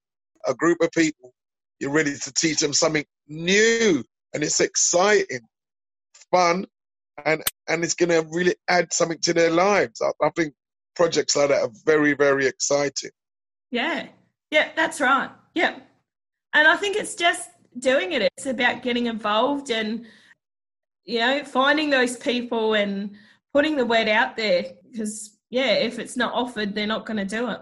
a 0.46 0.54
group 0.54 0.78
of 0.80 0.90
people 0.90 1.32
you're 1.78 1.92
ready 1.92 2.14
to 2.16 2.32
teach 2.32 2.58
them 2.58 2.72
something 2.72 3.04
new 3.28 4.02
and 4.34 4.42
it's 4.42 4.60
exciting 4.60 5.40
fun 6.32 6.66
and 7.24 7.42
and 7.68 7.84
it's 7.84 7.94
going 7.94 8.10
to 8.10 8.28
really 8.30 8.54
add 8.68 8.92
something 8.92 9.18
to 9.20 9.32
their 9.32 9.50
lives. 9.50 10.00
I, 10.00 10.10
I, 10.24 10.30
think 10.30 10.54
projects 10.94 11.36
like 11.36 11.48
that 11.48 11.62
are 11.62 11.70
very 11.84 12.14
very 12.14 12.46
exciting. 12.46 13.10
Yeah, 13.70 14.08
yeah, 14.50 14.70
that's 14.76 15.00
right. 15.00 15.30
Yeah, 15.54 15.78
and 16.54 16.68
I 16.68 16.76
think 16.76 16.96
it's 16.96 17.14
just 17.14 17.48
doing 17.78 18.12
it. 18.12 18.22
It's 18.22 18.46
about 18.46 18.82
getting 18.82 19.06
involved 19.06 19.70
and 19.70 20.06
you 21.04 21.18
know 21.18 21.44
finding 21.44 21.90
those 21.90 22.16
people 22.16 22.74
and 22.74 23.12
putting 23.52 23.76
the 23.76 23.86
word 23.86 24.08
out 24.08 24.36
there 24.36 24.64
because 24.90 25.38
yeah, 25.50 25.72
if 25.72 25.98
it's 25.98 26.16
not 26.16 26.32
offered, 26.32 26.74
they're 26.74 26.86
not 26.86 27.06
going 27.06 27.18
to 27.18 27.24
do 27.24 27.50
it. 27.50 27.60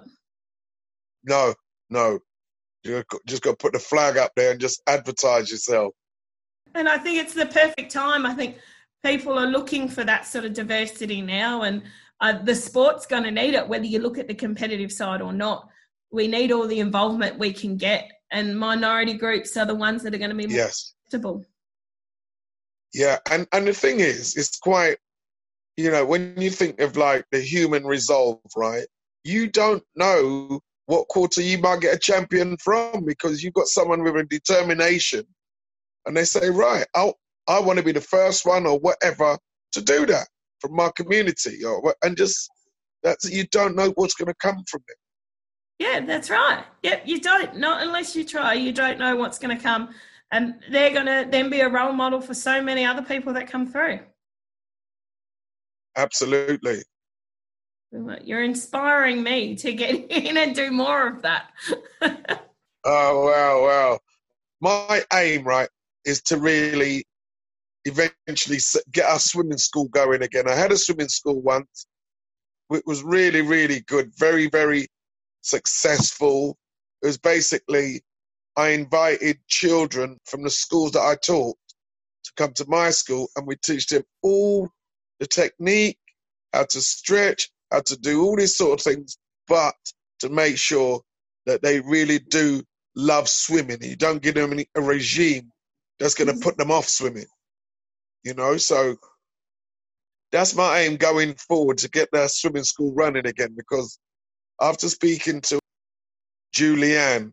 No, 1.25 1.55
no, 1.91 2.21
you 2.85 3.03
just 3.27 3.43
got 3.43 3.51
to 3.51 3.57
put 3.57 3.73
the 3.73 3.79
flag 3.79 4.17
up 4.17 4.33
there 4.37 4.53
and 4.53 4.61
just 4.61 4.83
advertise 4.87 5.51
yourself. 5.51 5.93
And 6.75 6.89
I 6.89 6.99
think 6.99 7.19
it's 7.19 7.35
the 7.35 7.47
perfect 7.47 7.91
time. 7.91 8.25
I 8.25 8.35
think 8.35 8.59
people 9.05 9.39
are 9.39 9.47
looking 9.47 9.89
for 9.89 10.05
that 10.05 10.27
sort 10.27 10.45
of 10.45 10.53
diversity 10.53 11.23
now, 11.23 11.63
and 11.63 11.83
uh, 12.21 12.43
the 12.43 12.55
sport's 12.55 13.07
going 13.07 13.23
to 13.23 13.31
need 13.31 13.55
it, 13.55 13.67
whether 13.67 13.87
you 13.87 13.99
look 13.99 14.19
at 14.19 14.29
the 14.29 14.35
competitive 14.35 14.93
side 14.93 15.23
or 15.23 15.33
not. 15.33 15.69
We 16.13 16.27
need 16.27 16.53
all 16.53 16.67
the 16.67 16.81
involvement 16.81 17.39
we 17.39 17.53
can 17.53 17.77
get, 17.77 18.11
and 18.31 18.59
minority 18.59 19.15
groups 19.15 19.57
are 19.57 19.67
the 19.67 19.75
ones 19.75 20.03
that 20.03 20.15
are 20.15 20.19
going 20.19 20.31
to 20.31 20.37
be 20.37 20.47
more 20.47 20.57
yes. 20.57 20.95
acceptable. 21.07 21.45
Yeah, 22.93 23.19
and 23.31 23.47
and 23.53 23.67
the 23.67 23.73
thing 23.73 24.01
is, 24.01 24.37
it's 24.37 24.59
quite, 24.59 24.99
you 25.77 25.91
know, 25.91 26.05
when 26.05 26.35
you 26.37 26.51
think 26.51 26.81
of 26.81 26.97
like 26.97 27.25
the 27.31 27.41
human 27.41 27.87
resolve, 27.87 28.41
right? 28.57 28.87
You 29.23 29.49
don't 29.49 29.85
know 29.95 30.61
what 30.87 31.07
quarter 31.07 31.41
you 31.41 31.59
might 31.59 31.81
get 31.81 31.95
a 31.95 31.99
champion 31.99 32.57
from 32.57 33.05
because 33.05 33.45
you've 33.45 33.55
got 33.55 33.69
someone 33.69 34.03
with 34.03 34.17
a 34.17 34.25
determination, 34.25 35.25
and 36.07 36.17
they 36.17 36.25
say, 36.25 36.51
right, 36.51 36.87
I'll 36.97 37.20
I 37.49 37.61
want 37.61 37.79
to 37.79 37.85
be 37.85 37.93
the 37.93 38.01
first 38.01 38.47
one 38.47 38.67
or 38.67 38.79
whatever 38.79 39.39
to 39.73 39.83
do 39.83 40.07
that 40.07 40.29
from 40.61 40.75
my 40.75 40.91
community 40.95 41.65
or 41.65 41.95
and 42.03 42.17
just 42.17 42.51
that's 43.03 43.31
you 43.31 43.47
don't 43.47 43.77
know 43.77 43.93
what's 43.95 44.15
going 44.15 44.29
to 44.29 44.35
come 44.35 44.63
from 44.69 44.83
it. 44.89 44.97
Yeah, 45.79 46.01
that's 46.05 46.29
right. 46.29 46.65
Yep, 46.83 47.03
you 47.07 47.21
don't 47.21 47.57
not 47.57 47.83
unless 47.83 48.15
you 48.15 48.25
try. 48.25 48.53
You 48.53 48.73
don't 48.73 48.99
know 48.99 49.17
what's 49.17 49.39
going 49.39 49.57
to 49.57 49.63
come, 49.63 49.91
and 50.31 50.57
they're 50.71 50.93
going 50.93 51.07
to 51.07 51.27
then 51.31 51.49
be 51.49 51.61
a 51.61 51.69
role 51.69 51.93
model 51.93 52.21
for 52.21 52.35
so 52.35 52.63
many 52.63 52.85
other 52.85 53.03
people 53.03 53.33
that 53.33 53.51
come 53.51 53.67
through. 53.67 54.01
Absolutely. 55.97 56.83
You're 58.23 58.45
inspiring 58.45 59.23
me 59.23 59.57
to 59.57 59.73
get 59.73 59.95
in 60.11 60.37
and 60.37 60.55
do 60.55 60.71
more 60.71 61.09
of 61.09 61.23
that. 61.23 61.51
oh 62.03 63.25
wow, 63.25 63.63
wow! 63.63 63.99
My 64.61 65.03
aim, 65.15 65.45
right, 65.45 65.69
is 66.05 66.21
to 66.25 66.37
really 66.37 67.05
eventually 67.85 68.59
get 68.93 69.07
our 69.07 69.19
swimming 69.19 69.59
school 69.59 69.89
going 69.89 70.23
again. 70.23 70.49
I 70.49 70.55
had 70.55 70.73
a 70.73 70.77
swimming 70.77 71.09
school 71.09 71.41
once. 71.41 71.87
It 72.71 72.87
was 72.87 73.03
really, 73.03 73.43
really 73.43 73.81
good, 73.81 74.13
very, 74.17 74.49
very 74.49 74.87
successful. 75.41 76.57
It 77.03 77.07
was 77.07 77.19
basically, 77.19 78.03
I 78.57 78.71
invited 78.71 79.39
children 79.49 80.19
from 80.27 80.43
the 80.43 80.51
schools 80.51 80.93
that 80.93 81.01
I 81.01 81.17
taught 81.17 81.57
to 82.25 82.33
come 82.37 82.53
to 82.55 82.67
my 82.69 82.91
school 82.91 83.29
and 83.37 83.47
we 83.47 83.57
teach 83.57 83.87
them 83.89 84.03
all 84.23 84.69
the 85.19 85.27
technique, 85.27 85.99
how 86.53 86.65
to 86.65 86.81
stretch, 86.81 87.51
how 87.73 87.81
to 87.81 87.97
do 87.97 88.23
all 88.23 88.37
these 88.37 88.57
sort 88.57 88.79
of 88.79 88.85
things, 88.85 89.17
but 89.49 89.75
to 90.21 90.29
make 90.29 90.59
sure 90.59 91.01
that 91.47 91.63
they 91.63 91.81
really 91.81 92.19
do 92.19 92.63
love 92.95 93.29
swimming. 93.29 93.83
You 93.83 93.97
don't 93.97 94.23
give 94.23 94.35
them 94.35 94.61
a 94.75 94.81
regime 94.81 95.51
that's 95.99 96.15
going 96.15 96.29
to 96.29 96.35
mm-hmm. 96.35 96.43
put 96.43 96.57
them 96.57 96.71
off 96.71 96.89
swimming 96.89 97.27
you 98.25 98.35
know. 98.35 98.57
So 98.57 98.97
that's 100.33 100.55
my 100.55 100.81
aim 100.81 100.97
going 100.97 101.35
forward 101.35 101.79
to 101.79 101.89
get 101.91 102.09
that 102.13 102.31
swimming 102.31 102.65
school 102.65 102.93
running 102.95 103.27
again 103.27 103.55
because 103.57 103.99
after 104.61 104.89
speaking 104.89 105.41
to 105.43 105.59
Julianne, 106.55 107.33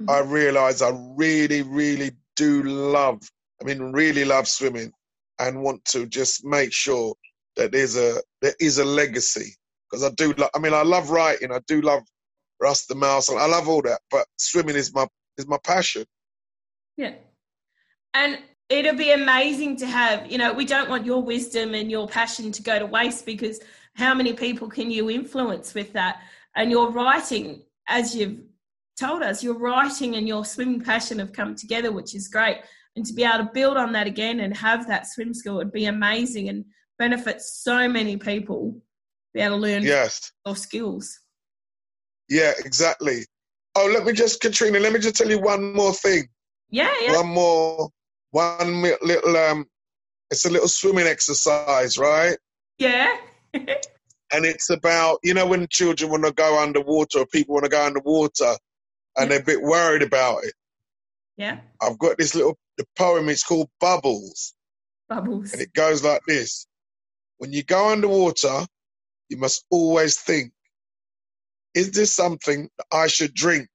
mm-hmm. 0.00 0.10
I 0.10 0.20
realized 0.20 0.82
I 0.82 0.92
really, 1.16 1.62
really 1.62 2.12
do 2.36 2.62
love, 2.62 3.20
I 3.60 3.64
mean, 3.64 3.80
really 3.92 4.24
love 4.24 4.48
swimming 4.48 4.92
and 5.38 5.62
want 5.62 5.84
to 5.86 6.06
just 6.06 6.44
make 6.44 6.72
sure 6.72 7.14
that 7.56 7.72
there's 7.72 7.96
a 7.96 8.20
there 8.42 8.54
is 8.60 8.78
a 8.78 8.84
legacy 8.84 9.54
because 9.90 10.04
I 10.04 10.10
do. 10.10 10.34
Lo- 10.36 10.48
I 10.54 10.58
mean, 10.58 10.74
I 10.74 10.82
love 10.82 11.10
writing. 11.10 11.52
I 11.52 11.60
do 11.66 11.80
love 11.80 12.02
Rastamouse. 12.62 13.34
I 13.36 13.46
love 13.46 13.68
all 13.68 13.82
that, 13.82 14.00
but 14.10 14.26
swimming 14.36 14.76
is 14.76 14.94
my 14.94 15.06
is 15.38 15.46
my 15.46 15.58
passion. 15.64 16.04
Yeah, 16.96 17.14
and 18.12 18.38
it'll 18.68 18.96
be 18.96 19.12
amazing 19.12 19.76
to 19.76 19.86
have 19.86 20.30
you 20.30 20.38
know 20.38 20.52
we 20.52 20.64
don't 20.64 20.88
want 20.88 21.04
your 21.04 21.22
wisdom 21.22 21.74
and 21.74 21.90
your 21.90 22.08
passion 22.08 22.50
to 22.52 22.62
go 22.62 22.78
to 22.78 22.86
waste 22.86 23.26
because 23.26 23.60
how 23.94 24.14
many 24.14 24.32
people 24.32 24.68
can 24.68 24.90
you 24.90 25.10
influence 25.10 25.74
with 25.74 25.92
that? 25.92 26.20
And 26.56 26.70
your 26.70 26.90
writing 26.90 27.62
as 27.88 28.14
you've 28.14 28.40
told 28.98 29.22
us 29.22 29.42
your 29.42 29.58
writing 29.58 30.16
and 30.16 30.26
your 30.26 30.44
swimming 30.44 30.80
passion 30.80 31.18
have 31.18 31.32
come 31.32 31.54
together 31.54 31.92
which 31.92 32.14
is 32.14 32.28
great. 32.28 32.58
And 32.96 33.04
to 33.06 33.12
be 33.12 33.24
able 33.24 33.38
to 33.38 33.50
build 33.52 33.76
on 33.76 33.92
that 33.92 34.06
again 34.06 34.40
and 34.40 34.56
have 34.56 34.86
that 34.86 35.06
swim 35.06 35.34
school 35.34 35.56
would 35.56 35.72
be 35.72 35.86
amazing 35.86 36.48
and 36.48 36.64
benefit 36.98 37.42
so 37.42 37.88
many 37.88 38.16
people 38.16 38.80
be 39.32 39.40
able 39.40 39.56
to 39.56 39.62
learn 39.62 39.82
yes. 39.82 40.30
your 40.46 40.56
skills. 40.56 41.20
Yeah 42.28 42.52
exactly. 42.58 43.24
Oh 43.76 43.90
let 43.92 44.04
me 44.04 44.12
just 44.12 44.40
katrina 44.40 44.78
let 44.78 44.92
me 44.92 45.00
just 45.00 45.16
tell 45.16 45.28
you 45.28 45.40
one 45.40 45.72
more 45.72 45.92
thing. 45.92 46.28
Yeah, 46.70 46.92
yeah. 47.02 47.16
one 47.16 47.28
more 47.28 47.90
one 48.34 48.82
little 48.82 49.36
um 49.36 49.66
it's 50.30 50.44
a 50.44 50.50
little 50.50 50.66
swimming 50.66 51.06
exercise, 51.06 51.96
right? 51.96 52.36
Yeah. 52.78 53.16
and 53.54 54.44
it's 54.44 54.70
about 54.70 55.20
you 55.22 55.34
know 55.34 55.46
when 55.46 55.68
children 55.70 56.10
want 56.10 56.24
to 56.24 56.32
go 56.32 56.60
underwater 56.60 57.20
or 57.20 57.26
people 57.26 57.54
want 57.54 57.64
to 57.64 57.70
go 57.70 57.86
underwater 57.86 58.56
and 59.16 59.30
they're 59.30 59.38
a 59.38 59.44
bit 59.44 59.62
worried 59.62 60.02
about 60.02 60.42
it. 60.42 60.54
Yeah. 61.36 61.60
I've 61.80 61.98
got 61.98 62.18
this 62.18 62.34
little 62.34 62.58
the 62.76 62.84
poem. 62.96 63.28
It's 63.28 63.44
called 63.44 63.68
Bubbles, 63.80 64.52
Bubbles. 65.08 65.52
and 65.52 65.62
it 65.62 65.72
goes 65.72 66.02
like 66.02 66.22
this: 66.26 66.66
When 67.38 67.52
you 67.52 67.62
go 67.62 67.90
underwater, 67.90 68.66
you 69.28 69.36
must 69.36 69.64
always 69.70 70.18
think, 70.18 70.52
"Is 71.74 71.92
this 71.92 72.12
something 72.12 72.68
that 72.78 72.86
I 72.90 73.06
should 73.06 73.32
drink?" 73.32 73.68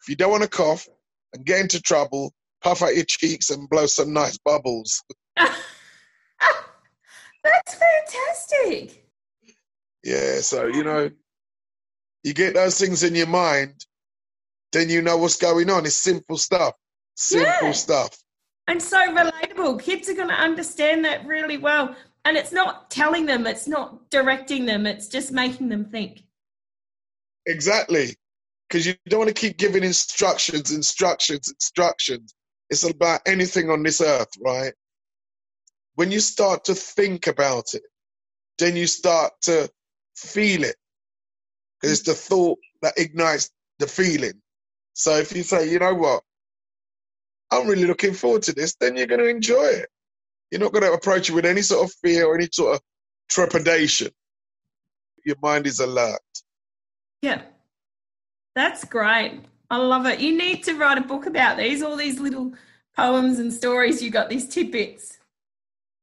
If 0.00 0.08
you 0.08 0.16
don't 0.16 0.30
want 0.30 0.42
to 0.42 0.48
cough 0.48 0.88
and 1.34 1.44
get 1.44 1.60
into 1.60 1.82
trouble, 1.82 2.32
puff 2.64 2.82
out 2.82 2.96
your 2.96 3.04
cheeks 3.04 3.50
and 3.50 3.68
blow 3.68 3.86
some 3.86 4.12
nice 4.12 4.38
bubbles. 4.38 5.02
That's 5.36 5.60
fantastic. 7.74 9.06
Yeah, 10.02 10.40
so 10.40 10.66
you 10.66 10.82
know, 10.82 11.10
you 12.22 12.32
get 12.32 12.54
those 12.54 12.78
things 12.78 13.04
in 13.04 13.14
your 13.14 13.26
mind, 13.26 13.84
then 14.72 14.88
you 14.88 15.02
know 15.02 15.18
what's 15.18 15.36
going 15.36 15.70
on. 15.70 15.84
It's 15.84 15.94
simple 15.94 16.38
stuff. 16.38 16.74
Simple 17.16 17.68
Yeah. 17.68 17.72
stuff. 17.72 18.16
And 18.66 18.82
so 18.82 18.98
relatable. 19.14 19.82
Kids 19.82 20.08
are 20.08 20.14
going 20.14 20.28
to 20.28 20.34
understand 20.34 21.04
that 21.04 21.26
really 21.26 21.58
well. 21.58 21.94
And 22.24 22.36
it's 22.38 22.52
not 22.52 22.90
telling 22.90 23.26
them, 23.26 23.46
it's 23.46 23.68
not 23.68 24.08
directing 24.08 24.64
them, 24.64 24.86
it's 24.86 25.08
just 25.08 25.30
making 25.30 25.68
them 25.68 25.84
think. 25.84 26.22
Exactly. 27.44 28.16
Because 28.68 28.86
you 28.86 28.94
don't 29.08 29.20
want 29.20 29.28
to 29.28 29.34
keep 29.34 29.58
giving 29.58 29.84
instructions, 29.84 30.72
instructions, 30.72 31.50
instructions. 31.50 32.34
It's 32.70 32.88
about 32.88 33.20
anything 33.26 33.70
on 33.70 33.82
this 33.82 34.00
earth, 34.00 34.30
right? 34.44 34.72
When 35.94 36.10
you 36.10 36.20
start 36.20 36.64
to 36.64 36.74
think 36.74 37.26
about 37.26 37.74
it, 37.74 37.82
then 38.58 38.76
you 38.76 38.86
start 38.86 39.32
to 39.42 39.70
feel 40.16 40.64
it. 40.64 40.76
Because 41.80 41.98
it's 41.98 42.08
the 42.08 42.14
thought 42.14 42.58
that 42.82 42.94
ignites 42.96 43.50
the 43.78 43.86
feeling. 43.86 44.40
So 44.94 45.16
if 45.16 45.34
you 45.36 45.42
say, 45.42 45.70
you 45.70 45.78
know 45.78 45.94
what, 45.94 46.22
I'm 47.50 47.68
really 47.68 47.86
looking 47.86 48.14
forward 48.14 48.42
to 48.42 48.52
this, 48.52 48.74
then 48.80 48.96
you're 48.96 49.06
going 49.06 49.20
to 49.20 49.28
enjoy 49.28 49.64
it. 49.64 49.88
You're 50.50 50.60
not 50.60 50.72
going 50.72 50.84
to 50.84 50.92
approach 50.92 51.28
it 51.28 51.34
with 51.34 51.44
any 51.44 51.62
sort 51.62 51.84
of 51.84 51.94
fear 52.02 52.26
or 52.26 52.34
any 52.34 52.48
sort 52.50 52.76
of 52.76 52.80
trepidation. 53.28 54.10
Your 55.24 55.36
mind 55.42 55.66
is 55.66 55.80
alert. 55.80 56.20
Yeah. 57.22 57.42
That's 58.54 58.84
great. 58.84 59.40
I 59.74 59.78
love 59.78 60.06
it. 60.06 60.20
You 60.20 60.36
need 60.38 60.62
to 60.64 60.74
write 60.74 60.98
a 60.98 61.00
book 61.00 61.26
about 61.26 61.56
these, 61.56 61.82
all 61.82 61.96
these 61.96 62.20
little 62.20 62.52
poems 62.96 63.40
and 63.40 63.52
stories 63.52 64.00
you 64.00 64.08
got, 64.08 64.28
these 64.28 64.48
tidbits. 64.48 65.18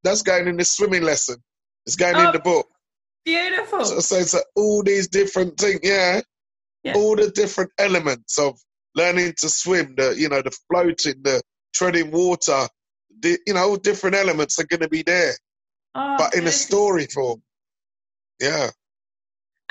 That's 0.04 0.24
going 0.24 0.50
in 0.50 0.58
the 0.58 0.66
swimming 0.66 1.04
lesson. 1.04 1.38
It's 1.86 1.96
going 1.96 2.18
Oh. 2.18 2.28
in 2.28 2.34
the 2.34 2.40
book. 2.40 2.68
Beautiful. 3.24 3.86
So, 3.86 4.24
so 4.24 4.40
all 4.58 4.84
these 4.84 5.08
different 5.08 5.58
things, 5.58 5.80
yeah, 5.84 6.20
Yeah. 6.84 6.96
all 6.96 7.16
the 7.16 7.32
different 7.32 7.72
elements 7.78 8.38
of 8.38 8.60
learning 8.94 9.36
to 9.38 9.48
swim, 9.48 9.96
the 9.96 10.16
you 10.18 10.28
know, 10.28 10.42
the 10.42 10.52
floating, 10.68 11.22
the 11.24 11.42
treading 11.74 12.12
water, 12.12 12.68
the 13.22 13.40
you 13.48 13.54
know, 13.54 13.70
all 13.70 13.78
different 13.78 14.18
elements 14.18 14.60
are 14.60 14.66
going 14.66 14.82
to 14.82 14.90
be 14.90 15.04
there, 15.04 15.34
Oh, 15.96 16.16
but 16.18 16.36
in 16.36 16.46
a 16.46 16.52
story 16.52 17.06
form. 17.08 17.42
Yeah, 18.42 18.72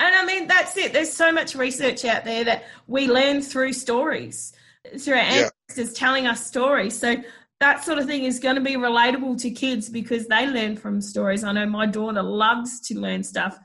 And 0.01 0.15
I 0.15 0.25
mean, 0.25 0.47
that's 0.47 0.75
it. 0.77 0.93
There's 0.93 1.13
so 1.13 1.31
much 1.31 1.53
research 1.53 2.05
out 2.05 2.25
there 2.25 2.43
that 2.43 2.63
we 2.87 3.07
learn 3.07 3.41
through 3.43 3.73
stories, 3.73 4.51
through 4.99 5.13
our 5.13 5.19
Yeah. 5.23 5.49
ancestors 5.69 5.93
telling 5.93 6.25
us 6.25 6.45
stories. 6.45 6.97
So 6.97 7.17
that 7.59 7.83
sort 7.85 7.99
of 7.99 8.07
thing 8.07 8.23
is 8.23 8.39
going 8.39 8.55
to 8.55 8.61
be 8.61 8.73
relatable 8.73 9.39
to 9.43 9.51
kids 9.51 9.89
because 9.89 10.25
they 10.27 10.47
learn 10.47 10.75
from 10.75 11.01
stories. 11.01 11.43
I 11.43 11.51
know 11.51 11.67
my 11.67 11.85
daughter 11.85 12.23
loves 12.23 12.79
to 12.87 12.99
learn 12.99 13.21
stuff 13.21 13.59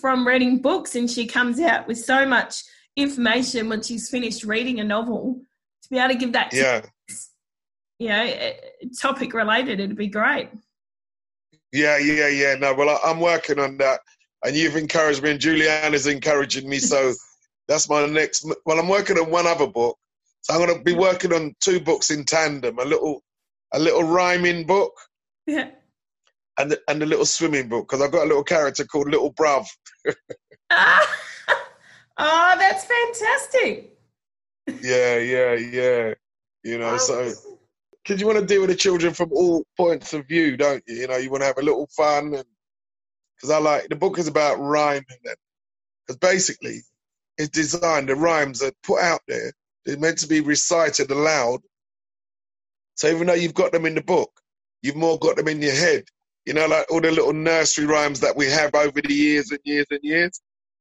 from 0.00 0.26
reading 0.26 0.62
books, 0.62 0.94
and 0.96 1.10
she 1.10 1.26
comes 1.26 1.60
out 1.60 1.86
with 1.86 1.98
so 1.98 2.24
much 2.24 2.62
information 2.96 3.68
when 3.68 3.82
she's 3.82 4.08
finished 4.08 4.44
reading 4.44 4.80
a 4.80 4.84
novel 4.84 5.42
to 5.82 5.88
be 5.90 5.98
able 5.98 6.08
to 6.08 6.14
give 6.14 6.32
that 6.32 6.50
to 6.52 6.56
yeah, 6.56 6.86
you 7.98 8.08
know, 8.08 8.22
eh, 8.22 8.52
topic 8.98 9.34
related. 9.34 9.78
It'd 9.78 9.96
be 9.96 10.06
great. 10.08 10.48
yeah, 11.72 11.98
yeah, 11.98 12.28
yeah. 12.28 12.54
No, 12.54 12.72
well, 12.72 12.98
I'm 13.04 13.20
working 13.20 13.58
on 13.58 13.76
that, 13.76 14.00
and 14.44 14.56
you've 14.56 14.76
encouraged 14.76 15.22
me, 15.22 15.30
and 15.30 15.40
Julianne 15.40 15.92
is 15.92 16.06
encouraging 16.06 16.68
me. 16.68 16.78
So 16.78 17.12
that's 17.68 17.88
my 17.88 18.06
next. 18.06 18.46
Well, 18.64 18.78
I'm 18.78 18.88
working 18.88 19.18
on 19.18 19.30
one 19.30 19.46
other 19.46 19.66
book, 19.66 19.98
so 20.42 20.54
I'm 20.54 20.64
going 20.64 20.76
to 20.78 20.84
be 20.84 20.94
working 20.94 21.32
on 21.32 21.54
two 21.60 21.80
books 21.80 22.10
in 22.10 22.24
tandem. 22.24 22.78
A 22.78 22.84
little, 22.84 23.22
a 23.72 23.78
little 23.78 24.04
rhyming 24.04 24.66
book. 24.66 24.92
Yeah. 25.46 25.70
and 26.58 26.70
the, 26.70 26.80
and 26.88 27.00
the 27.00 27.06
little 27.06 27.24
swimming 27.24 27.68
book 27.68 27.88
because 27.88 28.02
I've 28.02 28.12
got 28.12 28.24
a 28.24 28.28
little 28.28 28.44
character 28.44 28.84
called 28.84 29.10
Little 29.10 29.32
Bruv. 29.32 29.66
Ah, 30.70 31.18
oh, 32.18 32.54
that's 32.58 32.84
fantastic. 32.84 33.98
Yeah, 34.80 35.18
yeah, 35.18 35.54
yeah. 35.54 36.14
You 36.62 36.78
know, 36.78 36.98
so 36.98 37.32
because 38.02 38.20
you 38.20 38.26
want 38.26 38.38
to 38.38 38.46
deal 38.46 38.60
with 38.60 38.70
the 38.70 38.76
children 38.76 39.14
from 39.14 39.32
all 39.32 39.64
points 39.76 40.12
of 40.12 40.26
view, 40.26 40.56
don't 40.56 40.82
you? 40.86 40.96
You 40.96 41.08
know, 41.08 41.16
you 41.16 41.30
want 41.30 41.42
to 41.42 41.46
have 41.46 41.58
a 41.58 41.62
little 41.62 41.88
fun, 41.96 42.34
and 42.34 42.44
because 43.40 43.50
I 43.50 43.58
like 43.58 43.88
the 43.88 43.96
book 43.96 44.18
is 44.18 44.28
about 44.28 44.60
rhyming, 44.60 45.04
because 46.06 46.18
basically 46.18 46.80
it's 47.38 47.48
designed. 47.48 48.08
The 48.08 48.16
rhymes 48.16 48.62
are 48.62 48.72
put 48.82 49.00
out 49.00 49.20
there. 49.26 49.52
They're 49.86 49.98
meant 49.98 50.18
to 50.18 50.26
be 50.28 50.40
recited 50.40 51.10
aloud. 51.10 51.60
So 52.96 53.08
even 53.08 53.26
though 53.26 53.34
you've 53.34 53.54
got 53.54 53.72
them 53.72 53.86
in 53.86 53.94
the 53.94 54.02
book, 54.02 54.30
you've 54.82 54.96
more 54.96 55.18
got 55.18 55.36
them 55.36 55.48
in 55.48 55.62
your 55.62 55.74
head. 55.74 56.04
You 56.44 56.52
know, 56.52 56.66
like 56.66 56.90
all 56.90 57.00
the 57.00 57.10
little 57.10 57.32
nursery 57.32 57.86
rhymes 57.86 58.20
that 58.20 58.36
we 58.36 58.46
have 58.46 58.74
over 58.74 59.00
the 59.00 59.12
years 59.12 59.50
and 59.50 59.60
years 59.64 59.86
and 59.90 60.00
years. 60.02 60.40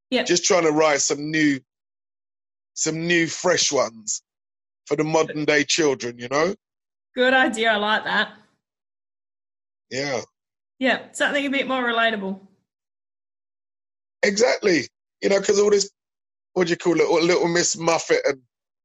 Yeah. 0.09 0.23
Just 0.23 0.43
trying 0.43 0.63
to 0.63 0.71
write 0.71 0.99
some 1.01 1.31
new, 1.31 1.59
some 2.73 3.07
new 3.07 3.27
fresh 3.27 3.71
ones 3.71 4.21
for 4.85 4.97
the 4.97 5.03
modern 5.03 5.45
day 5.45 5.63
children. 5.63 6.17
You 6.17 6.27
know, 6.29 6.55
Good 7.15 7.33
idea. 7.33 7.71
I 7.71 7.75
like 7.77 8.03
that. 8.03 8.33
yeah, 9.89 10.21
Yeah, 10.79 11.11
something 11.13 11.45
a 11.45 11.49
bit 11.49 11.67
more 11.67 11.83
relatable. 11.83 12.39
Exactly. 14.23 14.87
You 15.21 15.29
know, 15.29 15.39
because 15.39 15.59
all 15.59 15.69
this, 15.69 15.89
what 16.53 16.67
do 16.67 16.71
you 16.71 16.77
call 16.77 16.99
it, 16.99 17.07
all 17.07 17.21
little 17.21 17.47
Miss 17.47 17.77
Muffet 17.77 18.21
and 18.25 18.41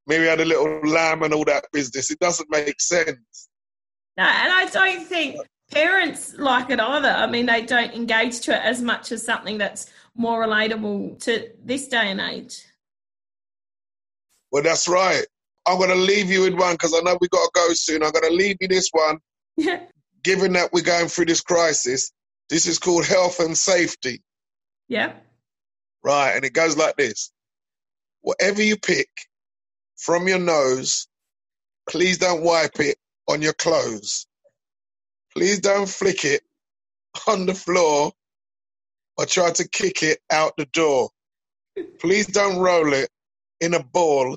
maybe 0.07 0.27
had 0.27 0.41
a 0.41 0.45
little 0.45 0.81
lamb 0.89 1.23
and 1.23 1.33
all 1.33 1.45
that 1.45 1.67
business. 1.73 2.11
It 2.11 2.19
doesn't 2.19 2.51
make 2.51 2.81
sense. 2.81 3.49
No, 4.17 4.25
and 4.25 4.53
I 4.53 4.67
don't 4.67 5.05
think 5.07 5.39
parents 5.71 6.35
like 6.39 6.71
it 6.71 6.81
either. 6.81 7.09
I 7.09 7.27
mean, 7.27 7.47
they 7.47 7.63
don't 7.63 7.93
engage 7.93 8.41
to 8.43 8.55
it 8.55 8.63
as 8.63 8.81
much 8.81 9.13
as 9.13 9.25
something 9.25 9.59
that's 9.59 9.91
more 10.15 10.45
relatable 10.45 11.23
to 11.25 11.51
this 11.65 11.89
day 11.89 12.11
and 12.11 12.21
age. 12.21 12.65
Well, 14.53 14.63
that's 14.63 14.87
right. 14.87 15.25
I'm 15.67 15.79
going 15.79 15.91
to 15.91 15.97
leave 15.97 16.31
you 16.31 16.43
with 16.43 16.55
one 16.55 16.75
because 16.75 16.95
I 16.95 17.01
know 17.01 17.19
we 17.21 17.29
got 17.29 17.43
to 17.43 17.51
go 17.55 17.73
soon. 17.73 18.03
I'm 18.03 18.13
going 18.13 18.31
to 18.31 18.37
leave 18.37 18.57
you 18.61 18.69
this 18.69 18.89
one. 18.93 19.19
Yeah. 19.57 19.81
Given 20.23 20.53
that 20.55 20.73
we're 20.73 20.85
going 20.85 21.09
through 21.09 21.27
this 21.27 21.41
crisis, 21.41 22.13
this 22.49 22.67
is 22.67 22.79
called 22.79 23.05
health 23.05 23.41
and 23.41 23.57
safety. 23.57 24.23
Yeah. 24.89 25.13
Right. 26.03 26.33
And 26.35 26.45
it 26.45 26.53
goes 26.53 26.77
like 26.77 26.97
this 26.97 27.31
Whatever 28.23 28.63
you 28.63 28.77
pick 28.77 29.09
from 29.97 30.29
your 30.29 30.39
nose, 30.39 31.09
please 31.89 32.19
don't 32.19 32.43
wipe 32.43 32.81
it 32.81 32.97
on 33.29 33.43
your 33.43 33.53
clothes. 33.53 34.27
Please 35.35 35.61
don't 35.61 35.89
flick 35.89 36.25
it 36.25 36.43
on 37.29 37.47
the 37.47 37.55
floor 37.55 38.13
or 39.17 39.27
try 39.27 39.51
to 39.53 39.69
kick 39.69 40.03
it 40.03 40.21
out 40.31 40.55
the 40.57 40.67
door. 40.67 41.11
Please 42.01 42.27
don't 42.27 42.59
roll 42.59 42.93
it 42.93 43.11
in 43.61 43.75
a 43.75 43.83
ball 43.83 44.37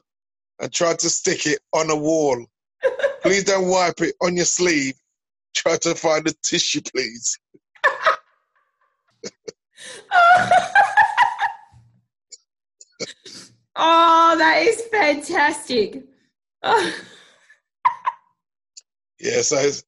and 0.60 0.74
try 0.74 0.94
to 0.96 1.10
stick 1.10 1.46
it 1.46 1.60
on 1.74 1.90
a 1.90 1.96
wall. 1.96 2.46
Please 3.22 3.44
don't 3.44 3.68
wipe 3.68 4.02
it 4.02 4.16
on 4.22 4.36
your 4.36 4.46
sleeve. 4.46 4.96
Try 5.56 5.78
to 5.78 5.96
find 5.96 6.28
a 6.28 6.34
tissue, 6.44 6.82
please. 6.82 7.40
oh, 13.76 14.36
that 14.38 14.64
is 14.64 14.82
fantastic. 14.92 16.04
Oh, 16.64 16.94
Yeah, 19.20 19.42
so 19.42 19.58
it's, 19.58 19.84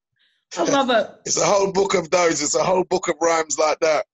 I 0.58 0.64
love 0.64 0.90
it. 0.90 1.08
it's 1.26 1.40
a 1.40 1.46
whole 1.46 1.72
book 1.72 1.94
of 1.94 2.10
those. 2.10 2.42
It's 2.42 2.56
a 2.56 2.64
whole 2.64 2.84
book 2.84 3.08
of 3.08 3.16
rhymes 3.22 3.60
like 3.60 3.80
that. 3.82 4.06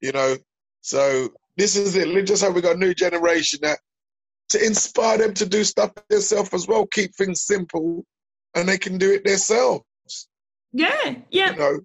You 0.00 0.12
know, 0.12 0.36
so 0.80 1.28
this 1.56 1.76
is 1.76 1.94
it. 1.94 2.08
Let's 2.08 2.28
Just 2.28 2.42
how 2.42 2.50
we 2.50 2.60
got 2.60 2.76
a 2.76 2.78
new 2.78 2.94
generation 2.94 3.60
that 3.62 3.78
to 4.48 4.64
inspire 4.64 5.18
them 5.18 5.34
to 5.34 5.46
do 5.46 5.62
stuff 5.62 5.92
themselves 6.08 6.52
as 6.52 6.66
well. 6.66 6.86
Keep 6.86 7.14
things 7.14 7.42
simple, 7.42 8.04
and 8.54 8.68
they 8.68 8.78
can 8.78 8.98
do 8.98 9.12
it 9.12 9.24
themselves. 9.24 9.84
Yeah, 10.72 11.14
yeah. 11.30 11.52
You 11.52 11.58
know, 11.58 11.80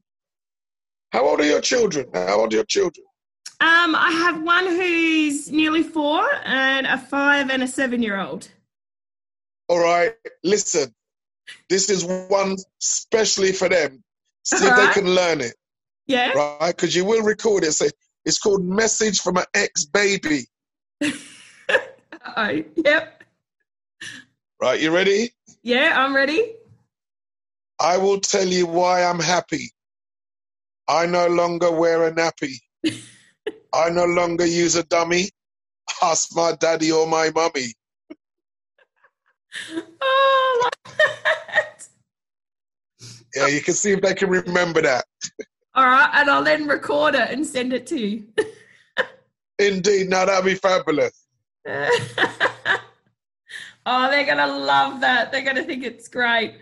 how 1.12 1.28
old 1.28 1.42
are 1.42 1.46
your 1.46 1.62
children? 1.62 2.08
How 2.14 2.42
old 2.42 2.54
are 2.54 2.58
your 2.58 2.66
children? 2.66 3.06
Um, 3.62 3.96
I 3.96 4.12
have 4.12 4.42
one 4.44 4.66
who's 4.68 5.50
nearly 5.52 5.84
four 5.84 6.24
and 6.44 6.86
a 6.86 6.98
five 6.98 7.50
and 7.50 7.64
a 7.64 7.68
seven 7.68 8.04
year 8.04 8.20
old. 8.20 8.50
All 9.70 9.80
right, 9.80 10.14
listen. 10.44 10.94
This 11.70 11.90
is 11.90 12.04
one 12.04 12.58
specially 12.80 13.52
for 13.52 13.70
them. 13.70 14.04
See 14.44 14.58
if 14.58 14.64
Alright. 14.64 14.94
they 14.94 15.02
can 15.02 15.10
learn 15.10 15.42
it, 15.42 15.56
Yeah. 16.08 16.32
right? 16.34 16.76
Because 16.76 16.96
you 16.96 17.06
will 17.06 17.24
record 17.24 17.64
it. 17.64 17.72
Say, 17.74 17.90
It's 18.26 18.40
called 18.40 18.64
Message 18.66 19.20
from 19.22 19.38
an 19.38 19.46
Ex 19.54 19.86
Baby. 19.86 20.48
oh, 21.04 22.64
yep. 22.76 23.24
Right, 24.62 24.80
you 24.82 24.92
ready? 24.94 25.34
Yeah, 25.64 25.94
I'm 25.96 26.16
ready. 26.16 26.54
I 27.80 27.98
will 27.98 28.20
tell 28.20 28.48
you 28.48 28.66
why 28.68 29.04
I'm 29.04 29.20
happy. 29.20 29.72
I 30.88 31.06
no 31.08 31.28
longer 31.28 31.72
wear 31.72 32.06
a 32.08 32.12
nappy. 32.12 32.56
I 33.76 33.90
no 33.90 34.06
longer 34.06 34.46
use 34.46 34.76
a 34.76 34.84
dummy. 34.84 35.30
Ask 36.02 36.36
my 36.36 36.54
daddy 36.54 36.92
or 36.92 37.06
my 37.06 37.30
mummy. 37.36 37.74
Oh, 40.02 40.70
Yeah, 43.36 43.48
you 43.48 43.62
can 43.62 43.74
see 43.74 43.92
if 43.92 44.02
they 44.02 44.14
can 44.14 44.30
remember 44.30 44.82
that. 44.82 45.04
All 45.74 45.84
right, 45.84 46.10
and 46.14 46.30
I'll 46.30 46.44
then 46.44 46.68
record 46.68 47.16
it 47.16 47.32
and 47.32 47.46
send 47.46 47.74
it 47.74 47.86
to 47.88 48.00
you. 48.00 48.28
Indeed, 49.60 50.10
now 50.10 50.26
that'd 50.26 50.46
be 50.46 50.56
fabulous. 50.56 51.26
oh, 51.68 52.80
they're 54.10 54.26
going 54.26 54.38
to 54.38 54.58
love 54.58 55.02
that. 55.02 55.34
They're 55.34 55.44
going 55.44 55.58
to 55.58 55.64
think 55.64 55.84
it's 55.84 56.08
great. 56.08 56.60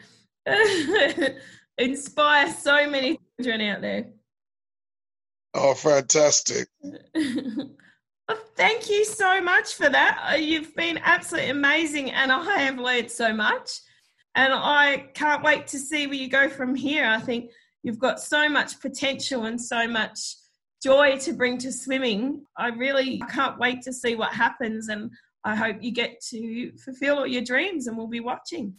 Inspire 1.77 2.51
so 2.53 2.89
many 2.89 3.19
children 3.39 3.61
out 3.61 3.81
there. 3.81 4.07
Oh, 5.53 5.73
fantastic. 5.73 6.67
Well, 8.27 8.37
thank 8.55 8.89
you 8.89 9.03
so 9.03 9.41
much 9.41 9.73
for 9.73 9.89
that. 9.89 10.31
Uh, 10.31 10.35
You've 10.35 10.73
been 10.75 10.97
absolutely 11.03 11.49
amazing, 11.49 12.11
and 12.11 12.31
I 12.31 12.59
have 12.59 12.77
learned 12.77 13.11
so 13.11 13.33
much. 13.33 13.81
And 14.35 14.53
I 14.53 15.09
can't 15.13 15.43
wait 15.43 15.67
to 15.67 15.77
see 15.77 16.07
where 16.07 16.15
you 16.15 16.29
go 16.29 16.49
from 16.49 16.73
here. 16.73 17.05
I 17.05 17.19
think 17.19 17.51
you've 17.83 17.99
got 17.99 18.21
so 18.21 18.47
much 18.49 18.79
potential 18.79 19.43
and 19.45 19.61
so 19.61 19.87
much 19.87 20.35
joy 20.81 21.17
to 21.19 21.33
bring 21.33 21.57
to 21.59 21.71
swimming. 21.71 22.45
I 22.57 22.69
really 22.69 23.21
can't 23.29 23.59
wait 23.59 23.81
to 23.83 23.93
see 23.93 24.15
what 24.15 24.33
happens, 24.33 24.87
and 24.87 25.11
I 25.43 25.55
hope 25.55 25.77
you 25.81 25.91
get 25.91 26.21
to 26.29 26.71
fulfill 26.77 27.19
all 27.19 27.27
your 27.27 27.43
dreams, 27.43 27.87
and 27.87 27.97
we'll 27.97 28.07
be 28.07 28.21
watching. 28.21 28.73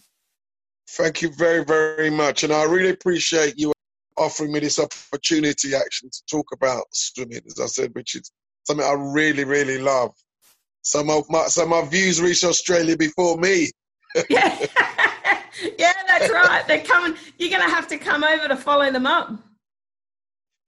Thank 0.89 1.21
you 1.21 1.29
very, 1.29 1.65
very 1.65 2.11
much. 2.11 2.45
And 2.45 2.53
I 2.53 2.65
really 2.65 2.91
appreciate 2.91 3.59
you 3.59 3.74
offering 4.17 4.53
me 4.53 4.61
this 4.61 4.79
opportunity, 4.79 5.75
actually, 5.75 6.11
to 6.11 6.23
talk 6.31 6.47
about 6.53 6.85
swimming, 6.93 7.41
as 7.47 7.61
I 7.61 7.67
said, 7.67 7.95
which 7.95 8.15
is 8.15 8.31
something 8.65 8.87
I 8.87 8.93
really, 8.93 9.45
really 9.45 9.79
love. 9.79 10.13
Some 10.83 11.11
of 11.11 11.25
my, 11.31 11.47
some 11.47 11.73
of 11.73 11.85
my 11.85 11.91
views 11.91 12.21
reached 12.21 12.45
Australia 12.45 12.97
before 12.97 13.39
me. 13.39 13.71
Yeah, 14.29 14.59
yeah, 15.79 15.93
that's 16.07 16.31
right. 16.31 16.63
They're 16.67 16.85
coming. 16.85 17.17
You're 17.39 17.51
going 17.51 17.69
to 17.69 17.75
have 17.75 17.89
to 17.89 17.99
come 17.99 18.23
over 18.23 18.49
to 18.49 18.57
follow 18.57 18.91
them 18.91 19.07
up. 19.07 19.33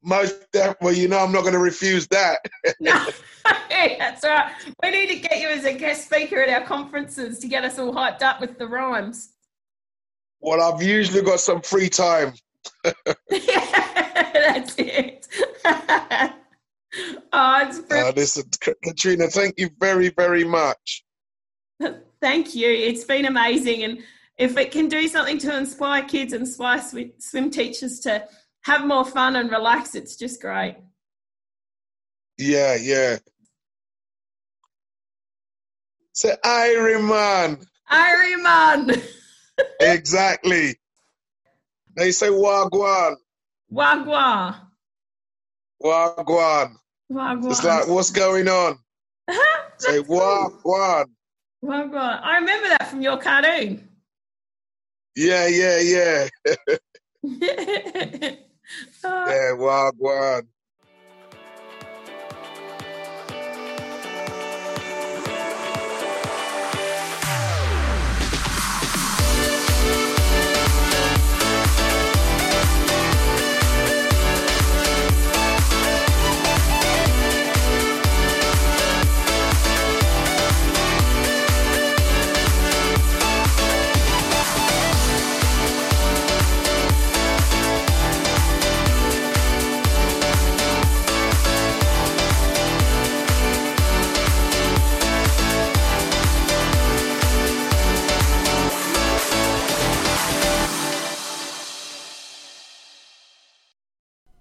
Most 0.02 0.50
definitely, 0.52 0.86
well, 0.86 0.94
you 0.94 1.08
know, 1.08 1.18
I'm 1.18 1.32
not 1.32 1.42
going 1.42 1.52
to 1.52 1.58
refuse 1.58 2.06
that. 2.08 2.38
No, 2.80 3.06
that's 3.98 4.24
right. 4.24 4.52
We 4.82 4.90
need 4.90 5.08
to 5.08 5.16
get 5.16 5.40
you 5.40 5.48
as 5.48 5.64
a 5.64 5.72
guest 5.72 6.04
speaker 6.06 6.40
at 6.40 6.48
our 6.48 6.66
conferences 6.66 7.38
to 7.40 7.48
get 7.48 7.64
us 7.64 7.78
all 7.78 7.92
hyped 7.92 8.22
up 8.22 8.40
with 8.40 8.58
the 8.58 8.66
rhymes. 8.66 9.32
Well, 10.40 10.60
I've 10.62 10.82
usually 10.82 11.22
got 11.22 11.40
some 11.40 11.60
free 11.60 11.88
time. 11.88 12.34
Yeah, 12.84 14.30
that's 14.32 14.74
it. 14.78 15.28
oh, 17.32 17.68
it's 17.68 17.80
Uh, 17.90 18.12
listen, 18.14 18.44
Katrina, 18.82 19.28
thank 19.28 19.54
you 19.58 19.70
very, 19.78 20.10
very 20.10 20.44
much. 20.44 21.04
Thank 22.20 22.54
you. 22.54 22.68
It's 22.68 23.04
been 23.04 23.26
amazing. 23.26 23.84
And 23.84 23.98
if 24.38 24.56
it 24.56 24.72
can 24.72 24.88
do 24.88 25.06
something 25.08 25.38
to 25.38 25.56
inspire 25.56 26.04
kids, 26.04 26.32
and 26.32 26.42
inspire 26.42 26.78
swi- 26.78 27.12
swim 27.22 27.50
teachers 27.50 28.00
to 28.00 28.26
have 28.62 28.86
more 28.86 29.04
fun 29.04 29.36
and 29.36 29.50
relax, 29.50 29.94
it's 29.94 30.16
just 30.16 30.40
great. 30.40 30.76
Yeah, 32.38 32.76
yeah. 32.80 33.18
Say, 36.12 36.34
Iron 36.44 37.06
Man. 37.06 37.58
Iron 37.88 38.42
Man. 38.42 39.02
exactly. 39.80 40.76
They 41.96 42.12
say 42.12 42.28
Wagwan. 42.28 43.16
Wagwa. 43.72 44.56
Wagwan. 45.82 46.76
Wagwa. 47.10 47.50
It's 47.50 47.64
like, 47.64 47.88
what's 47.88 48.10
going 48.10 48.48
on? 48.48 48.78
Say 49.78 50.00
Wagwan. 50.02 51.06
Wagwa. 51.64 52.20
I 52.22 52.38
remember 52.38 52.68
that 52.68 52.88
from 52.90 53.02
your 53.02 53.18
cartoon. 53.18 53.88
Yeah, 55.16 55.46
yeah, 55.48 55.80
yeah. 55.80 56.28
Yeah, 59.04 59.52
Wagwan. 59.56 60.42